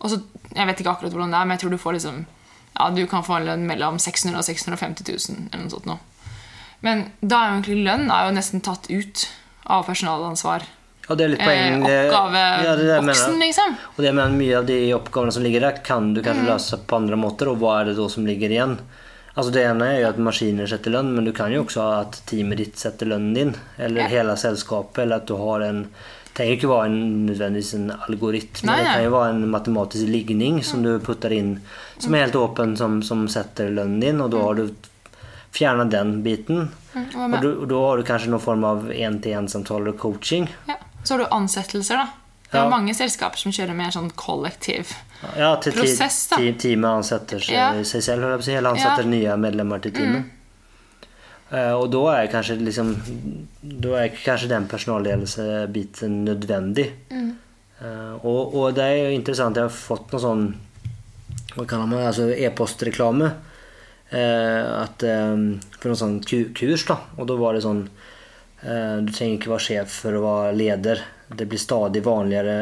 Og 0.00 0.08
så, 0.08 0.22
Jeg 0.54 0.68
vet 0.68 0.80
ikke 0.80 0.94
akkurat 0.94 1.12
hvordan 1.12 1.32
det 1.32 1.38
er, 1.38 1.44
men 1.44 1.56
jeg 1.56 1.62
tror 1.62 1.74
du 1.74 1.80
får 1.80 1.96
liksom 1.98 2.22
Ja, 2.72 2.88
du 2.90 3.06
kan 3.06 3.24
få 3.24 3.36
en 3.36 3.46
lønn 3.50 3.66
mellom 3.68 3.98
600 4.00 4.38
og 4.40 4.46
650 4.48 5.04
000 5.12 5.48
eller 5.52 5.64
noe 5.66 5.74
sånt 5.74 5.88
noe. 5.90 6.00
Men 6.82 7.04
da 7.20 7.38
er 7.38 7.48
jo 7.48 7.56
egentlig 7.58 7.84
lønn 7.86 8.08
er 8.10 8.26
jo 8.26 8.36
nesten 8.36 8.64
tatt 8.64 8.88
ut 8.90 9.26
av 9.70 9.84
personalansvar. 9.86 10.64
Ja, 11.08 11.14
det 11.18 11.24
er 11.24 11.28
litt 11.32 11.40
Eh, 11.40 11.46
poeng. 11.46 11.86
ja, 11.88 12.28
mener. 12.30 12.68
Oppgaveboksen, 12.72 13.38
liksom. 13.42 13.76
Og 13.96 14.02
det 14.04 14.12
mener 14.14 14.30
mye 14.38 14.58
av 14.58 14.66
de 14.66 14.76
oppgavene 14.94 15.32
som 15.32 15.42
ligger 15.42 15.60
der, 15.60 15.80
kan 15.84 16.12
du 16.14 16.22
kanskje 16.22 16.46
løse 16.46 16.78
på 16.86 16.96
andre 16.96 17.16
måter. 17.16 17.48
Og 17.50 17.58
hva 17.58 17.80
er 17.80 17.84
det 17.90 17.96
da 17.96 18.08
som 18.08 18.24
ligger 18.26 18.48
igjen? 18.50 18.78
Altså 19.34 19.50
Det 19.52 19.62
ene 19.64 19.82
er 19.88 20.00
jo 20.02 20.08
at 20.10 20.18
maskiner 20.18 20.66
setter 20.68 20.90
lønn, 20.92 21.14
men 21.14 21.24
du 21.24 21.32
kan 21.32 21.50
jo 21.50 21.64
også 21.64 21.80
ha 21.80 22.00
at 22.02 22.20
teamet 22.28 22.58
ditt 22.58 22.76
setter 22.76 23.06
lønnen 23.06 23.34
din. 23.34 23.54
Eller 23.78 24.02
Ja. 24.02 24.08
hele 24.08 24.36
selskapet. 24.36 24.98
Eller 25.04 25.16
at 25.16 25.26
du 25.26 25.36
har 25.36 25.60
en 25.62 25.88
Det 26.34 26.46
trenger 26.46 26.56
ikke 26.56 26.68
være 26.68 26.86
en, 26.86 27.26
nødvendigvis 27.26 27.74
en 27.74 27.90
algoritme. 28.08 28.64
Nei, 28.66 28.76
Det 28.78 28.86
kan 28.86 29.04
jo 29.04 29.10
være 29.10 29.30
en 29.34 29.50
matematisk 29.50 30.06
ligning 30.08 30.62
som 30.64 30.82
du 30.82 30.98
putter 30.98 31.30
inn, 31.30 31.60
som 31.98 32.14
er 32.14 32.22
helt 32.24 32.34
åpen, 32.36 32.74
som, 32.76 33.02
som 33.02 33.26
setter 33.28 33.68
lønnen 33.68 34.00
din. 34.00 34.18
Og 34.18 34.30
da 34.30 34.38
har 34.40 34.54
du 34.54 34.70
fjernet 35.52 35.90
den 35.90 36.22
biten. 36.22 36.70
Mm, 36.94 37.60
og 37.60 37.68
da 37.68 37.74
har 37.74 37.96
du 37.98 38.02
kanskje 38.02 38.28
noen 38.30 38.40
form 38.40 38.64
av 38.64 38.88
én-til-én-samtale 38.90 39.88
og 39.92 39.98
coaching. 39.98 40.48
Ja. 40.68 40.76
Så 41.04 41.14
har 41.14 41.18
du 41.18 41.26
ansettelser, 41.34 41.96
da. 41.96 42.08
Det 42.52 42.58
er 42.60 42.64
Ja. 42.64 42.68
mange 42.68 42.92
selskaper 42.94 43.36
som 43.38 43.52
kjører 43.52 43.74
mer 43.74 43.90
sånn 43.90 44.10
kollektiv. 44.12 44.92
Ja, 45.38 45.56
til 45.56 45.72
ti- 45.72 45.78
Prosess, 45.78 46.28
da. 46.28 46.36
ti- 46.36 46.52
teamet 46.52 46.84
ansetter 46.98 47.38
seg, 47.40 47.54
Ja. 47.54 47.72
seg 47.82 48.02
selv, 48.02 48.22
eller 48.48 48.70
ansetter 48.74 49.04
nye 49.06 49.36
medlemmer 49.36 49.80
til 49.80 49.92
teamet. 49.92 50.24
Eh, 51.52 51.72
og 51.72 51.90
da 51.90 52.22
er 52.22 52.26
kanskje 52.28 52.58
liksom 52.64 52.94
er 53.84 54.08
kanskje 54.24 54.48
den 54.48 54.66
personalledelsesbiten 54.68 56.24
nødvendig. 56.24 56.90
Eh, 57.10 58.12
og, 58.24 58.54
og 58.54 58.74
det 58.74 58.84
er 58.84 58.96
jo 59.10 59.16
interessant, 59.18 59.56
jeg 59.56 59.62
har 59.64 59.68
fått 59.70 60.12
noe 60.12 60.20
sånn 60.20 60.54
Hva 61.54 61.66
kaller 61.68 61.86
man 61.86 61.98
det? 61.98 62.06
Altså 62.06 62.30
e-postreklame. 62.32 63.26
Eh, 64.10 64.82
eh, 65.04 65.58
for 65.78 65.88
noen 65.90 65.98
sånn 66.00 66.14
kurs, 66.54 66.86
da. 66.86 66.96
Og 67.18 67.26
da 67.28 67.34
var 67.36 67.52
det 67.52 67.62
sånn 67.62 67.88
Du 68.62 69.08
trenger 69.10 69.40
ikke 69.40 69.50
være 69.50 69.64
sjef 69.64 69.94
for 70.04 70.14
å 70.14 70.20
være 70.22 70.52
leder. 70.54 71.00
Det 71.34 71.48
blir 71.50 71.58
stadig 71.58 72.04
vanligere 72.06 72.56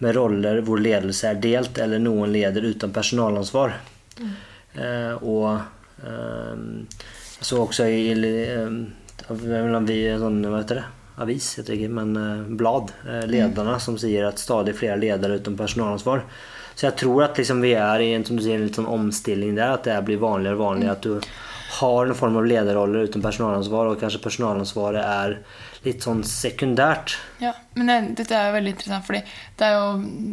med 0.00 0.14
roller 0.16 0.62
hvor 0.64 0.80
ledelse 0.80 1.28
er 1.28 1.42
delt, 1.44 1.76
eller 1.76 2.00
noen 2.00 2.32
leder 2.32 2.64
uten 2.64 2.94
personalansvar. 2.94 3.74
Mm. 4.16 4.32
og 5.28 5.46
eh, 6.04 6.64
jeg 7.38 7.48
så 7.48 7.60
også 7.66 7.86
i 7.90 8.12
eh, 8.14 8.74
vi, 9.28 10.00
sånn, 10.20 10.42
hva 10.46 10.62
heter 10.62 10.80
det? 10.80 10.88
avis, 11.22 11.58
heter 11.58 11.74
det 11.74 11.78
ikke, 11.80 11.94
men 11.98 12.16
eh, 12.16 12.50
blad. 12.56 12.92
Lederne 13.04 13.32
lederne 13.32 13.78
som 13.82 13.98
sier 14.00 14.26
at 14.28 14.42
stadig 14.42 14.76
flere 14.78 15.00
ledere 15.00 15.38
uten 15.40 15.56
personalansvar. 15.58 16.24
Så 16.74 16.86
jeg 16.88 16.98
tror 17.02 17.26
at 17.26 17.38
liksom 17.38 17.60
vi 17.60 17.74
er 17.76 18.00
i 18.00 18.12
en, 18.16 18.24
som 18.24 18.38
du 18.38 18.44
sier, 18.44 18.56
en 18.56 18.66
litt 18.66 18.78
sånn 18.78 18.88
omstilling 18.88 19.56
der. 19.58 19.76
At 19.76 19.88
det 19.88 19.98
blir 20.06 20.22
vanligere 20.22 20.56
og 20.56 20.64
vanligere 20.64 20.96
at 20.96 21.04
du 21.04 21.18
har 21.78 22.06
noen 22.08 22.18
form 22.18 22.36
av 22.40 22.46
lederroller 22.48 23.06
uten 23.08 23.22
personalansvar, 23.24 23.88
og 23.92 24.00
kanskje 24.02 24.20
personalansvaret 24.24 25.02
er 25.02 25.36
litt 25.86 26.04
sånn 26.04 26.20
sekundært. 26.26 27.16
Ja, 27.42 27.54
men 27.74 27.88
det, 27.90 27.96
dette 28.22 28.36
er 28.38 28.50
jo 28.50 28.56
veldig 28.58 28.72
interessant, 28.74 29.06
fordi 29.08 29.22
det 29.58 29.68
er 29.68 29.76
jo 29.78 29.86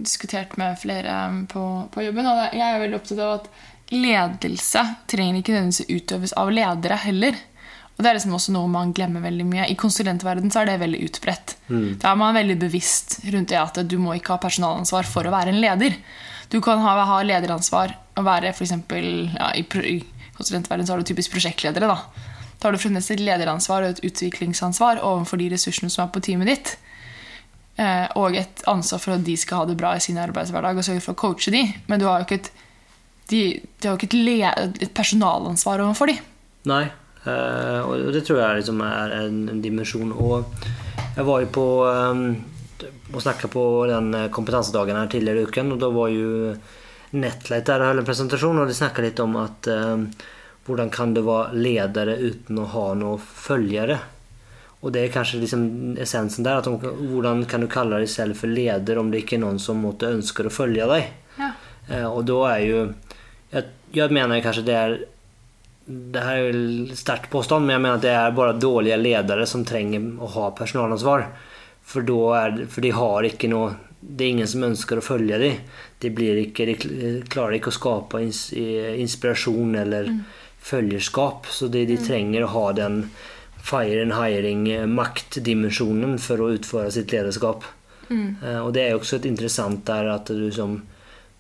diskutert 0.06 0.58
med 0.62 0.78
flere 0.82 1.16
um, 1.32 1.44
på, 1.50 1.64
på 1.94 2.04
jobben, 2.06 2.28
og 2.30 2.42
jeg 2.58 2.66
er 2.66 2.84
veldig 2.84 3.00
opptatt 3.00 3.22
av 3.26 3.36
at 3.40 3.50
ledelse 3.94 4.84
trenger 5.10 5.40
ikke 5.40 5.56
nødvendigvis 5.56 5.90
utøves 6.02 6.36
av 6.38 6.52
ledere 6.54 7.00
heller. 7.08 7.40
Og 7.98 8.04
det 8.06 8.12
er 8.12 8.16
liksom 8.20 8.36
også 8.38 8.54
noe 8.56 8.70
man 8.72 8.94
glemmer 8.96 9.24
veldig 9.26 9.46
mye. 9.50 9.66
I 9.74 9.76
konsulentverden 9.80 10.54
så 10.54 10.62
er 10.62 10.70
det 10.70 10.78
veldig 10.84 11.00
utbredt. 11.10 11.56
Da 12.00 12.14
er 12.14 12.20
man 12.22 12.38
veldig 12.38 12.56
bevisst 12.62 13.18
rundt 13.34 13.52
det 13.52 13.58
at 13.60 13.82
du 13.92 13.98
må 14.00 14.14
ikke 14.16 14.38
ha 14.38 14.44
personalansvar 14.46 15.10
for 15.10 15.28
å 15.28 15.34
være 15.34 15.52
en 15.52 15.60
leder. 15.60 15.98
Du 16.50 16.62
kan 16.64 16.80
ha, 16.86 16.94
ha 17.10 17.18
lederansvar 17.28 17.92
og 18.16 18.24
være 18.30 18.54
eksempel, 18.54 19.10
ja, 19.36 19.50
i, 19.60 19.66
pro- 19.68 19.84
i 20.44 20.50
studentverden 20.50 20.88
så 20.88 20.94
har 20.94 21.02
du 21.02 21.08
typisk 21.10 21.34
prosjektledere. 21.36 21.88
Da 21.88 21.98
Da 22.60 22.68
har 22.68 22.76
du 22.76 22.82
fremdeles 22.82 23.12
et 23.12 23.22
lederansvar 23.24 23.86
og 23.86 23.90
et 23.90 24.04
utviklingsansvar 24.04 25.00
overfor 25.00 25.40
de 25.40 25.50
ressursene 25.54 25.90
som 25.90 26.04
er 26.04 26.12
på 26.12 26.20
teamet 26.20 26.48
ditt. 26.48 26.78
Eh, 27.80 28.08
og 28.20 28.36
et 28.36 28.64
ansvar 28.68 29.00
for 29.00 29.16
at 29.16 29.24
de 29.24 29.38
skal 29.40 29.62
ha 29.62 29.70
det 29.70 29.78
bra 29.80 29.94
i 29.96 30.04
sin 30.04 30.20
arbeidshverdag 30.20 30.78
og 30.78 30.84
sørge 30.84 31.04
for 31.06 31.16
å 31.16 31.20
coache 31.22 31.54
de. 31.56 31.64
Men 31.88 32.02
du 32.02 32.08
har 32.10 32.20
jo 32.20 32.28
ikke 32.28 32.42
et, 32.42 32.52
de, 33.32 33.42
de 33.80 33.88
har 33.88 33.96
ikke 33.96 34.12
et, 34.50 34.82
et 34.84 34.94
personalansvar 34.94 35.80
overfor 35.86 36.12
de. 36.12 36.18
Nei. 36.68 36.84
eh, 37.24 37.80
og 37.88 38.12
det 38.12 38.26
tror 38.28 38.42
jeg 38.44 38.60
liksom 38.60 38.84
er 38.84 39.16
en, 39.22 39.42
en 39.56 39.64
dimensjon. 39.64 40.12
Og 40.12 40.52
jeg 41.16 41.26
var 41.32 41.46
jo 41.46 41.52
på 41.56 41.68
um, 41.88 42.26
og 43.14 43.24
snakka 43.24 43.48
på 43.52 43.64
den 43.90 44.14
eh, 44.14 44.30
kompetansedagen 44.34 45.00
her 45.00 45.10
tidligere 45.12 45.44
i 45.44 45.48
uken, 45.48 45.74
og 45.74 45.80
da 45.82 45.90
var 45.94 46.12
jo 46.14 46.54
Netlight 47.12 47.66
der 47.66 47.82
og 47.82 47.92
holdt 47.92 48.04
en 48.04 48.10
presentasjon, 48.10 48.62
og 48.62 48.70
de 48.70 48.78
snakka 48.78 49.04
litt 49.06 49.20
om 49.24 49.36
at 49.42 49.70
eh, 49.72 50.06
hvordan 50.70 50.92
kan 50.94 51.16
du 51.16 51.24
være 51.26 51.58
ledere 51.58 52.18
uten 52.22 52.62
å 52.62 52.68
ha 52.76 52.86
noen 52.98 53.22
følgere? 53.22 53.98
Og 54.80 54.94
det 54.96 55.02
er 55.04 55.14
kanskje 55.14 55.42
liksom 55.42 55.64
essensen 56.00 56.46
der. 56.46 56.62
de, 56.64 56.92
Hvordan 57.12 57.44
kan 57.50 57.66
du 57.66 57.68
kalle 57.72 58.00
deg 58.00 58.12
selv 58.12 58.38
for 58.40 58.52
leder 58.52 59.00
om 59.02 59.10
det 59.12 59.24
ikke 59.24 59.36
er 59.40 59.44
noen 59.44 59.60
som 59.60 59.82
måtte 59.84 60.12
ønsker 60.14 60.48
å 60.48 60.54
følge 60.54 60.88
deg? 60.88 61.10
Ja. 61.40 61.50
Eh, 61.90 62.06
og 62.08 62.24
da 62.30 62.40
er 62.54 62.62
jo 62.64 62.84
jeg, 63.50 63.66
jeg, 63.98 64.14
mener 64.14 64.44
kanskje 64.46 64.68
det 64.68 64.76
er 64.78 64.96
Det 65.90 66.22
her 66.22 66.38
er 66.38 66.54
jo 66.54 66.96
sterkt 66.96 67.32
påstånd, 67.34 67.66
men 67.66 67.74
jeg 67.74 67.82
mener 67.82 67.98
at 67.98 68.06
det 68.06 68.14
er 68.14 68.36
bare 68.38 68.60
dårlige 68.62 69.00
ledere 69.02 69.48
som 69.50 69.66
trenger 69.66 70.04
å 70.22 70.28
ha 70.36 70.52
personalansvar. 70.54 71.26
For, 71.82 72.06
er, 72.38 72.60
for 72.70 72.86
de 72.86 72.92
har 72.94 73.26
ikke 73.26 73.50
noe... 73.50 73.72
Det 74.00 74.26
er 74.26 74.30
ingen 74.36 74.48
som 74.48 74.64
ønsker 74.70 74.98
å 75.00 75.04
følge 75.04 75.38
dem. 75.42 75.56
De, 76.00 76.10
blir 76.16 76.36
ikke, 76.46 76.66
de 76.70 76.76
klarer 77.30 77.54
ikke 77.58 77.72
å 77.74 77.80
skape 77.80 78.16
ins, 78.24 78.42
eh, 78.56 79.02
inspirasjon 79.02 79.72
eller 79.82 80.04
følgerskap. 80.64 81.40
Så 81.52 81.64
de, 81.72 81.86
de 81.90 81.98
trenger 82.00 82.44
å 82.46 82.54
ha 82.54 82.68
den 82.78 82.96
fire 83.60 84.02
and 84.06 84.14
hiring-maktdimensjonen 84.16 86.14
for 86.24 86.38
å 86.42 86.52
utføre 86.56 86.92
sitt 86.96 87.12
lederskap. 87.12 87.60
Mm. 88.10 88.30
Og 88.64 88.74
det 88.74 88.82
er 88.82 88.90
jo 88.96 89.02
også 89.04 89.16
et 89.20 89.30
interessant 89.30 89.80
der 89.86 90.06
at 90.16 90.26
du 90.34 90.52
som 90.56 90.72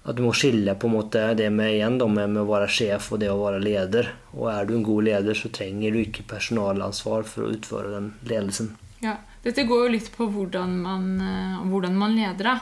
at 0.10 0.18
du 0.18 0.24
må 0.24 0.32
skille 0.34 0.74
på 0.80 0.88
en 0.88 0.96
måte 0.96 1.22
det 1.38 1.50
med 1.54 1.76
igjen 1.76 2.00
da, 2.00 2.08
med, 2.10 2.32
med 2.34 2.46
å 2.46 2.50
være 2.50 2.70
sjef 2.72 3.12
og 3.14 3.22
det 3.22 3.30
å 3.30 3.40
være 3.42 3.62
leder. 3.62 4.14
Og 4.34 4.48
er 4.52 4.66
du 4.66 4.76
en 4.78 4.86
god 4.88 5.06
leder, 5.10 5.38
så 5.38 5.52
trenger 5.54 5.94
du 5.94 6.02
ikke 6.02 6.26
personalansvar 6.30 7.28
for 7.30 7.46
å 7.46 7.52
utføre 7.54 7.94
den 7.94 8.14
ledelsen. 8.30 8.72
Ja. 9.04 9.18
Dette 9.44 9.64
går 9.64 9.86
jo 9.86 9.94
litt 9.94 10.10
på 10.12 10.28
hvordan 10.28 10.76
man, 10.84 11.08
eh, 11.24 11.60
hvordan 11.72 11.96
man 11.96 12.16
leder. 12.16 12.44
da. 12.44 12.60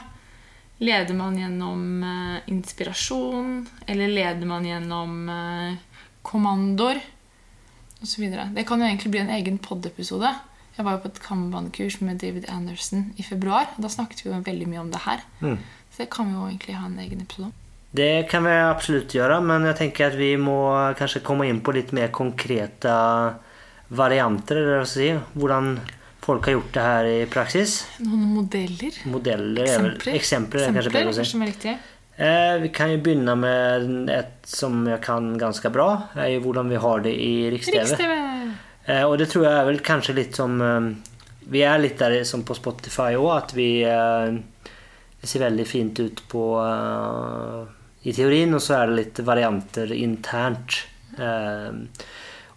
Leder 0.78 1.14
man 1.14 1.38
gjennom 1.38 2.02
eh, 2.06 2.50
inspirasjon, 2.52 3.66
eller 3.86 4.08
leder 4.08 4.46
man 4.46 4.66
gjennom 4.66 5.28
eh, 5.28 6.04
kommandoer 6.22 7.00
osv.? 8.02 8.28
Det 8.54 8.66
kan 8.66 8.78
jo 8.78 8.86
egentlig 8.86 9.10
bli 9.10 9.24
en 9.24 9.34
egen 9.40 9.58
pod-episode. 9.58 10.30
Jeg 10.76 10.86
var 10.86 10.94
jo 10.94 11.02
på 11.02 11.10
et 11.10 11.22
Kanban-kurs 11.24 11.98
med 12.06 12.20
David 12.22 12.46
Anderson 12.48 13.08
i 13.18 13.26
februar. 13.26 13.72
og 13.74 13.82
Da 13.82 13.90
snakket 13.90 14.22
vi 14.22 14.30
jo 14.30 14.38
veldig 14.38 14.68
mye 14.70 14.84
om 14.84 14.92
det 14.92 15.02
her. 15.02 15.24
Mm. 15.40 15.58
Så 15.90 16.04
det 16.04 16.10
kan 16.14 16.28
vi 16.28 16.36
jo 16.36 16.46
egentlig 16.46 16.78
ha 16.78 16.86
en 16.86 17.00
egen 17.02 17.24
episode 17.24 17.50
om. 17.50 17.56
Det 17.98 18.28
kan 18.30 18.44
vi 18.44 18.52
absolutt 18.52 19.14
gjøre, 19.16 19.40
men 19.42 19.64
jeg 19.66 19.78
tenker 19.80 20.12
at 20.12 20.16
vi 20.20 20.36
må 20.38 20.60
kanskje 20.94 21.24
komme 21.24 21.48
inn 21.48 21.62
på 21.64 21.72
litt 21.74 21.90
mer 21.96 22.12
konkrete 22.14 22.92
varianter. 23.88 24.60
Eller 24.60 24.82
hva 24.82 24.86
skal 24.86 25.02
si, 25.02 25.38
hvordan 25.40 25.72
folk 26.28 26.48
har 26.48 26.58
gjort 26.58 26.74
det 26.74 26.84
her 26.84 27.06
i 27.08 27.20
praksis. 27.30 27.78
Noen 28.04 28.26
modeller? 28.36 28.98
Modeller 29.08 29.64
er 29.64 29.78
vel 29.80 29.94
Eksempler? 29.94 30.18
Eksempler 30.18 30.66
er 30.66 30.76
kanskje 30.76 30.92
bedre 30.98 31.24
som 31.24 31.44
er 31.44 31.50
riktig. 31.54 31.74
Eh, 32.18 32.56
vi 32.64 32.68
kan 32.74 32.90
jo 32.92 32.98
begynne 32.98 33.36
med 33.38 34.10
et 34.10 34.48
som 34.50 34.82
jeg 34.90 35.00
kan 35.04 35.30
ganske 35.38 35.70
bra. 35.70 36.10
er 36.18 36.32
jo 36.34 36.42
hvordan 36.48 36.68
vi 36.72 36.80
har 36.82 37.04
det 37.04 37.14
i 37.14 37.32
Riks-TV. 37.54 37.94
Eh, 38.88 39.04
og 39.04 39.18
det 39.20 39.28
tror 39.30 39.46
jeg 39.46 39.54
er 39.54 39.68
vel 39.68 39.80
kanskje 39.86 40.16
litt 40.16 40.36
som 40.36 40.60
eh, 40.60 40.90
Vi 41.48 41.62
er 41.64 41.78
litt 41.80 41.98
der 42.00 42.24
som 42.28 42.42
på 42.44 42.56
Spotify 42.58 43.14
òg, 43.16 43.30
at 43.36 43.54
vi 43.56 43.84
eh, 43.86 44.36
Det 45.20 45.30
ser 45.30 45.46
veldig 45.46 45.66
fint 45.66 46.00
ut 46.00 46.24
på 46.28 46.44
eh, 46.60 47.62
i 48.08 48.12
teorien, 48.12 48.52
og 48.54 48.62
så 48.62 48.80
er 48.80 48.88
det 48.88 48.98
litt 48.98 49.18
varianter 49.26 49.90
internt. 49.92 50.76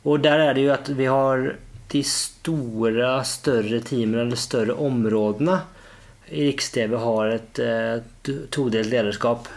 Og 0.06 0.22
der 0.22 0.44
er 0.44 0.54
det 0.54 0.64
jo 0.64 0.70
at 0.72 0.90
vi 0.96 1.08
har 1.10 1.48
de 1.92 2.02
store, 2.08 3.14
større 3.28 3.82
teamene 3.84 4.26
eller 4.26 4.40
større 4.40 4.76
områdene 4.80 5.60
i 6.32 6.46
Riks-TV 6.48 6.96
har 6.96 7.34
et 7.34 7.60
eh, 7.60 8.36
todelt 8.50 8.90
lederskap. 8.90 9.50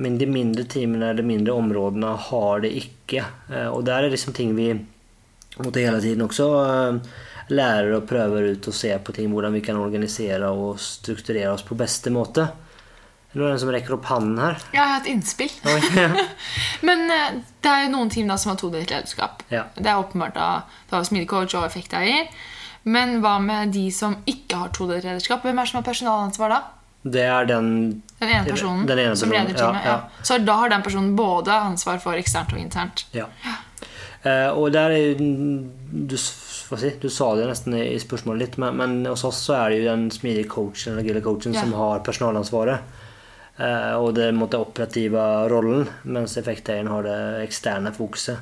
Men 0.00 0.16
de 0.18 0.26
mindre 0.26 0.64
teamene 0.64 1.12
eller 1.12 1.26
mindre 1.26 1.54
områdene 1.54 2.14
har 2.30 2.64
det 2.64 2.72
ikke. 2.80 3.24
Eh, 3.52 3.68
og 3.68 3.84
der 3.86 4.06
er 4.06 4.12
liksom 4.14 4.34
ting 4.34 4.56
vi 4.56 4.72
måtte 5.60 5.84
hele 5.84 6.00
tiden 6.02 6.24
også 6.26 6.48
eh, 6.64 7.12
lærer 7.54 7.94
og 7.98 8.08
prøver 8.10 8.50
ut 8.54 8.70
og 8.70 8.74
ser 8.74 8.98
på 9.04 9.14
ting, 9.14 9.30
hvordan 9.30 9.54
vi 9.54 9.62
kan 9.62 9.78
organisere 9.78 10.50
og 10.50 10.80
strukturere 10.82 11.54
oss 11.54 11.66
på 11.66 11.78
beste 11.78 12.10
måte. 12.14 12.48
Er 13.30 13.38
noen 13.38 13.58
som 13.62 13.70
rekker 13.70 13.94
opp 13.94 14.08
hånden 14.10 14.38
her? 14.42 14.56
Jeg 14.74 14.82
har 14.82 15.00
et 15.04 15.06
innspill. 15.12 15.52
Oi. 15.70 15.80
Men 16.88 17.04
eh, 17.14 17.36
det 17.62 17.70
er 17.70 17.84
jo 17.84 17.92
noen 17.92 18.10
team 18.10 18.26
da 18.30 18.36
som 18.40 18.50
har 18.54 18.58
todelt 18.58 18.90
lederskap. 18.90 19.44
Ja. 19.54 19.68
Det 19.76 19.86
er 19.86 20.00
åpenbart 20.00 20.34
da 20.34 20.48
du 20.90 20.96
har 20.96 21.04
smidig 21.06 21.28
coach 21.30 21.54
og 21.54 21.68
effekteier. 21.68 22.26
Men 22.90 23.20
hva 23.22 23.36
med 23.44 23.70
de 23.76 23.84
som 23.94 24.16
ikke 24.30 24.58
har 24.64 24.72
todelt 24.74 25.04
lederskap? 25.06 25.44
Hvem 25.46 25.58
er 25.60 25.68
det 25.68 25.70
som 25.70 25.78
har 25.82 25.86
personalansvar 25.86 26.54
da? 26.56 26.60
Det 27.00 27.22
er 27.24 27.46
den 27.48 27.68
Den 28.20 28.28
ene 28.28 28.44
personen 28.50 28.82
Den 28.88 28.98
ene 29.00 29.16
som 29.16 29.30
leder 29.32 29.54
teamet. 29.56 29.84
ja, 29.86 29.94
Ja, 29.94 30.24
Så 30.26 30.36
da 30.44 30.56
har 30.60 30.68
den 30.68 30.82
personen 30.84 31.14
både 31.16 31.52
ansvar 31.54 31.96
for 32.02 32.12
eksternt 32.18 32.52
og 32.52 32.58
internt. 32.60 33.06
Ja. 33.16 33.24
Eh, 34.22 34.50
og 34.52 34.72
der 34.74 34.90
er 34.92 35.14
du, 35.16 36.16
si, 36.20 36.90
du 37.00 37.08
sa 37.08 37.30
det 37.38 37.46
nesten 37.48 37.72
i 37.78 37.94
spørsmålet 38.02 38.42
litt, 38.42 38.58
men, 38.60 38.76
men 38.76 38.98
hos 39.08 39.24
oss 39.24 39.38
så 39.46 39.54
er 39.62 39.70
det 39.72 39.78
jo 39.80 39.86
den 39.88 40.10
smidige 40.12 40.48
coachen 40.52 40.98
eller 41.00 41.22
coachen 41.24 41.54
Ja. 41.56 41.62
som 41.62 41.72
har 41.78 42.02
personalansvaret. 42.04 42.80
Eh, 43.60 43.94
og 43.94 44.14
det 44.14 44.30
måtte 44.32 44.60
operative 44.60 45.22
rollen, 45.52 45.84
mens 46.02 46.38
effekteieren 46.40 46.88
har 46.88 47.04
det 47.04 47.18
eksterne 47.44 47.92
fokuset. 47.92 48.38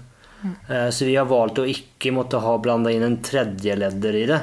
Eh, 0.68 0.88
så 0.90 1.08
vi 1.08 1.16
har 1.16 1.26
valgt 1.26 1.58
å 1.58 1.66
ikke 1.66 2.12
måtte 2.14 2.38
ha 2.44 2.54
blanda 2.62 2.92
inn 2.94 3.02
en 3.02 3.18
tredje 3.24 3.74
ledder 3.76 4.14
i 4.14 4.26
det. 4.30 4.40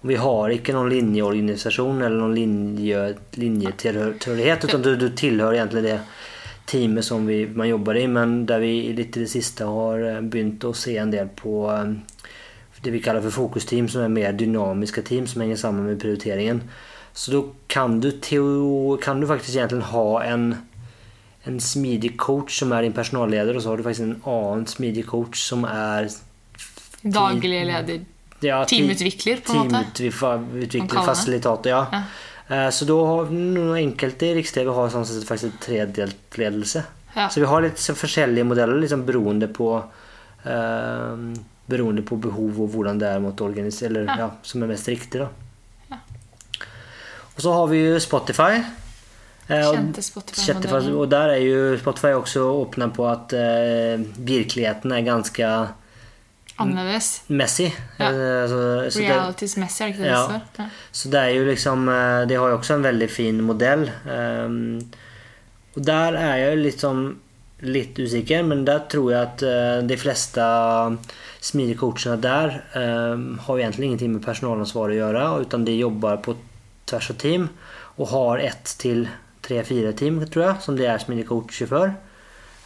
Og 0.00 0.08
vi 0.08 0.20
har 0.20 0.54
ikke 0.54 0.72
noen 0.76 0.92
linjeorganisasjon 0.92 2.00
eller 2.00 2.16
noen 2.16 2.36
linje, 2.36 3.02
linjetilhørighet, 3.40 4.64
utan 4.68 4.84
du, 4.84 4.94
du 5.00 5.10
tilhører 5.16 5.60
egentlig 5.60 5.84
det 5.90 5.98
teamet 6.68 7.04
som 7.04 7.26
vi, 7.28 7.42
man 7.52 7.68
jobber 7.68 8.00
i, 8.00 8.06
men 8.08 8.46
der 8.48 8.64
vi 8.64 8.72
litt 8.96 9.18
i 9.18 9.26
det 9.26 9.32
siste 9.32 9.68
har 9.68 10.08
eh, 10.08 10.22
begynt 10.24 10.64
å 10.64 10.72
se 10.72 10.96
en 11.00 11.12
del 11.12 11.28
på 11.36 11.68
det 12.84 12.92
vi 12.92 13.00
kaller 13.04 13.24
for 13.24 13.32
fokusteam, 13.32 13.88
som 13.88 14.04
er 14.04 14.12
mer 14.12 14.32
dynamiske 14.36 15.04
team 15.04 15.28
som 15.28 15.44
henger 15.44 15.60
sammen 15.60 15.86
med 15.88 16.00
prioriteringen. 16.00 16.64
Så 17.14 17.30
da 17.30 17.40
kan 17.70 18.00
du, 18.02 18.08
teo, 18.18 18.96
kan 19.02 19.20
du 19.22 19.26
faktisk 19.30 19.54
egentlig 19.56 19.86
ha 19.92 20.06
en, 20.26 20.48
en 21.46 21.60
smidig 21.62 22.16
coach 22.18 22.56
som 22.58 22.72
er 22.74 22.82
din 22.82 22.92
personalleder, 22.96 23.54
og 23.54 23.62
så 23.62 23.70
har 23.70 23.78
du 23.78 23.84
faktisk 23.86 24.02
en 24.08 24.16
annen 24.26 24.66
smidig 24.66 25.06
coach 25.06 25.38
som 25.46 25.62
er 25.68 26.08
Daglig 27.04 27.60
leder. 27.68 28.00
ja, 28.42 28.62
Teamutvikler, 28.64 29.42
på 29.44 29.52
en 29.60 29.70
måte. 29.70 29.92
Teamutvikler, 30.10 31.04
fasilitator, 31.06 31.70
ja. 31.70 31.82
Ja. 31.92 32.02
Eh, 32.48 32.70
Så 32.70 32.84
da 32.88 32.96
har 33.06 33.30
noen 33.30 33.76
enkelte 33.78 34.26
i 34.32 34.34
Riks-TV 34.40 34.72
har 34.74 34.90
sånn 34.92 35.06
sett 35.08 35.24
faktisk 35.28 35.52
en 35.52 35.60
tredelt 35.64 36.38
ledelse. 36.40 36.82
Ja. 37.14 37.28
Så 37.30 37.40
vi 37.40 37.46
har 37.46 37.62
litt 37.62 37.78
forskjellige 37.78 38.44
modeller 38.48 38.80
liksom 38.82 39.04
beroende 39.06 39.46
på 39.54 39.70
eh, 40.44 41.16
Beroende 41.70 42.02
på 42.04 42.18
behov 42.20 42.58
og 42.60 42.74
hvordan 42.74 42.98
det 43.00 43.08
er 43.08 43.20
mot 43.24 43.38
organisere, 43.40 43.88
eller 43.88 44.04
Ja. 44.10 44.16
ja, 44.18 44.30
som 44.42 44.62
er 44.62 44.66
mest 44.74 44.88
riktig. 44.88 45.20
da. 45.22 45.28
Og 47.34 47.42
så 47.42 47.52
har 47.52 47.70
vi 47.70 47.80
jo 47.82 48.00
Spotify. 48.02 48.62
Eh, 49.48 49.60
Kjente 49.74 50.02
Spotify, 50.02 50.92
og 50.94 51.08
der 51.12 51.34
er 51.34 51.40
jo 51.44 51.62
Spotify 51.76 52.14
også 52.16 52.44
åpne 52.62 52.88
på 52.94 53.04
at 53.10 53.34
eh, 53.36 54.04
virkeligheten 54.16 54.94
er 54.94 55.02
ganske 55.04 55.48
Annerledes. 56.62 57.24
messy. 57.28 57.66
Ja. 57.98 58.08
Eh, 58.08 58.44
så, 58.48 58.60
så 58.88 59.02
det, 59.02 59.10
Realities-messig, 59.10 59.82
er 59.82 59.90
det 59.90 59.94
ikke 59.96 60.04
det 60.04 60.12
Ja. 60.12 60.20
det 60.22 60.28
står? 60.30 60.62
Ja. 60.62 60.68
så 60.92 61.10
det 61.10 61.20
er 61.20 61.34
jo 61.34 61.44
liksom 61.50 61.84
De 62.28 62.38
har 62.38 62.48
jo 62.48 62.56
også 62.60 62.78
en 62.78 62.86
veldig 62.86 63.10
fin 63.10 63.42
modell. 63.44 63.90
Um, 64.06 64.80
og 65.74 65.84
der 65.84 66.16
er 66.16 66.36
jeg 66.38 66.56
jo 66.64 66.74
sånn 66.78 67.04
litt 67.64 67.98
usikker, 67.98 68.44
men 68.46 68.64
der 68.64 68.86
tror 68.88 69.10
jeg 69.10 69.20
at 69.20 69.42
uh, 69.42 69.82
de 69.86 69.96
fleste 69.98 70.40
smidige 71.44 71.80
coachene 71.80 72.16
der 72.22 72.60
um, 72.76 73.38
har 73.38 73.56
jo 73.56 73.62
egentlig 73.62 73.90
ingenting 73.90 74.12
med 74.14 74.24
personalansvar 74.24 74.92
å 74.92 74.98
gjøre, 74.98 75.24
utan 75.44 75.64
de 75.66 75.76
jobber 75.76 76.20
på 76.24 76.36
tvers 76.88 77.10
av 77.10 77.20
team 77.20 77.48
og 77.96 78.10
har 78.10 78.42
ett 78.42 78.74
til 78.80 79.06
tre-fire 79.44 79.92
team, 79.96 80.22
tror 80.26 80.44
jeg, 80.44 80.62
som 80.64 80.76
det 80.78 80.88
er 80.88 81.02
smidige 81.02 81.28
coacher 81.28 81.70
for. 81.70 81.92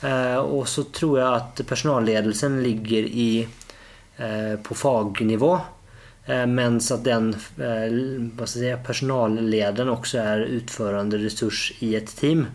Eh, 0.01 0.39
og 0.39 0.69
så 0.71 0.87
tror 0.95 1.17
jeg 1.19 1.41
at 1.41 1.65
personalledelsen 1.67 2.61
ligger 2.63 3.09
i, 3.09 3.49
eh, 4.17 4.55
på 4.63 4.75
fagnivå. 4.79 5.53
Eh, 6.27 6.47
mens 6.47 6.91
at 6.93 7.05
den 7.05 7.33
si, 7.35 8.73
personallederen 8.85 9.89
også 9.89 10.23
er 10.23 10.47
utførende 10.59 11.19
ressurs 11.19 11.73
i 11.81 11.95
et 11.97 12.07
team. 12.07 12.47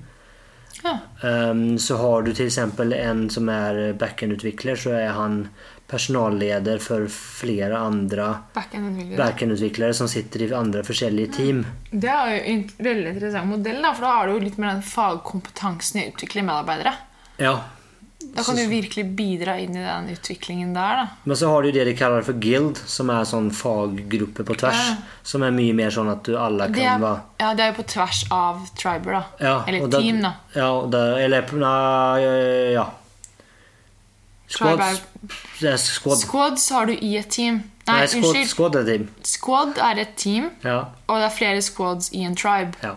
Ja. 0.83 0.97
Um, 1.21 1.79
så 1.79 1.95
har 1.97 2.21
du 2.21 2.31
eksempel 2.31 2.93
en 2.93 3.29
som 3.31 3.47
er 3.49 3.93
backend-utvikler, 3.95 4.75
så 4.75 4.91
er 4.97 5.13
han 5.15 5.47
personalleder 5.87 6.79
for 6.81 7.05
flere 7.11 7.77
andre 7.77 8.29
Backend-utvikler. 8.55 9.17
backend-utviklere 9.19 9.93
som 9.93 10.07
sitter 10.07 10.45
i 10.45 10.53
andre 10.55 10.83
forskjellige 10.87 11.33
team. 11.35 11.63
Det 11.91 12.09
er 12.09 12.33
jo 12.33 12.41
en 12.53 12.65
veldig 12.87 13.13
interessant 13.15 13.51
modell, 13.51 13.81
da, 13.83 13.93
for 13.93 14.07
da 14.07 14.15
har 14.17 14.27
du 14.27 14.33
jo 14.37 14.43
litt 14.47 14.57
mer 14.57 14.73
den 14.73 14.85
fagkompetansen 14.87 16.01
i 16.01 16.07
å 16.07 16.13
utvikle 16.15 16.45
medarbeidere. 16.47 16.95
Ja. 17.41 17.57
Da 18.33 18.43
kan 18.43 18.55
du 18.55 18.63
virkelig 18.71 19.03
bidra 19.17 19.57
inn 19.59 19.75
i 19.75 19.83
den 19.83 20.07
utviklingen 20.15 20.73
der. 20.73 21.01
da. 21.03 21.07
Men 21.23 21.37
så 21.37 21.49
har 21.51 21.63
du 21.63 21.71
det 21.75 21.83
de 21.85 21.93
kaller 21.99 22.23
for 22.25 22.39
guild, 22.39 22.79
som 22.87 23.11
er 23.11 23.27
sånn 23.27 23.51
faggruppe 23.53 24.45
på 24.47 24.55
tvers. 24.63 24.79
Ja. 24.79 24.95
Som 25.27 25.43
er 25.43 25.51
mye 25.53 25.75
mer 25.75 25.91
sånn 25.93 26.09
at 26.09 26.23
du 26.25 26.37
alle 26.39 26.69
kan 26.71 26.79
er, 26.79 27.03
være 27.03 27.21
ja, 27.43 27.53
det 27.53 27.65
er 27.65 27.73
jo 27.73 27.77
på 27.81 27.87
tvers 27.93 28.23
av 28.31 28.63
triber, 28.79 29.19
da. 29.19 29.23
ja, 29.43 29.55
Eller 29.67 29.87
team, 29.91 30.21
da. 30.23 30.33
Ja, 30.55 30.69
det, 30.87 31.03
eller 31.25 31.57
nei, 31.59 32.73
ja. 32.79 32.87
Squad, 34.53 34.79
Tribe 34.79 35.42
squad. 35.77 36.17
Squads 36.19 36.69
har 36.69 36.85
du 36.85 36.93
i 36.93 37.17
et 37.17 37.29
team. 37.29 37.63
Nei, 37.87 37.99
Nei, 37.99 38.07
squad, 38.07 38.23
unnskyld. 38.23 38.47
squad 38.47 38.75
er 38.75 38.85
team. 38.85 39.07
Squad 39.23 39.77
er 39.77 39.99
et 39.99 40.15
team, 40.17 40.51
Ja, 40.63 40.77
og 41.07 41.17
det 41.19 41.25
er 41.25 41.33
flere 41.37 41.61
squads 41.61 42.11
i 42.13 42.23
en 42.23 42.35
tribe. 42.35 42.73
ja, 42.83 42.95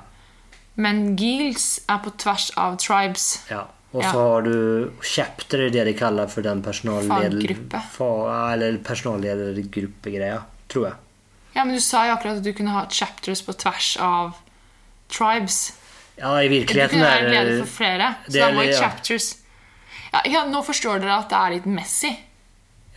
Men 0.76 1.16
guilds 1.16 1.80
er 1.88 1.98
på 2.04 2.10
tvers 2.18 2.50
av 2.56 2.76
tribes. 2.78 3.42
ja. 3.50 3.64
Og 3.96 4.02
så 4.02 4.10
har 4.12 4.42
du 4.42 4.92
chapter, 5.00 5.58
er 5.66 5.70
det 5.70 5.84
de 5.86 5.92
kaller 5.96 6.26
for 6.28 6.42
den 6.42 6.60
personalleder... 6.62 7.40
Faggruppe. 7.40 7.80
Fa, 7.94 8.52
eller 8.52 8.76
personalledergruppegreia, 8.84 10.42
tror 10.68 10.84
jeg. 10.90 10.94
Ja, 11.54 11.64
men 11.64 11.74
Du 11.74 11.80
sa 11.80 12.02
jo 12.06 12.12
akkurat 12.16 12.36
at 12.36 12.44
du 12.44 12.52
kunne 12.52 12.74
ha 12.74 12.82
chapters 12.90 13.40
på 13.46 13.54
tvers 13.56 13.96
av 14.02 14.34
tribes. 15.08 15.72
Ja, 16.18 16.34
i 16.42 16.48
virkeligheten 16.48 16.98
Du 16.98 17.04
kunne 17.04 17.08
være 17.08 17.24
er 17.24 17.30
leder 17.32 17.62
for 17.64 17.72
flere. 17.78 18.10
Så 18.26 18.36
da 18.36 18.48
er 18.50 18.54
må 18.58 18.66
jo 18.66 18.76
chapters 18.76 19.30
ja, 20.12 20.20
ja, 20.24 20.44
Nå 20.48 20.62
forstår 20.64 21.00
dere 21.00 21.16
at 21.22 21.28
det 21.32 21.38
er 21.40 21.50
litt 21.56 21.66
messy. 21.66 22.12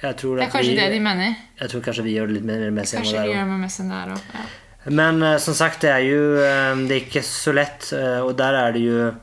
Jeg 0.01 0.15
tror, 0.17 0.35
Det 0.37 0.45
er 0.45 0.51
kanskje 0.51 0.69
vi, 0.71 0.75
det 0.79 0.91
de 0.93 0.99
mener. 1.03 1.35
jeg 1.59 1.69
tror 1.69 1.81
kanskje 1.81 2.03
vi 2.03 2.13
gjør 2.15 2.27
det 2.27 2.33
litt 2.37 2.45
mer 2.47 2.69
messig 2.71 2.97
enn 2.97 3.03
Kanskje 3.03 3.19
det 3.19 3.27
de 3.27 3.33
der. 3.33 3.45
med 3.45 3.57
òg. 4.15 4.21
Ja. 4.33 4.45
Men 4.95 5.23
eh, 5.23 5.37
som 5.37 5.53
sagt, 5.53 5.81
det 5.81 5.89
er 5.91 6.05
jo 6.07 6.21
eh, 6.39 6.75
Det 6.87 6.95
er 6.95 7.01
ikke 7.05 7.23
så 7.27 7.51
lett, 7.53 7.89
eh, 7.93 8.19
og 8.23 8.37
der 8.37 8.53
er 8.53 8.71
det 8.71 8.81
jo 8.85 9.13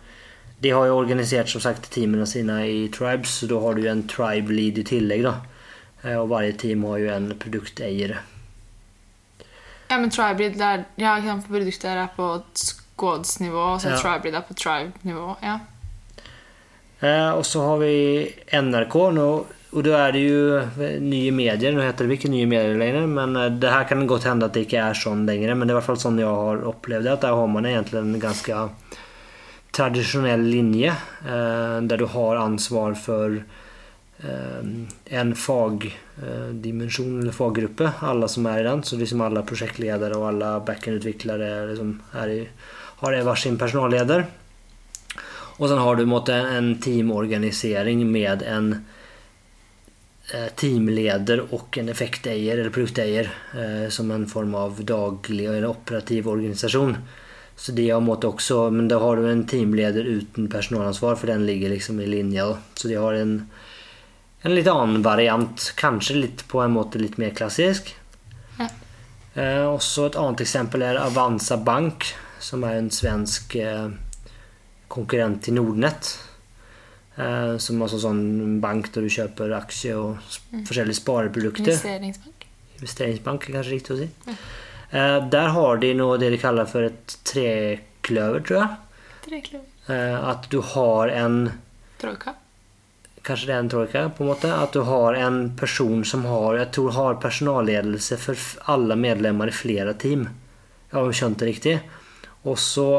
de 0.61 0.71
har 0.73 0.87
jo 0.87 0.97
organisert 0.97 1.49
som 1.53 1.61
sagt 1.61 1.91
teamene 1.93 2.25
sine 2.27 2.55
i 2.67 2.89
tribes, 2.89 3.29
så 3.29 3.47
da 3.47 3.59
har 3.61 3.75
du 3.77 3.83
jo 3.83 3.91
en 3.93 4.07
tribe 4.09 4.49
lead 4.53 4.79
i 4.79 4.85
tillegg. 4.89 5.23
da. 5.23 5.35
Og 6.17 6.29
hver 6.29 6.51
team 6.57 6.83
har 6.85 6.99
jo 6.99 7.11
en 7.13 7.27
produkteier. 7.39 8.17
Ja, 9.91 9.99
men 9.99 10.11
tribe 10.11 10.39
lead 10.41 10.57
der 10.59 10.85
Ja, 10.97 11.19
produktet 11.47 11.85
er 11.85 12.09
på 12.17 12.43
squads-nivå, 12.55 13.75
og 13.75 13.81
så 13.81 13.89
Ja. 13.91 14.19
Lead 14.25 14.35
er 14.35 14.41
på 14.49 14.55
tribe-nivå. 14.55 15.37
Ja. 15.43 15.59
Eh, 17.03 17.31
og 17.37 17.45
så 17.45 17.61
har 17.67 17.79
vi 17.79 18.35
NRK 18.53 18.95
nå, 19.13 19.47
og 19.77 19.85
da 19.85 19.97
er 20.07 20.15
det 20.17 20.23
jo 20.25 20.45
eh, 20.57 20.97
nye 21.05 21.33
medier. 21.37 21.75
Nå 21.77 21.83
heter 21.85 22.09
det 22.09 22.17
ikke 22.17 22.33
nye 22.33 22.49
medier 22.49 22.79
lenger, 22.81 23.05
men 23.11 23.37
eh, 23.37 23.51
det 23.61 23.73
her 23.73 23.85
kan 23.89 24.07
godt 24.09 24.25
hende 24.25 24.49
at 24.49 24.57
det 24.57 24.65
ikke 24.65 24.81
er 24.81 24.97
sånn 24.97 25.27
lenger. 25.29 25.53
Men 25.53 25.69
det 25.69 25.75
er 25.75 25.77
i 25.77 25.81
hvert 25.83 25.91
fall 25.91 26.01
sånn 26.01 26.23
jeg 26.23 26.31
har 26.33 26.65
opplevd 26.71 27.05
det, 27.05 27.13
at 27.13 27.27
der 27.27 27.37
har 27.37 27.51
man 27.53 27.69
egentlig 27.69 28.01
en 28.01 28.23
ganske 28.23 28.63
tradisjonell 29.77 30.47
linje, 30.49 30.95
eh, 31.29 31.77
der 31.85 32.01
du 32.01 32.07
har 32.09 32.41
ansvar 32.41 32.97
for 32.97 33.37
eh, 33.37 34.73
en 35.21 35.35
fagdimensjon 35.37 37.21
eller 37.21 37.37
faggruppe, 37.37 37.93
alle 38.01 38.33
som 38.33 38.49
er 38.49 38.63
i 38.63 38.67
den. 38.71 38.81
Så 38.81 38.97
liksom 38.97 39.21
alle 39.27 39.45
prosjektledere 39.45 40.17
og 40.17 40.31
alle 40.33 40.57
backend-utviklere 40.65 41.53
liksom 41.69 41.93
er 42.17 42.33
i, 42.33 42.43
har 43.05 43.21
hver 43.29 43.45
sin 43.45 43.61
personalleder. 43.61 44.25
Og 45.57 45.69
sen 45.69 45.81
har 45.81 45.97
du 45.97 46.09
måtte, 46.09 46.37
en 46.37 46.79
teamorganisering 46.81 48.05
med 48.09 48.45
en 48.45 48.73
eh, 48.79 48.96
teamleder 50.59 51.45
og 51.55 51.77
en 51.79 51.93
effekteier 51.93 52.59
eller 52.59 52.75
produkteier 52.75 53.29
eh, 53.55 53.87
som 53.95 54.11
en 54.11 54.27
form 54.27 54.57
av 54.59 54.81
daglig 54.83 55.47
eller 55.47 55.69
operativ 55.69 56.29
organisasjon. 56.29 56.97
Så 57.57 57.73
det 57.73 57.91
har 57.91 58.03
måte 58.05 58.29
også, 58.29 58.71
Men 58.71 58.89
da 58.89 58.99
har 59.01 59.17
du 59.17 59.31
en 59.31 59.47
teamleder 59.47 60.05
uten 60.05 60.49
personalansvar, 60.49 61.17
for 61.17 61.27
den 61.27 61.47
ligger 61.47 61.71
liksom 61.73 62.01
i 62.01 62.07
linje. 62.07 62.45
Så 62.75 62.89
de 62.89 62.99
har 63.01 63.15
en, 63.15 63.49
en 64.43 64.55
litt 64.55 64.69
annen 64.69 65.03
variant. 65.03 65.73
Kanskje 65.77 66.19
litt 66.19 66.45
på 66.49 66.61
en 66.61 66.75
måte 66.75 67.01
litt 67.01 67.17
mer 67.23 67.31
klassisk. 67.31 67.95
Ja. 68.59 68.69
Eh, 69.35 69.65
også 69.65 70.11
et 70.11 70.21
annet 70.21 70.45
eksempel 70.45 70.85
er 70.85 71.01
Avanza 71.01 71.57
Bank, 71.57 72.11
som 72.41 72.67
er 72.67 72.77
en 72.77 72.93
svensk 72.93 73.57
eh, 73.57 73.89
konkurrent 74.93 75.47
til 75.47 75.57
Nordnett. 75.57 76.13
Eh, 77.17 77.57
som 77.63 77.81
er 77.81 77.93
sånn 77.97 78.59
bank 78.61 78.91
der 78.93 79.07
du 79.07 79.13
kjøper 79.13 79.55
aksjer 79.57 79.97
og 79.97 80.19
mm. 80.21 80.65
forskjellige 80.69 81.01
spareprodukter. 81.01 81.73
Investeringsbank. 81.73 82.49
Investeringsbank 82.77 83.47
er 83.47 83.57
kanskje 83.57 83.73
riktig 83.73 83.95
å 83.95 84.01
si. 84.03 84.09
Eh, 84.91 85.19
der 85.33 85.53
har 85.57 85.81
de 85.81 85.93
noe 85.97 86.19
det 86.21 86.35
de 86.35 86.41
kaller 86.43 86.69
for 86.69 86.89
et 86.91 87.17
trekløver, 87.25 88.45
tror 88.45 88.61
jeg. 88.61 89.07
Trekløver. 89.29 89.71
Eh, 89.89 90.19
at 90.33 90.51
du 90.53 90.61
har 90.75 91.15
en 91.15 91.39
Troika. 91.97 92.35
Kanskje 93.25 93.49
det 93.49 93.55
er 93.55 93.63
en 93.63 93.71
troika, 93.73 94.01
på 94.15 94.23
en 94.23 94.29
måte. 94.29 94.51
At 94.53 94.77
du 94.77 94.85
har 94.87 95.17
en 95.19 95.39
person 95.59 96.05
som 96.07 96.27
har 96.29 96.61
jeg 96.61 96.69
tror 96.77 96.93
har 96.95 97.17
personalledelse 97.23 98.19
for 98.23 98.43
alle 98.71 98.95
medlemmer 99.01 99.51
i 99.51 99.55
flere 99.57 99.97
team. 99.99 100.29
Jeg 100.93 100.99
har 101.01 101.17
skjønt 101.17 101.41
det 101.41 101.49
riktig. 101.49 101.75
Og 102.47 102.61
så 102.61 102.91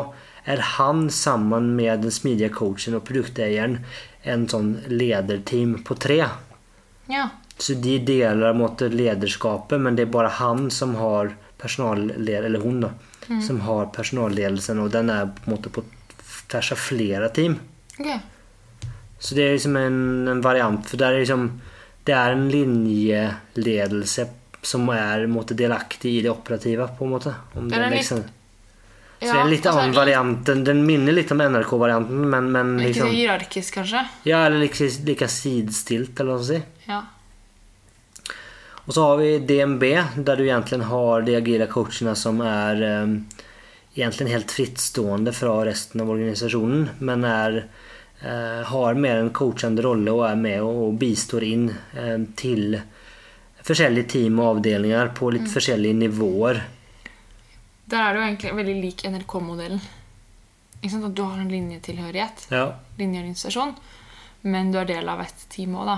er 0.48 0.62
han 0.78 1.10
sammen 1.12 1.74
med 1.76 2.06
den 2.06 2.14
smidige 2.16 2.50
coachen 2.56 2.96
og 2.96 3.04
produkteieren 3.08 3.82
en 4.28 4.46
sånn 4.50 4.78
lederteam 4.88 5.76
på 5.84 5.98
tre. 6.00 6.22
Ja. 7.12 7.26
Så 7.58 7.76
de 7.82 7.98
deler 8.06 8.56
måte 8.56 8.88
lederskapet, 8.92 9.82
men 9.82 9.98
det 9.98 10.08
er 10.08 10.14
bare 10.14 10.32
han 10.40 10.70
som 10.72 10.96
har 11.00 11.34
personalled 11.58 12.30
eller 12.30 12.62
hun 12.62 12.82
da, 12.86 12.92
som 13.44 13.60
har 13.66 13.90
personalledelsen, 13.96 14.80
og 14.80 14.92
den 14.94 15.10
er 15.10 15.26
på 15.36 15.48
en 15.48 15.56
måte 15.56 15.72
på 15.74 15.84
tvers 16.48 16.72
av 16.76 16.80
flere 16.80 17.30
team. 17.34 17.58
Okay. 17.98 18.20
Så 19.20 19.36
det 19.36 19.48
er 19.48 19.56
liksom 19.58 19.76
en, 19.80 20.00
en 20.30 20.44
variant, 20.46 20.86
for 20.86 21.02
der 21.02 21.16
er 21.18 21.24
liksom, 21.26 21.48
det 22.06 22.14
er 22.16 22.36
en 22.36 22.48
linjeledelse 22.54 24.28
som 24.68 24.88
er 24.94 25.26
måte, 25.32 25.58
delaktig 25.58 26.18
i 26.20 26.22
det 26.26 26.32
operative, 26.32 26.88
på 26.98 27.08
en 27.08 27.16
måte. 27.16 27.34
Om 27.56 27.72
er 27.72 27.88
det 27.88 27.90
litt- 27.90 28.00
liksom. 28.04 28.24
Så 29.20 29.26
det 29.26 29.34
er 29.34 29.40
en 29.42 29.50
litt 29.50 29.66
altså, 29.66 29.82
annen 29.82 29.96
variant. 29.98 30.50
Den, 30.68 30.82
minner 30.86 31.16
litt 31.16 31.32
om 31.34 31.42
NRK-varianten, 31.42 32.26
men, 32.30 32.52
men 32.54 32.76
liksom 32.78 33.08
Ikke 33.08 33.18
hierarkisk, 33.18 33.80
kanskje? 33.80 34.04
Ja, 34.30 34.44
eller 34.46 34.62
like, 34.62 34.90
like 35.08 35.30
sidestilt, 35.34 36.20
eller 36.20 36.36
hva 36.36 36.44
skal 36.44 36.60
si. 36.60 36.90
Ja. 36.92 37.00
Og 38.86 38.94
så 38.94 39.08
har 39.08 39.18
vi 39.20 39.32
DNB, 39.40 39.84
der 40.16 40.38
du 40.38 40.46
egentlig 40.46 40.86
har 40.92 41.26
de 41.26 41.36
agile 41.36 41.68
coachene 41.68 42.14
som 42.16 42.40
er 42.46 42.84
um, 43.04 43.18
egentlig 43.98 44.30
helt 44.32 44.54
frittstående 44.54 45.34
fra 45.36 45.58
resten 45.68 46.06
av 46.06 46.14
organisasjonen, 46.14 46.86
men 47.10 47.26
er, 47.28 47.58
uh, 48.22 48.62
har 48.70 49.02
mer 49.02 49.24
en 49.24 49.34
coachende 49.36 49.84
rolle 49.84 50.14
og 50.14 50.24
er 50.30 50.40
med 50.40 50.62
og, 50.62 50.80
og 50.86 51.02
bistår 51.02 51.48
inn 51.50 51.68
eh, 51.74 52.16
til 52.40 52.78
forskjellige 53.68 54.14
team 54.14 54.40
og 54.40 54.54
avdelinger 54.54 55.12
på 55.18 55.34
litt 55.36 55.50
forskjellige 55.52 56.04
nivåer. 56.06 56.62
Der 57.88 58.04
er 58.04 58.14
det 58.14 58.20
jo 58.20 58.28
egentlig 58.28 58.56
veldig 58.58 58.76
lik 58.84 59.04
NRK-modellen. 59.08 59.82
At 60.88 61.16
du 61.16 61.24
har 61.24 61.40
en 61.40 61.50
linjetilhørighet, 61.50 62.48
Ja. 62.52 62.74
linjeorganisasjon, 63.00 63.76
men 64.44 64.72
du 64.72 64.78
er 64.80 64.86
del 64.86 65.10
av 65.10 65.22
et 65.22 65.46
team 65.50 65.76
òg, 65.76 65.86
da. 65.86 65.98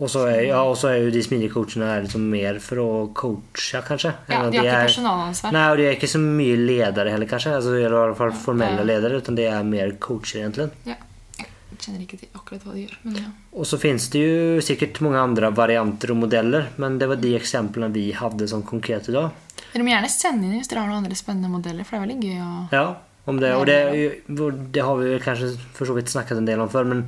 Og 0.00 0.08
så 0.08 0.22
er, 0.30 0.46
ja, 0.48 0.62
er 0.64 1.02
jo 1.04 1.10
de 1.12 1.20
smidige 1.22 1.60
er 1.84 2.02
liksom 2.06 2.22
mer 2.32 2.58
for 2.58 2.76
å 2.80 3.12
coache, 3.12 3.82
kanskje. 3.84 4.14
Ja, 4.30 4.48
de 4.48 4.56
har 4.56 4.64
ikke 4.64 4.72
er- 4.72 4.86
personalansvar. 4.88 5.52
Nei, 5.52 5.70
og 5.70 5.76
de 5.76 5.82
er 5.84 5.94
ikke 5.96 6.08
så 6.08 6.18
mye 6.18 6.56
ledere 6.56 7.10
heller, 7.10 7.26
kanskje. 7.26 7.52
Altså, 7.54 7.74
eller 7.76 7.88
i 8.10 8.14
hvert 8.14 8.16
fall 8.16 8.32
formelle 8.32 8.86
ledere, 8.86 9.20
utan 9.20 9.34
de 9.36 9.42
er 9.44 9.62
mer 9.62 9.92
coacher, 10.00 10.40
egentlig. 10.40 10.70
Ja. 10.86 10.96
Jeg 11.36 11.78
kjenner 11.78 12.00
ikke 12.06 12.18
til 12.18 12.28
akkurat 12.34 12.64
hva 12.64 12.72
de 12.72 12.86
gjør, 12.86 12.96
men 13.04 13.14
ja. 13.16 13.28
Og 13.52 13.64
så 13.66 13.78
finnes 13.78 14.08
det 14.10 14.20
jo 14.20 14.60
sikkert 14.60 15.00
mange 15.00 15.16
andre 15.20 15.52
varianter 15.52 16.10
og 16.10 16.16
modeller, 16.16 16.68
men 16.78 16.98
det 16.98 17.06
var 17.08 17.16
de 17.16 17.34
eksemplene 17.38 17.92
vi 17.92 18.10
hadde 18.12 18.48
sånn 18.48 18.64
konkret 18.64 19.08
i 19.08 19.12
dag. 19.12 19.30
Dere 19.70 19.86
må 19.86 19.92
gjerne 19.92 20.10
sende 20.12 20.48
inn 20.48 20.58
hvis 20.58 20.70
dere 20.70 20.82
har 20.82 20.90
noen 20.90 21.04
andre 21.04 21.18
spennende 21.18 21.52
modeller, 21.52 21.86
for 21.86 21.96
det 21.96 22.00
er 22.00 22.06
veldig 22.08 22.28
gøy 22.28 22.44
å 22.44 22.52
Ja, 22.74 22.84
om 23.30 23.40
det, 23.40 23.54
og 23.54 23.66
det, 23.68 23.78
det 24.74 24.84
har 24.86 24.96
vi 24.98 25.18
kanskje 25.22 25.52
for 25.76 25.86
så 25.86 25.96
vidt 25.96 26.12
snakket 26.12 26.40
en 26.40 26.48
del 26.48 26.62
om 26.62 26.70
før, 26.72 26.88
men 26.90 27.04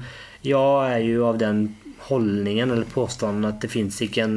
jeg 0.47 0.93
er 0.93 1.03
jo 1.07 1.27
av 1.29 1.39
den 1.43 1.65
holdningen 2.09 2.71
eller 2.75 2.89
påstanden 2.91 3.47
at 3.49 3.63
det 3.63 3.71
finnes 3.73 3.99
ikke 4.05 4.27
en 4.27 4.37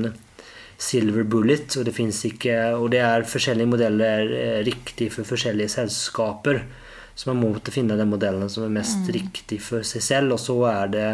silver 0.82 1.24
bullet, 1.24 1.78
og 1.80 1.86
det 1.88 1.94
finnes 1.96 2.18
ikke, 2.28 2.56
og 2.76 2.90
det 2.94 3.02
er 3.06 3.28
forskjellige 3.30 3.72
modeller 3.72 4.34
eh, 4.36 4.60
riktig 4.68 5.12
for 5.14 5.28
forskjellige 5.28 5.72
selskaper. 5.78 6.62
Så 7.16 7.30
man 7.32 7.40
må 7.40 7.54
finne 7.72 7.96
den 7.96 8.12
modellen 8.12 8.50
som 8.52 8.66
er 8.66 8.74
mest 8.76 9.08
riktig 9.16 9.62
for 9.64 9.86
seg 9.88 10.04
selv, 10.04 10.36
og 10.36 10.42
så 10.44 10.58
er 10.68 10.92
det 10.92 11.10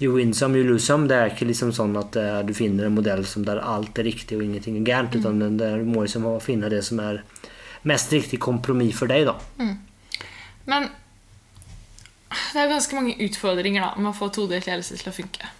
you 0.00 0.14
win 0.14 0.32
some, 0.34 0.56
you 0.58 0.64
lose 0.64 0.84
some. 0.86 1.08
Det 1.08 1.16
er 1.16 1.30
ikke 1.34 1.46
liksom 1.50 1.72
sånn 1.76 1.96
at 2.00 2.16
uh, 2.16 2.40
du 2.46 2.54
finner 2.56 2.88
en 2.88 2.96
modell 2.96 3.24
som 3.28 3.44
der 3.46 3.60
alt 3.62 3.98
er 3.98 4.08
riktig 4.08 4.38
og 4.38 4.44
ingenting 4.46 4.80
er 4.80 4.86
gærent, 4.88 5.14
utan 5.18 5.38
det, 5.58 5.70
du 5.82 5.88
må 5.88 6.02
liksom 6.06 6.26
finne 6.42 6.70
det 6.72 6.82
som 6.86 7.00
er 7.04 7.22
mest 7.88 8.12
riktig 8.14 8.38
kompromiss 8.42 8.96
for 8.98 9.10
deg, 9.10 9.26
da. 9.26 9.36
Men 10.70 10.88
det 12.52 12.60
er 12.62 12.70
ganske 12.70 12.96
mange 12.96 13.16
utfordringer 13.26 13.82
da, 13.84 13.90
med 13.98 14.12
å 14.12 14.16
få 14.16 14.30
todelt 14.32 14.68
ledelse 14.68 14.96
til 15.00 15.10
å 15.10 15.14
funke. 15.16 15.50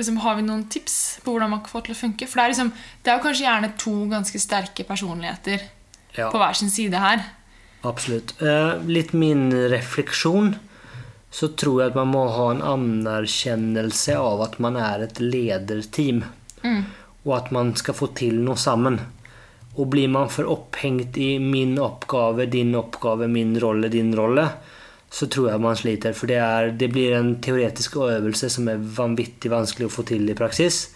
Liksom, 0.00 0.16
har 0.24 0.38
vi 0.38 0.46
noen 0.46 0.64
tips 0.72 0.94
på 1.24 1.34
hvordan 1.34 1.50
man 1.52 1.60
kan 1.60 1.74
få 1.74 1.82
til 1.84 1.92
å 1.92 1.98
funke? 1.98 2.26
For 2.26 2.40
det 2.40 2.44
er, 2.46 2.52
liksom, 2.54 2.70
det 3.04 3.12
er 3.12 3.18
jo 3.18 3.24
kanskje 3.26 3.44
gjerne 3.44 3.70
to 3.82 3.92
ganske 4.10 4.40
sterke 4.40 4.86
personligheter 4.88 5.66
Ja. 6.16 6.30
på 6.32 6.40
hver 6.40 6.56
sin 6.58 6.70
side 6.72 6.98
her. 6.98 7.20
Absolutt. 7.86 8.32
Uh, 8.40 8.80
litt 8.88 9.12
min 9.12 9.50
refleksjon 9.70 10.54
så 11.30 11.48
tror 11.48 11.80
jeg 11.80 11.92
at 11.92 11.98
man 11.98 12.10
må 12.10 12.24
ha 12.34 12.48
en 12.50 12.62
anerkjennelse 12.66 14.16
av 14.18 14.42
at 14.48 14.58
man 14.62 14.76
er 14.80 15.06
et 15.06 15.20
lederteam. 15.22 16.24
Og 17.22 17.34
at 17.36 17.50
man 17.54 17.74
skal 17.78 17.96
få 17.96 18.10
til 18.18 18.40
noe 18.42 18.58
sammen. 18.58 18.98
Og 19.78 19.86
blir 19.92 20.10
man 20.10 20.30
for 20.32 20.50
opphengt 20.50 21.16
i 21.20 21.36
min 21.38 21.76
oppgave, 21.78 22.48
din 22.50 22.74
oppgave, 22.74 23.28
min 23.30 23.54
rolle, 23.62 23.88
din 23.92 24.10
rolle, 24.16 24.48
så 25.10 25.26
tror 25.26 25.50
jeg 25.50 25.62
man 25.62 25.78
sliter. 25.78 26.14
For 26.16 26.30
det, 26.30 26.40
er, 26.42 26.72
det 26.74 26.90
blir 26.90 27.14
en 27.14 27.36
teoretisk 27.42 28.00
øvelse 28.02 28.50
som 28.50 28.68
er 28.70 28.82
vanvittig 28.98 29.50
vanskelig 29.52 29.86
å 29.86 29.94
få 29.94 30.06
til 30.10 30.26
i 30.30 30.36
praksis. 30.38 30.88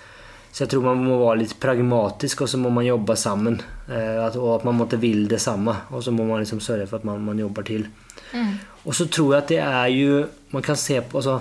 Så 0.55 0.65
jeg 0.65 0.71
tror 0.71 0.85
man 0.87 1.03
må 1.03 1.17
være 1.19 1.41
litt 1.41 1.57
pragmatisk, 1.63 2.45
og 2.45 2.51
så 2.51 2.61
må 2.63 2.71
man 2.71 2.87
jobbe 2.87 3.17
sammen. 3.19 3.57
Eh, 3.91 4.21
og 4.39 4.51
at 4.53 4.67
man 4.67 4.79
måtte 4.79 5.01
vil 5.03 5.27
det 5.31 5.41
samme. 5.43 5.75
Og 5.91 6.05
så 6.07 6.15
må 6.15 6.27
man 6.29 6.43
liksom 6.43 6.63
sørge 6.63 6.87
for 6.91 7.03
at 7.03 7.07
man, 7.09 7.25
man 7.27 7.43
jobber 7.43 7.67
til. 7.67 7.89
Og 8.85 8.97
så 8.97 9.07
tror 9.09 9.33
jeg 9.33 9.43
at 9.43 9.53
det 9.53 9.61
er 9.65 9.91
jo 9.95 10.25
Man 10.53 10.63
kan 10.63 10.77
se 10.77 11.01
på 11.01 11.21
altså, 11.21 11.41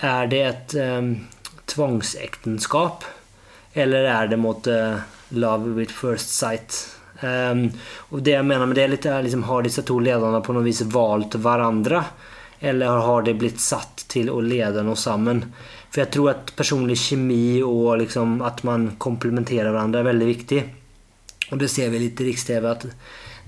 Er 0.00 0.28
det 0.30 0.42
et 0.46 0.74
um, 0.78 1.10
tvangsekteskap? 1.68 3.04
Eller 3.74 4.08
er 4.08 4.30
det 4.30 4.38
måte 4.40 4.76
love 5.30 5.74
with 5.76 5.92
first 5.92 6.32
sight? 6.32 6.78
Um, 7.20 7.66
og 8.14 8.22
det 8.22 8.36
jeg 8.36 8.46
mener 8.46 8.66
med 8.66 8.78
det 8.78 8.86
litt, 8.92 9.06
er 9.06 9.24
liksom, 9.26 9.44
Har 9.48 9.66
disse 9.66 9.82
to 9.86 9.98
lederne 10.00 10.40
på 10.44 10.54
noe 10.54 10.66
vis 10.66 10.84
valgt 10.86 11.36
hverandre? 11.42 12.04
Eller 12.60 13.02
har 13.04 13.22
de 13.26 13.34
blitt 13.38 13.60
satt 13.62 14.06
til 14.10 14.30
å 14.32 14.40
lede 14.42 14.82
noe 14.86 14.98
sammen? 14.98 15.44
For 15.88 16.02
jeg 16.02 16.12
tror 16.14 16.32
at 16.32 16.52
personlig 16.58 16.98
kjemi 17.00 17.60
og 17.64 17.98
liksom, 18.02 18.38
at 18.44 18.64
man 18.66 18.92
komplementerer 19.00 19.70
hverandre, 19.70 20.02
er 20.02 20.10
veldig 20.10 20.28
viktig. 20.28 20.60
Og 21.52 21.60
det 21.62 21.70
ser 21.72 21.92
vi 21.92 22.02
litt 22.02 22.20
i 22.20 22.28
Riks-TV 22.28 22.66
at 22.68 22.86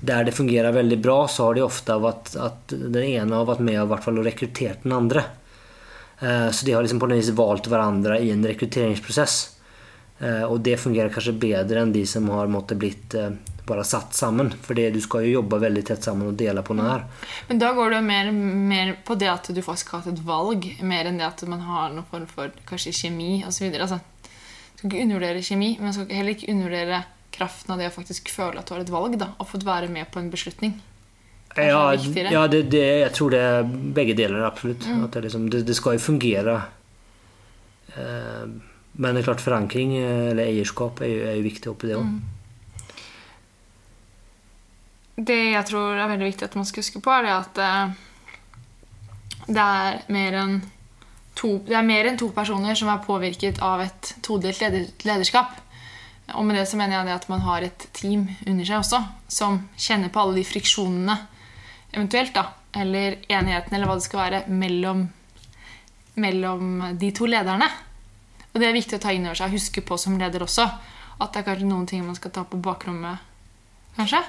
der 0.01 0.25
det 0.25 0.33
fungerer 0.33 0.73
veldig 0.73 0.99
bra, 1.03 1.29
så 1.29 1.49
har 1.49 1.59
det 1.59 1.67
ofte 1.67 1.99
vært 2.01 2.33
at 2.41 2.73
den 2.73 3.03
ene 3.05 3.37
har 3.37 3.49
vært 3.49 3.65
med 3.65 3.81
og, 3.83 4.25
rekruttert 4.25 4.85
den 4.87 4.97
andre. 4.97 5.25
Eh, 6.21 6.51
så 6.51 6.67
de 6.67 6.73
har 6.73 6.83
liksom 6.83 7.01
på 7.01 7.09
en 7.09 7.17
vis 7.19 7.33
valgt 7.37 7.69
hverandre 7.69 8.21
i 8.21 8.31
en 8.33 8.47
rekrutteringsprosess. 8.47 9.39
Eh, 10.21 10.45
og 10.45 10.61
det 10.65 10.81
fungerer 10.81 11.13
kanskje 11.13 11.37
bedre 11.41 11.85
enn 11.85 11.93
de 11.93 12.07
som 12.09 12.29
har 12.33 12.49
måttet 12.53 12.81
blitt 12.81 13.17
eh, 13.17 13.33
bare 13.69 13.85
satt 13.85 14.17
sammen. 14.17 14.51
For 14.65 14.77
du 14.77 15.01
skal 15.01 15.27
jo 15.27 15.37
jobbe 15.39 15.61
veldig 15.63 15.85
tett 15.93 16.05
sammen 16.05 16.33
og 16.33 16.41
dele 16.41 16.65
på 16.67 16.77
noe 16.77 16.89
her. 16.91 17.07
Men 17.49 17.61
da 17.63 17.73
går 17.77 17.93
det 17.93 18.01
jo 18.01 18.09
mer, 18.09 18.33
mer 18.73 18.97
på 19.05 19.17
det 19.21 19.31
at 19.33 19.53
du 19.53 19.63
faktisk 19.65 19.93
har 19.93 20.05
hatt 20.05 20.15
et 20.15 20.25
valg, 20.27 20.67
mer 20.81 21.09
enn 21.09 21.21
det 21.21 21.29
at 21.29 21.45
man 21.49 21.65
har 21.69 21.93
noen 21.93 22.09
form 22.11 22.27
for 22.31 22.53
kanskje 22.69 22.97
kjemi 23.05 23.43
osv. 23.49 23.69
Altså, 23.77 24.01
du 24.01 24.83
skal 24.83 24.91
ikke 24.91 25.07
undervurdere 25.07 25.45
kjemi, 25.45 25.75
men 25.79 25.91
man 25.91 25.97
skal 25.97 26.13
heller 26.17 26.37
ikke 26.37 26.53
undervurdere 26.53 27.05
kraften 27.35 27.75
av 27.75 27.81
det 27.81 27.91
å 27.91 27.95
faktisk 27.95 28.31
føle 28.33 28.61
at 28.61 28.69
du 28.69 28.75
har 28.75 28.85
et 28.85 28.93
valg, 28.93 29.17
da, 29.21 29.33
og 29.39 29.49
fått 29.51 29.67
være 29.67 29.91
med 29.93 30.11
på 30.13 30.23
en 30.23 30.31
beslutning. 30.33 30.79
Ja, 31.59 31.93
ja 32.31 32.43
det, 32.47 32.63
det, 32.71 32.83
jeg 33.03 33.13
tror 33.17 33.33
det 33.35 33.41
er 33.43 33.71
begge 33.97 34.15
deler, 34.19 34.45
absolutt. 34.47 34.87
At 34.87 35.17
det, 35.17 35.25
liksom, 35.27 35.49
det, 35.51 35.65
det 35.67 35.77
skal 35.79 35.97
jo 35.97 36.05
fungere. 36.05 36.59
Eh, 37.97 38.45
men 38.93 39.17
det 39.17 39.23
er 39.23 39.29
klart 39.31 39.43
forankring, 39.43 39.97
eh, 39.99 40.29
eller 40.31 40.47
eierskap, 40.47 41.03
er 41.03 41.11
jo, 41.11 41.25
er 41.27 41.41
jo 41.41 41.47
viktig 41.47 41.73
oppi 41.73 41.91
det 41.91 41.99
òg. 41.99 42.13
Det 45.21 45.41
jeg 45.53 45.65
tror 45.69 45.99
er 45.99 46.09
veldig 46.09 46.31
viktig 46.31 46.47
at 46.47 46.55
man 46.57 46.69
skal 46.69 46.85
huske 46.85 47.03
på, 47.05 47.13
er 47.13 47.33
at 47.35 47.59
eh, 47.61 47.97
det 49.51 49.65
er 49.65 49.99
mer 50.13 50.39
enn 50.45 50.55
to, 51.39 51.57
det 51.67 51.83
mer 51.87 52.09
enn 52.11 52.21
to 52.21 52.31
personer 52.37 52.79
som 52.79 52.91
er 52.93 53.03
påvirket 53.05 53.61
av 53.65 53.83
et 53.85 54.15
todelt 54.25 54.63
leder, 54.63 54.87
lederskap. 55.07 55.59
Og 56.35 56.47
med 56.47 56.59
det 56.59 56.67
så 56.71 56.79
mener 56.79 57.01
jeg 57.01 57.17
at 57.17 57.29
man 57.31 57.43
har 57.45 57.67
et 57.67 57.87
team 57.97 58.29
under 58.47 58.67
seg 58.67 58.81
også, 58.83 59.03
som 59.29 59.63
kjenner 59.77 60.13
på 60.13 60.23
alle 60.23 60.41
de 60.41 60.47
friksjonene 60.47 61.17
eventuelt, 61.91 62.35
da, 62.35 62.47
eller 62.81 63.19
enigheten, 63.27 63.75
eller 63.75 63.91
hva 63.91 63.97
det 63.99 64.07
skal 64.07 64.23
være, 64.23 64.43
mellom, 64.53 65.05
mellom 66.23 66.85
de 67.01 67.11
to 67.17 67.27
lederne. 67.31 67.67
Og 68.51 68.61
det 68.61 68.69
er 68.69 68.77
viktig 68.77 68.99
å 68.99 69.03
ta 69.03 69.15
inn 69.15 69.27
over 69.27 69.39
seg 69.39 69.51
og 69.51 69.59
huske 69.59 69.83
på 69.87 69.99
som 69.99 70.19
leder 70.19 70.45
også. 70.47 70.67
At 71.21 71.35
det 71.35 71.43
er 71.43 71.49
kanskje 71.51 71.71
noen 71.71 71.89
ting 71.91 72.05
man 72.07 72.19
skal 72.19 72.33
ta 72.35 72.47
på 72.49 72.61
bakrommet, 72.63 73.23
kanskje. 73.99 74.23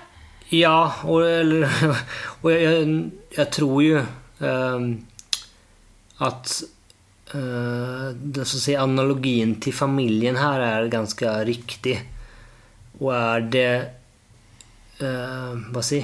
Ja, 0.52 0.92
og, 1.08 1.24
eller, 1.24 1.72
og 2.42 2.52
jeg, 2.52 2.90
jeg, 3.38 3.48
tror 3.56 3.78
jo 3.86 4.02
um, 4.44 4.90
at 6.22 6.58
det, 7.32 8.44
så 8.44 8.58
å 8.58 8.62
si, 8.62 8.76
analogien 8.76 9.56
til 9.64 9.76
familien 9.76 10.40
her 10.40 10.64
er 10.66 10.92
ganske 10.92 11.36
riktig. 11.48 11.96
Og 13.02 13.12
er 13.16 13.46
det 13.54 13.70
eh, 15.02 15.54
Hva 15.74 15.84
si 15.86 16.02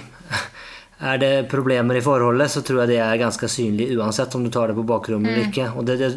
Er 0.97 1.19
det 1.21 1.49
problemer 1.51 1.99
i 1.99 2.01
forholdet, 2.01 2.49
så 2.49 2.63
tror 2.65 2.81
jeg 2.81 2.95
det 2.95 3.01
er 3.05 3.19
ganske 3.21 3.49
synlig 3.51 3.91
uansett 3.93 4.33
om 4.33 4.45
du 4.45 4.49
tar 4.49 4.71
det 4.71 4.77
på 4.79 4.85
bakrommet 4.87 5.29
eller 5.29 5.49
ikke. 5.51 5.67
Og 5.77 5.85
det, 5.85 5.97
det, 6.01 6.07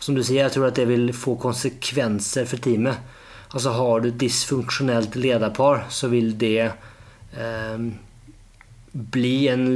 som 0.00 0.16
du 0.16 0.22
sier, 0.24 0.46
jeg 0.46 0.54
tror 0.54 0.70
at 0.70 0.78
det 0.80 0.86
vil 0.88 1.10
få 1.12 1.34
konsekvenser 1.42 2.48
for 2.48 2.62
teamet. 2.64 3.18
Altså 3.50 3.74
Har 3.76 4.00
du 4.00 4.08
et 4.08 4.20
dysfunksjonelt 4.22 5.18
lederpar, 5.20 5.84
så 5.92 6.08
vil 6.08 6.32
det 6.40 6.70
eh, 6.70 7.84
bli 8.92 9.36
en 9.52 9.66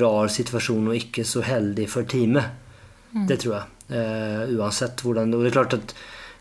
rar 0.00 0.32
situasjon 0.32 0.90
og 0.90 0.98
ikke 0.98 1.22
så 1.28 1.44
heldig 1.46 1.86
for 1.92 2.08
teamet. 2.10 2.50
Det 3.30 3.38
tror 3.44 3.60
jeg. 3.60 3.79
Eh, 3.90 4.42
uansett 4.54 5.02
hvordan 5.02 5.32
Og 5.34 5.42
det 5.42 5.50
er 5.50 5.56
klart 5.56 5.74
at 5.74 5.94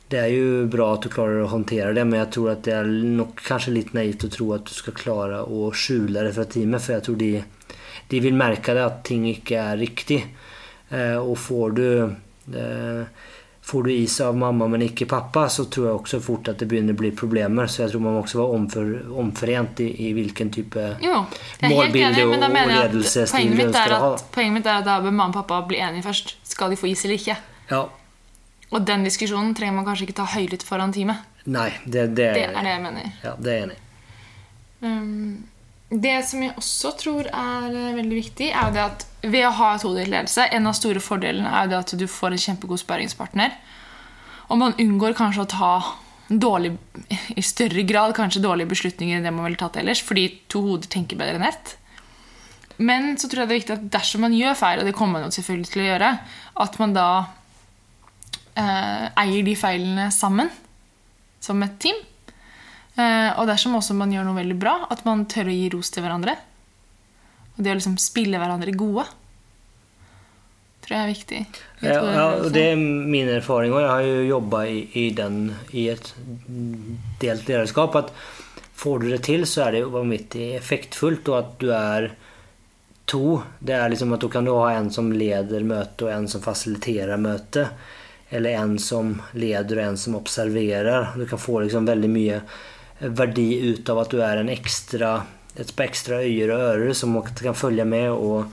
det 0.10 0.20
er 0.22 0.32
jo 0.34 0.66
bra 0.70 0.88
at 0.96 1.06
du 1.06 1.12
klarer 1.14 1.44
å 1.44 1.52
håndtere 1.52 1.94
det, 1.94 2.04
men 2.06 2.18
jeg 2.18 2.32
tror 2.34 2.48
at 2.56 2.64
det 2.66 2.74
er 2.74 2.88
nok 2.90 3.44
kanskje 3.46 3.76
litt 3.76 3.92
naivt 3.94 4.26
å 4.26 4.30
tro 4.34 4.48
at 4.56 4.66
du 4.66 4.74
skal 4.74 4.96
klare 4.98 5.44
å 5.46 5.68
skjule 5.70 6.24
det 6.26 6.32
fra 6.34 6.48
teamet, 6.50 6.82
for 6.82 6.96
jeg 6.96 7.06
tror 7.06 7.20
de, 7.20 7.30
de 8.10 8.22
vil 8.24 8.38
merke 8.38 8.74
det 8.74 8.88
at 8.88 9.04
ting 9.06 9.28
ikke 9.30 9.60
er 9.62 9.78
riktig. 9.78 10.24
Eh, 10.90 11.18
og 11.22 11.38
får 11.38 11.78
du 11.78 11.86
eh, 12.58 13.30
Får 13.70 13.84
du 13.86 13.92
is 13.94 14.16
av 14.26 14.34
mamma, 14.38 14.66
men 14.72 14.82
ikke 14.82 15.06
pappa, 15.10 15.44
så 15.54 15.66
tror 15.70 15.86
jeg 15.90 15.98
også 16.00 16.20
fort 16.26 16.48
at 16.50 16.58
det 16.62 16.68
begynner 16.72 16.96
å 16.96 16.98
bli 16.98 17.12
problemer. 17.14 17.68
Så 17.70 17.84
jeg 17.84 17.92
tror 17.92 18.02
man 18.02 18.16
må 18.16 18.24
også 18.24 18.40
være 18.40 18.56
omfor, 18.58 18.88
omforent 19.22 19.82
i, 19.86 19.90
i 20.08 20.14
hvilken 20.18 20.50
type 20.56 20.86
Jo, 21.04 21.20
er 21.62 21.70
Målbilde 21.70 22.24
og- 22.26 22.34
og 22.34 22.56
ledelsesstil 22.72 23.52
er 23.60 23.66
ønsker 23.68 23.94
å 23.94 24.00
ha, 24.06 24.10
poenget 24.34 24.54
mitt 24.58 24.66
er 24.66 24.80
at 24.80 24.86
da 24.90 24.96
bør 25.04 25.12
mamma 25.14 25.28
og 25.30 25.36
pappa 25.44 25.62
bli 25.70 25.78
enige 25.78 26.04
først. 26.08 26.34
Skal 26.50 26.70
de 26.74 26.80
få 26.82 26.90
is 26.90 27.06
eller 27.06 27.16
ikke? 27.22 27.38
Ja. 27.70 27.84
Og 28.72 28.86
den 28.86 29.04
diskusjonen 29.06 29.54
trenger 29.58 29.74
man 29.76 29.86
kanskje 29.86 30.08
ikke 30.08 30.18
ta 30.22 30.26
høylytt 30.26 30.64
foran 30.66 30.92
teamet. 30.94 31.18
Nei, 31.46 31.70
det, 31.86 32.08
det, 32.16 32.34
Det 32.34 32.44
er 32.50 32.58
det 32.64 32.74
jeg 32.74 32.82
mener. 32.82 33.14
Ja, 33.24 33.36
det 33.40 33.54
er 33.54 33.56
jeg 33.60 33.64
enig 33.70 33.78
i. 33.78 33.86
Um, 34.82 35.44
det 35.90 36.20
som 36.30 36.44
jeg 36.44 36.54
også 36.60 36.92
tror 37.00 37.28
er 37.28 37.74
eh, 37.74 37.96
veldig 37.98 38.18
viktig, 38.20 38.52
er 38.54 38.74
det 38.76 38.84
at 38.84 39.06
ved 39.26 39.48
å 39.48 39.56
ha 39.58 39.72
todelt 39.82 40.08
ledelse 40.08 40.46
En 40.54 40.70
av 40.70 40.76
store 40.78 41.02
fordelene 41.04 41.50
er 41.50 41.72
det 41.72 41.80
at 41.80 41.96
du 41.98 42.06
får 42.08 42.36
en 42.36 42.44
kjempegod 42.44 42.82
sparringspartner. 42.84 43.56
Og 44.50 44.62
man 44.62 44.78
unngår 44.78 45.18
kanskje 45.18 45.44
å 45.44 45.50
ta 45.50 45.74
dårlig, 46.30 46.76
i 47.34 47.42
større 47.42 47.82
grad 47.90 48.14
kanskje 48.18 48.44
dårlige 48.44 48.70
beslutninger 48.70 49.18
enn 49.18 49.26
det 49.26 49.34
man 49.34 49.48
ville 49.48 49.60
tatt 49.60 49.80
ellers, 49.82 50.04
fordi 50.06 50.28
to 50.50 50.62
hoder 50.68 50.90
tenker 50.94 51.18
bedre 51.18 51.40
enn 51.40 51.48
ett. 51.50 51.74
Men 52.78 53.16
så 53.20 53.28
tror 53.28 53.44
jeg 53.44 53.50
det 53.50 53.56
er 53.56 53.60
viktig 53.60 53.76
at 53.76 53.90
dersom 53.98 54.24
man 54.24 54.38
gjør 54.38 54.58
feil, 54.62 54.82
og 54.82 54.88
det 54.88 54.96
kommer 54.96 55.26
man 55.26 55.34
selvfølgelig 55.36 55.72
til 55.74 55.84
å 55.84 55.88
gjøre, 55.90 56.12
at 56.66 56.78
man 56.80 56.94
da 56.96 57.10
eh, 58.54 59.10
eier 59.26 59.50
de 59.50 59.58
feilene 59.58 60.08
sammen, 60.16 60.54
som 61.44 61.66
et 61.66 61.76
team. 61.82 61.98
Eh, 63.00 63.32
og 63.40 63.48
dersom 63.48 63.78
også 63.80 63.96
man 63.96 64.12
gjør 64.12 64.28
noe 64.28 64.40
veldig 64.42 64.58
bra, 64.60 64.76
at 64.92 65.06
man 65.08 65.24
tør 65.32 65.52
å 65.52 65.56
gi 65.56 65.70
ros 65.72 65.92
til 65.94 66.04
hverandre. 66.04 66.36
Og 67.56 67.64
det 67.64 67.72
å 67.72 67.80
liksom 67.80 67.98
spille 68.02 68.40
hverandre 68.42 68.76
gode, 68.76 69.06
tror 70.84 70.96
jeg 70.96 71.04
er 71.04 71.14
viktig. 71.14 71.40
Jeg 71.84 71.94
Ja, 71.96 72.04
ja, 72.16 72.50
det 72.52 72.66
er 72.72 72.80
min 72.80 73.30
erfaring, 73.32 73.76
og 73.76 73.84
jeg 73.84 73.92
har 73.94 74.08
jo 74.08 74.28
jobba 74.34 74.64
i, 74.68 74.80
i, 75.00 75.10
den, 75.16 75.54
i 75.72 75.88
et 75.94 76.14
delt 77.22 77.48
lederskap, 77.48 77.96
at 78.00 78.12
får 78.80 79.04
du 79.04 79.10
det 79.12 79.22
til, 79.28 79.46
så 79.48 79.68
er 79.68 79.78
det 79.78 79.86
vanvittig 79.92 80.54
effektfullt, 80.58 81.30
og 81.32 81.40
at 81.40 81.54
du 81.62 81.70
er 81.76 82.10
to. 83.10 83.40
Det 83.60 83.76
er 83.76 83.92
liksom 83.92 84.16
at 84.16 84.24
du 84.24 84.30
kan 84.32 84.48
ha 84.48 84.74
en 84.74 84.92
som 84.94 85.12
leder 85.12 85.64
møtet, 85.68 86.04
og 86.08 86.12
en 86.14 86.28
som 86.32 86.44
fasiliterer 86.44 87.20
møtet. 87.22 87.72
Eller 88.30 88.60
en 88.60 88.76
som 88.78 89.16
leder, 89.34 89.80
og 89.80 89.84
en 89.84 89.98
som 89.98 90.18
observerer. 90.20 91.16
Du 91.18 91.26
kan 91.28 91.42
få 91.42 91.64
liksom 91.64 91.88
veldig 91.90 92.12
mye 92.14 92.42
verdi 93.00 93.72
ut 93.72 93.90
av 93.90 94.04
at 94.04 94.12
du 94.12 94.22
er 94.24 94.42
en 94.42 94.52
ekstra, 94.52 95.14
et 95.56 95.72
par 95.76 95.88
ekstra 95.88 96.20
øyer 96.26 96.52
og 96.54 96.66
ører 96.74 96.94
som 96.98 97.16
kan 97.24 97.58
følge 97.58 97.86
med 97.88 98.12
og 98.12 98.52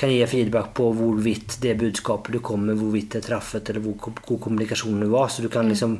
kan 0.00 0.12
gi 0.12 0.24
feedback 0.26 0.72
på 0.74 0.86
hvorvidt 0.96 1.58
det 1.60 1.74
budskapet 1.82 2.32
du 2.32 2.40
kom 2.40 2.64
med, 2.64 2.78
hvorvidt 2.80 3.18
det 3.18 3.26
traffet, 3.26 3.68
eller 3.68 3.84
hvor 3.84 4.14
god 4.16 4.40
kommunikasjonen 4.46 5.10
var. 5.12 5.28
Så 5.28 5.42
du 5.42 5.50
kan 5.52 5.68
liksom 5.68 5.98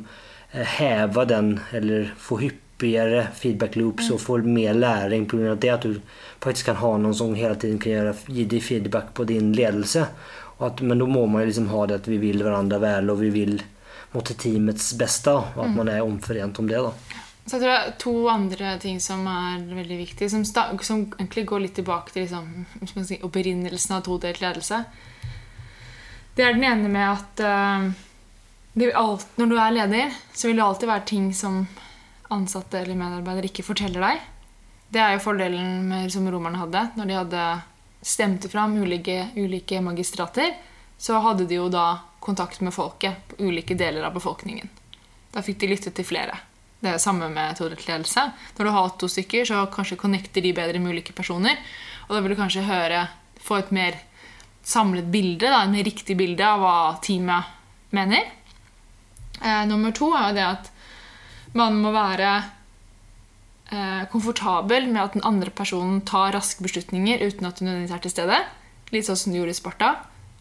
eh, 0.51 0.65
heve 0.79 1.25
den, 1.29 1.59
eller 1.71 2.09
få 2.17 2.39
hyppigere 2.41 3.27
feedback 3.37 3.77
loops 3.77 4.09
og 4.09 4.23
få 4.23 4.39
mer 4.41 4.73
læring 4.73 5.27
pga. 5.29 5.53
det. 5.55 5.69
At 5.69 5.85
du 5.85 5.99
faktisk 6.41 6.71
kan 6.71 6.81
ha 6.81 6.95
noen 6.97 7.13
som 7.13 7.35
hele 7.37 7.55
tiden 7.61 7.77
kan 7.79 8.15
gi 8.25 8.47
deg 8.49 8.63
feedback 8.65 9.13
på 9.13 9.27
din 9.29 9.53
ledelse. 9.53 10.07
At, 10.57 10.81
men 10.81 10.97
da 10.97 11.05
må 11.05 11.27
man 11.29 11.45
liksom 11.45 11.69
ha 11.69 11.85
det 11.85 12.01
at 12.01 12.09
vi 12.09 12.17
vil 12.21 12.41
hverandre 12.41 12.81
vel, 12.81 13.13
og 13.13 13.21
vi 13.21 13.29
vil 13.29 13.61
mot 14.15 14.33
teamets 14.33 14.95
beste. 14.97 15.37
Og 15.37 15.61
at 15.67 15.77
man 15.77 15.93
er 15.93 16.01
omforent 16.01 16.57
om 16.57 16.73
det. 16.73 16.81
da. 16.81 17.29
Så 17.45 17.57
jeg 17.57 17.61
tror 17.61 17.71
det 17.71 17.77
er 17.77 17.95
to 17.99 18.13
andre 18.29 18.73
ting 18.81 18.99
som 19.01 19.23
er 19.27 19.63
veldig 19.65 19.97
viktige, 20.03 20.29
som, 20.29 20.43
som 20.45 21.05
egentlig 21.17 21.45
går 21.49 21.63
litt 21.63 21.75
tilbake 21.79 22.13
til 22.13 22.27
liksom, 22.27 23.05
si, 23.07 23.17
opprinnelsen 23.25 23.95
av 23.97 24.03
todelt 24.05 24.43
ledelse. 24.43 24.83
Det 26.37 26.45
er 26.45 26.53
den 26.55 26.67
ene 26.67 26.91
med 26.91 27.07
at 27.09 27.41
uh, 27.43 28.93
alt, 29.01 29.25
når 29.41 29.49
du 29.49 29.55
er 29.57 29.73
leder, 29.75 30.13
så 30.33 30.47
vil 30.47 30.61
det 30.61 30.67
alltid 30.67 30.91
være 30.91 31.09
ting 31.09 31.31
som 31.35 31.63
ansatte 32.31 32.79
eller 32.79 32.99
medarbeidere 32.99 33.49
ikke 33.49 33.65
forteller 33.67 34.05
deg. 34.05 34.21
Det 34.91 35.01
er 35.01 35.15
jo 35.15 35.23
fordelen 35.23 35.89
med, 35.89 36.11
som 36.13 36.29
romerne 36.31 36.61
hadde. 36.61 36.85
Når 36.99 37.09
de 37.09 37.17
hadde 37.17 37.47
stemte 38.01 38.49
fram 38.51 38.77
ulike, 38.79 39.31
ulike 39.35 39.81
magistrater, 39.83 40.53
så 40.97 41.19
hadde 41.25 41.47
de 41.49 41.57
jo 41.57 41.67
da 41.73 42.03
kontakt 42.21 42.61
med 42.61 42.73
folket 42.75 43.33
på 43.33 43.49
ulike 43.49 43.75
deler 43.75 44.05
av 44.05 44.13
befolkningen. 44.13 44.69
Da 45.33 45.41
fikk 45.43 45.61
de 45.63 45.71
lytte 45.71 45.93
til 45.95 46.05
flere. 46.05 46.37
Det 46.81 46.89
er 46.89 46.97
det 46.97 47.03
samme 47.03 47.29
med 47.29 47.57
todelt 47.59 47.83
ledelse. 47.85 48.23
Når 48.57 48.65
du 48.65 48.73
har 48.73 48.93
to 48.97 49.09
stykker, 49.11 49.45
så 49.45 49.65
kanskje 49.69 49.99
connecter 50.01 50.41
de 50.41 50.53
bedre 50.57 50.81
med 50.81 50.95
ulike 50.95 51.13
personer. 51.13 51.59
Og 52.07 52.15
da 52.15 52.21
vil 52.21 52.33
du 52.33 52.39
kanskje 52.39 52.65
høre, 52.65 53.05
få 53.41 53.59
et 53.61 53.73
mer 53.75 53.99
samlet 54.65 55.09
bilde, 55.13 55.45
da, 55.45 55.63
et 55.63 55.73
mer 55.73 55.85
riktig 55.85 56.17
bilde 56.17 56.45
av 56.45 56.61
hva 56.61 56.77
teamet 57.05 57.93
mener. 57.93 58.25
Eh, 59.41 59.63
nummer 59.69 59.93
to 59.93 60.09
er 60.17 60.29
jo 60.29 60.37
det 60.37 60.47
at 60.47 60.71
man 61.57 61.77
må 61.83 61.91
være 61.93 62.31
eh, 63.73 64.03
komfortabel 64.11 64.87
med 64.89 65.01
at 65.03 65.17
den 65.17 65.25
andre 65.27 65.53
personen 65.53 66.01
tar 66.07 66.33
raske 66.35 66.63
beslutninger 66.65 67.21
uten 67.25 67.49
at 67.49 67.59
du 67.59 67.65
nødvendigvis 67.65 67.95
er 67.97 68.05
til 68.05 68.15
stede. 68.15 68.39
Litt 68.91 69.05
sånn 69.05 69.19
som 69.19 69.33
du 69.33 69.39
gjorde 69.41 69.53
i 69.53 69.59
Sparta. 69.59 69.91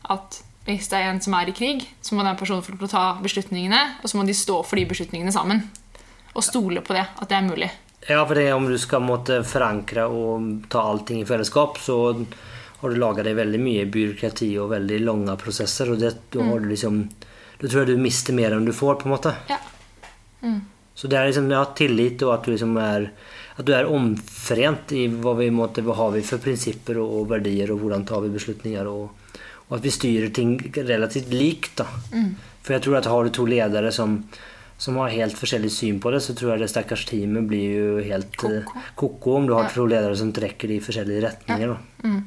At 0.09 0.41
hvis 0.65 0.89
det 0.89 1.01
er 1.01 1.11
en 1.11 1.21
som 1.21 1.37
er 1.37 1.51
i 1.51 1.57
krig, 1.57 1.85
så 2.05 2.17
må 2.17 2.25
den 2.25 2.39
personen 2.41 2.65
få 2.65 2.89
ta 2.89 3.05
beslutningene, 3.21 3.81
og 4.01 4.09
så 4.11 4.19
må 4.19 4.27
de 4.29 4.37
stå 4.37 4.61
for 4.65 4.81
de 4.81 4.89
beslutningene 4.89 5.33
sammen. 5.35 5.65
Og 6.35 6.45
stole 6.47 6.83
på 6.87 6.95
det, 6.97 7.05
at 7.19 7.29
det 7.29 7.37
er 7.37 7.47
mulig. 7.47 7.71
Ja, 8.09 8.23
for 8.25 8.39
det, 8.39 8.47
om 8.55 8.69
du 8.71 8.79
skal 8.81 9.03
måtte 9.05 9.43
forankre 9.45 10.07
og 10.09 10.69
ta 10.73 10.85
allting 10.89 11.21
i 11.21 11.29
fellesskap, 11.29 11.79
så 11.83 11.99
har 12.81 12.91
du 12.93 12.97
laga 12.97 13.25
deg 13.27 13.37
veldig 13.37 13.61
mye 13.61 13.89
byråkrati 13.93 14.55
og 14.63 14.71
veldig 14.73 15.01
lange 15.05 15.37
prosesser. 15.41 15.91
Og 15.93 16.01
det, 16.01 16.15
da 16.33 16.47
har 16.47 16.63
du 16.63 16.71
liksom 16.71 17.03
Da 17.61 17.69
tror 17.69 17.83
jeg 17.83 17.99
du 17.99 18.01
mister 18.01 18.33
mer 18.33 18.55
enn 18.57 18.65
du 18.65 18.73
får, 18.73 18.95
på 19.03 19.05
en 19.05 19.13
måte. 19.13 19.35
Ja. 19.51 19.59
Så 20.97 21.09
det 21.13 21.19
er 21.19 21.27
liksom 21.29 21.51
ja, 21.53 21.61
tillit, 21.77 22.23
og 22.25 22.33
at 22.33 22.47
du 22.47 22.55
liksom 22.55 22.73
er 22.81 23.11
at 23.61 23.67
du 23.69 23.75
er 23.77 23.89
omforent 23.93 24.93
i 24.97 25.03
hva, 25.21 25.35
vi 25.37 25.51
måtte, 25.53 25.83
hva 25.85 25.93
har 25.99 26.15
vi 26.15 26.23
for 26.25 26.41
prinsipper 26.41 26.97
og, 27.03 27.11
og 27.19 27.27
verdier, 27.35 27.73
og 27.73 27.83
hvordan 27.83 28.07
tar 28.09 28.23
vi 28.25 28.33
beslutninger. 28.33 28.89
Og, 28.89 29.35
og 29.69 29.75
at 29.77 29.85
vi 29.85 29.93
styrer 29.93 30.33
ting 30.33 30.55
relativt 30.77 31.29
likt. 31.35 31.83
da. 31.83 31.89
For 32.65 32.77
jeg 32.77 32.87
tror 32.87 33.01
at 33.01 33.11
har 33.11 33.27
du 33.27 33.35
to 33.37 33.45
ledere 33.49 33.93
som, 33.93 34.23
som 34.81 34.97
har 34.97 35.13
helt 35.13 35.37
forskjellig 35.37 35.71
syn 35.75 35.99
på 36.01 36.11
det, 36.15 36.23
så 36.25 36.33
tror 36.37 36.55
jeg 36.55 36.63
det 36.65 36.71
stakkars 36.73 37.03
teamet 37.11 37.45
blir 37.51 37.73
jo 37.77 37.89
helt 38.07 38.33
eh, 38.49 38.63
Koko. 38.65 38.85
ko-ko 39.03 39.35
om 39.43 39.47
du 39.51 39.53
har 39.55 39.67
Ja. 39.69 39.73
to 39.75 39.85
ledere 39.87 40.17
som 40.17 40.33
trekker 40.33 40.71
i 40.73 40.81
forskjellige 40.81 41.25
retninger. 41.27 41.75
Ja. 41.75 42.07
Mm. 42.09 42.23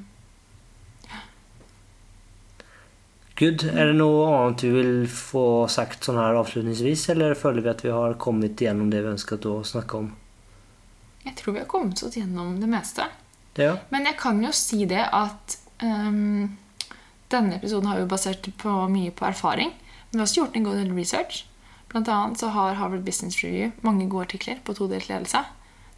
Good. 3.39 3.63
Er 3.73 3.89
det 3.89 3.95
noe 3.97 4.25
annet 4.29 4.61
du 4.61 4.69
vil 4.75 4.91
få 5.09 5.65
sagt 5.71 6.05
sånn 6.05 6.19
her 6.21 6.37
avslutningsvis, 6.37 7.07
eller 7.15 7.33
føler 7.37 7.65
vi 7.65 7.71
at 7.71 7.81
vi 7.83 7.93
har 7.93 8.13
kommet 8.21 8.61
gjennom 8.61 8.91
det 8.93 9.01
vi 9.01 9.09
ønsket 9.15 9.47
å 9.49 9.55
snakke 9.65 9.97
om? 10.03 10.11
Jeg 11.25 11.33
tror 11.39 11.55
vi 11.55 11.63
har 11.63 11.69
kommet 11.71 12.03
oss 12.05 12.17
gjennom 12.19 12.59
det 12.61 12.69
meste. 12.69 13.07
Ja. 13.57 13.77
Men 13.89 14.05
jeg 14.05 14.19
kan 14.21 14.41
jo 14.43 14.51
si 14.53 14.83
det 14.89 15.01
at 15.09 15.57
um, 15.81 16.51
denne 17.33 17.57
episoden 17.57 17.89
har 17.89 18.03
jo 18.03 18.09
basert 18.11 18.45
på 18.61 18.75
mye 18.93 19.13
på 19.15 19.25
erfaring. 19.31 19.73
Men 20.11 20.19
vi 20.19 20.21
har 20.21 20.27
også 20.29 20.41
gjort 20.43 20.59
en 20.59 20.67
god 20.69 20.77
del 20.83 20.93
research. 20.93 21.41
Blant 21.93 22.09
annet 22.09 22.39
så 22.41 22.49
har 22.55 22.75
Harvard 22.79 23.03
Business 23.05 23.37
Review 23.43 23.71
mange 23.85 24.07
gode 24.09 24.25
artikler 24.27 24.57
på 24.65 24.73
todelt 24.77 25.07
ledelse. 25.09 25.43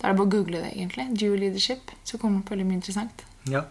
Da 0.01 0.09
er 0.09 0.11
det 0.13 0.19
bare 0.19 0.27
å 0.27 0.31
google 0.35 0.61
det, 0.65 0.73
egentlig. 0.75 1.05
Dual 1.17 1.39
leadership. 1.39 1.91
Så 2.03 2.19
kommer 2.19 2.41
det 2.41 2.49
på 2.49 2.55
veldig 2.57 2.65
mye 2.67 2.79
interessant. 2.81 3.23
Ja. 3.47 3.61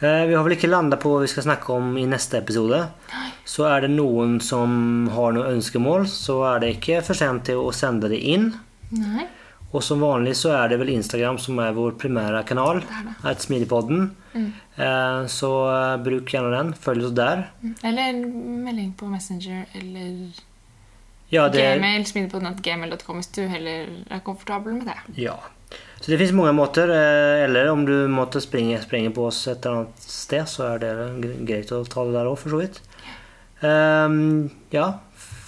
Eh, 0.00 0.26
Vi 0.26 0.34
har 0.34 0.42
vel 0.44 0.56
ikke 0.56 0.68
landa 0.72 0.96
på 1.00 1.12
hva 1.14 1.20
vi 1.22 1.30
skal 1.30 1.46
snakke 1.46 1.70
om 1.76 1.92
i 2.00 2.06
neste 2.10 2.40
episode. 2.42 2.80
Så 3.46 3.66
er 3.68 3.84
det 3.86 3.92
noen 3.94 4.40
som 4.42 5.06
har 5.14 5.32
noen 5.36 5.54
ønskemål, 5.58 6.08
så 6.10 6.40
er 6.54 6.60
det 6.64 6.72
ikke 6.78 7.02
for 7.06 7.14
sent 7.14 7.44
til 7.46 7.60
å 7.62 7.70
sende 7.72 8.08
det 8.10 8.18
inn. 8.18 8.50
Nei. 8.90 9.26
Og 9.74 9.82
som 9.82 9.98
vanlig 10.02 10.36
så 10.38 10.52
er 10.54 10.68
det 10.70 10.78
vel 10.78 10.92
Instagram 10.94 11.38
som 11.42 11.58
er 11.58 11.72
vår 11.74 11.96
primære 11.98 12.44
kanal. 12.46 12.80
Det 12.80 12.94
er 12.94 13.06
det. 13.08 13.14
Er 13.30 13.40
Smidigpodden. 13.42 14.04
Eh, 14.34 15.26
Så 15.30 15.50
eh, 15.70 15.96
bruk 16.02 16.30
gjerne 16.30 16.50
den. 16.58 16.74
Følg 16.74 17.04
oss 17.08 17.14
der. 17.14 17.46
Eller 17.82 18.02
en 18.10 18.64
melding 18.64 18.92
på 18.98 19.06
Messenger 19.10 19.66
eller 19.74 20.30
Ja, 21.34 21.48
det, 21.50 21.64
gmail. 21.80 22.06
Smidigpodden.gmail.com 22.06 23.18
hvis 23.20 23.30
du 23.34 23.42
heller 23.50 23.90
er 24.14 24.22
komfortabel 24.26 24.78
med 24.80 24.88
det. 24.92 24.98
ja. 25.26 25.36
Så 26.04 26.10
det 26.12 26.18
finnes 26.20 26.34
mange 26.36 26.52
måter. 26.54 26.90
eh, 26.92 27.42
Eller 27.46 27.70
om 27.72 27.80
du 27.88 27.94
måtte 28.12 28.38
springe, 28.44 28.76
springe, 28.82 29.10
på 29.16 29.24
oss 29.26 29.38
et 29.48 29.64
eller 29.64 29.78
annet 29.86 30.02
sted, 30.04 30.44
så 30.46 30.66
er 30.74 30.82
det 30.82 30.90
greit 31.48 31.72
å 31.72 31.78
ta 31.88 32.04
det 32.04 32.12
der 32.14 32.28
òg, 32.28 32.36
for 32.38 32.52
så 32.52 32.60
vidt. 32.60 32.76
Um, 33.64 34.50
ja, 34.74 34.90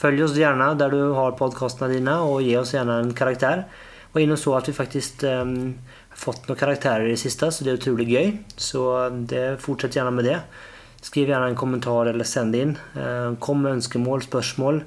følg 0.00 0.22
oss 0.24 0.36
gjerne 0.38 0.70
der 0.80 0.94
du 0.94 1.12
har 1.14 1.36
podkastene 1.38 1.92
dine, 1.92 2.14
og 2.24 2.40
gi 2.42 2.54
oss 2.58 2.72
gjerne 2.74 2.96
en 3.04 3.12
karakter. 3.16 3.66
Og 4.14 4.22
inn 4.22 4.32
og 4.32 4.40
så 4.40 4.54
at 4.56 4.70
vi 4.70 4.74
faktisk 4.78 5.26
um, 5.28 5.74
har 6.14 6.22
fått 6.24 6.48
noen 6.48 6.58
karakterer 6.58 7.04
i 7.04 7.12
det 7.12 7.20
siste, 7.20 7.50
så 7.52 7.66
det 7.66 7.74
er 7.74 7.80
utrolig 7.82 8.08
gøy. 8.14 8.32
Så 8.56 8.86
det, 9.28 9.44
fortsett 9.60 9.98
gjerne 10.00 10.14
med 10.16 10.24
det. 10.30 10.38
Skriv 11.04 11.28
gjerne 11.28 11.52
en 11.52 11.58
kommentar 11.60 12.08
eller 12.10 12.24
send 12.26 12.56
inn. 12.56 12.72
Eh, 12.96 13.34
Kom 13.44 13.60
med 13.62 13.76
ønskemål, 13.76 14.24
spørsmål. 14.24 14.80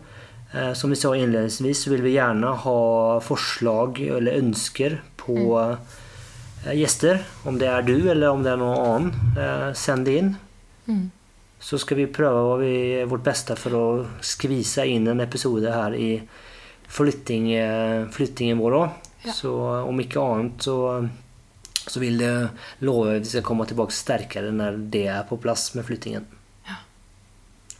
Eh, 0.53 0.73
Som 0.73 0.89
vi 0.89 0.95
sa 0.95 1.15
innledningsvis, 1.15 1.83
så 1.83 1.89
vil 1.89 2.01
vi 2.01 2.15
gjerne 2.17 2.55
ha 2.63 3.19
forslag 3.21 3.99
eller 4.01 4.39
ønsker 4.39 4.99
på 5.17 5.37
mm. 5.37 6.75
gjester. 6.77 7.23
Om 7.45 7.59
det 7.61 7.69
er 7.69 7.85
du, 7.85 7.97
eller 8.09 8.33
om 8.33 8.43
det 8.43 8.53
er 8.53 8.61
noen 8.61 8.83
annen. 8.83 9.37
Eh, 9.37 9.69
Send 9.77 10.09
det 10.09 10.17
inn. 10.23 10.35
Mm. 10.89 11.07
Så 11.59 11.77
skal 11.77 11.99
vi 11.99 12.07
prøve 12.07 12.59
vi, 12.63 12.75
vårt 13.03 13.25
beste 13.25 13.57
for 13.59 13.75
å 13.75 13.85
skvise 14.25 14.87
inn 14.87 15.09
en 15.11 15.21
episode 15.21 15.69
her 15.73 15.93
i 15.93 16.13
flytting, 16.89 17.51
eh, 17.53 18.07
flyttingen 18.15 18.57
vår 18.57 18.77
òg. 18.79 19.07
Ja. 19.25 19.33
Så 19.35 19.51
om 19.83 19.99
ikke 19.99 20.23
annet 20.23 20.63
så, 20.63 20.77
så 21.83 21.99
vil 21.99 22.17
det 22.23 22.31
love 22.87 23.17
at 23.17 23.27
vi 23.27 23.33
skal 23.35 23.45
komme 23.45 23.67
tilbake 23.67 23.93
sterkere 23.93 24.53
når 24.55 24.79
det 24.89 25.05
er 25.11 25.27
på 25.29 25.37
plass 25.43 25.73
med 25.75 25.85
flyttingen. 25.85 26.25
Ja. 26.65 26.79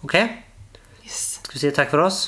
Ok? 0.04 0.20
Yes. 1.08 1.40
Skal 1.40 1.56
vi 1.56 1.64
si 1.64 1.72
takk 1.74 1.90
for 1.96 2.04
oss? 2.04 2.28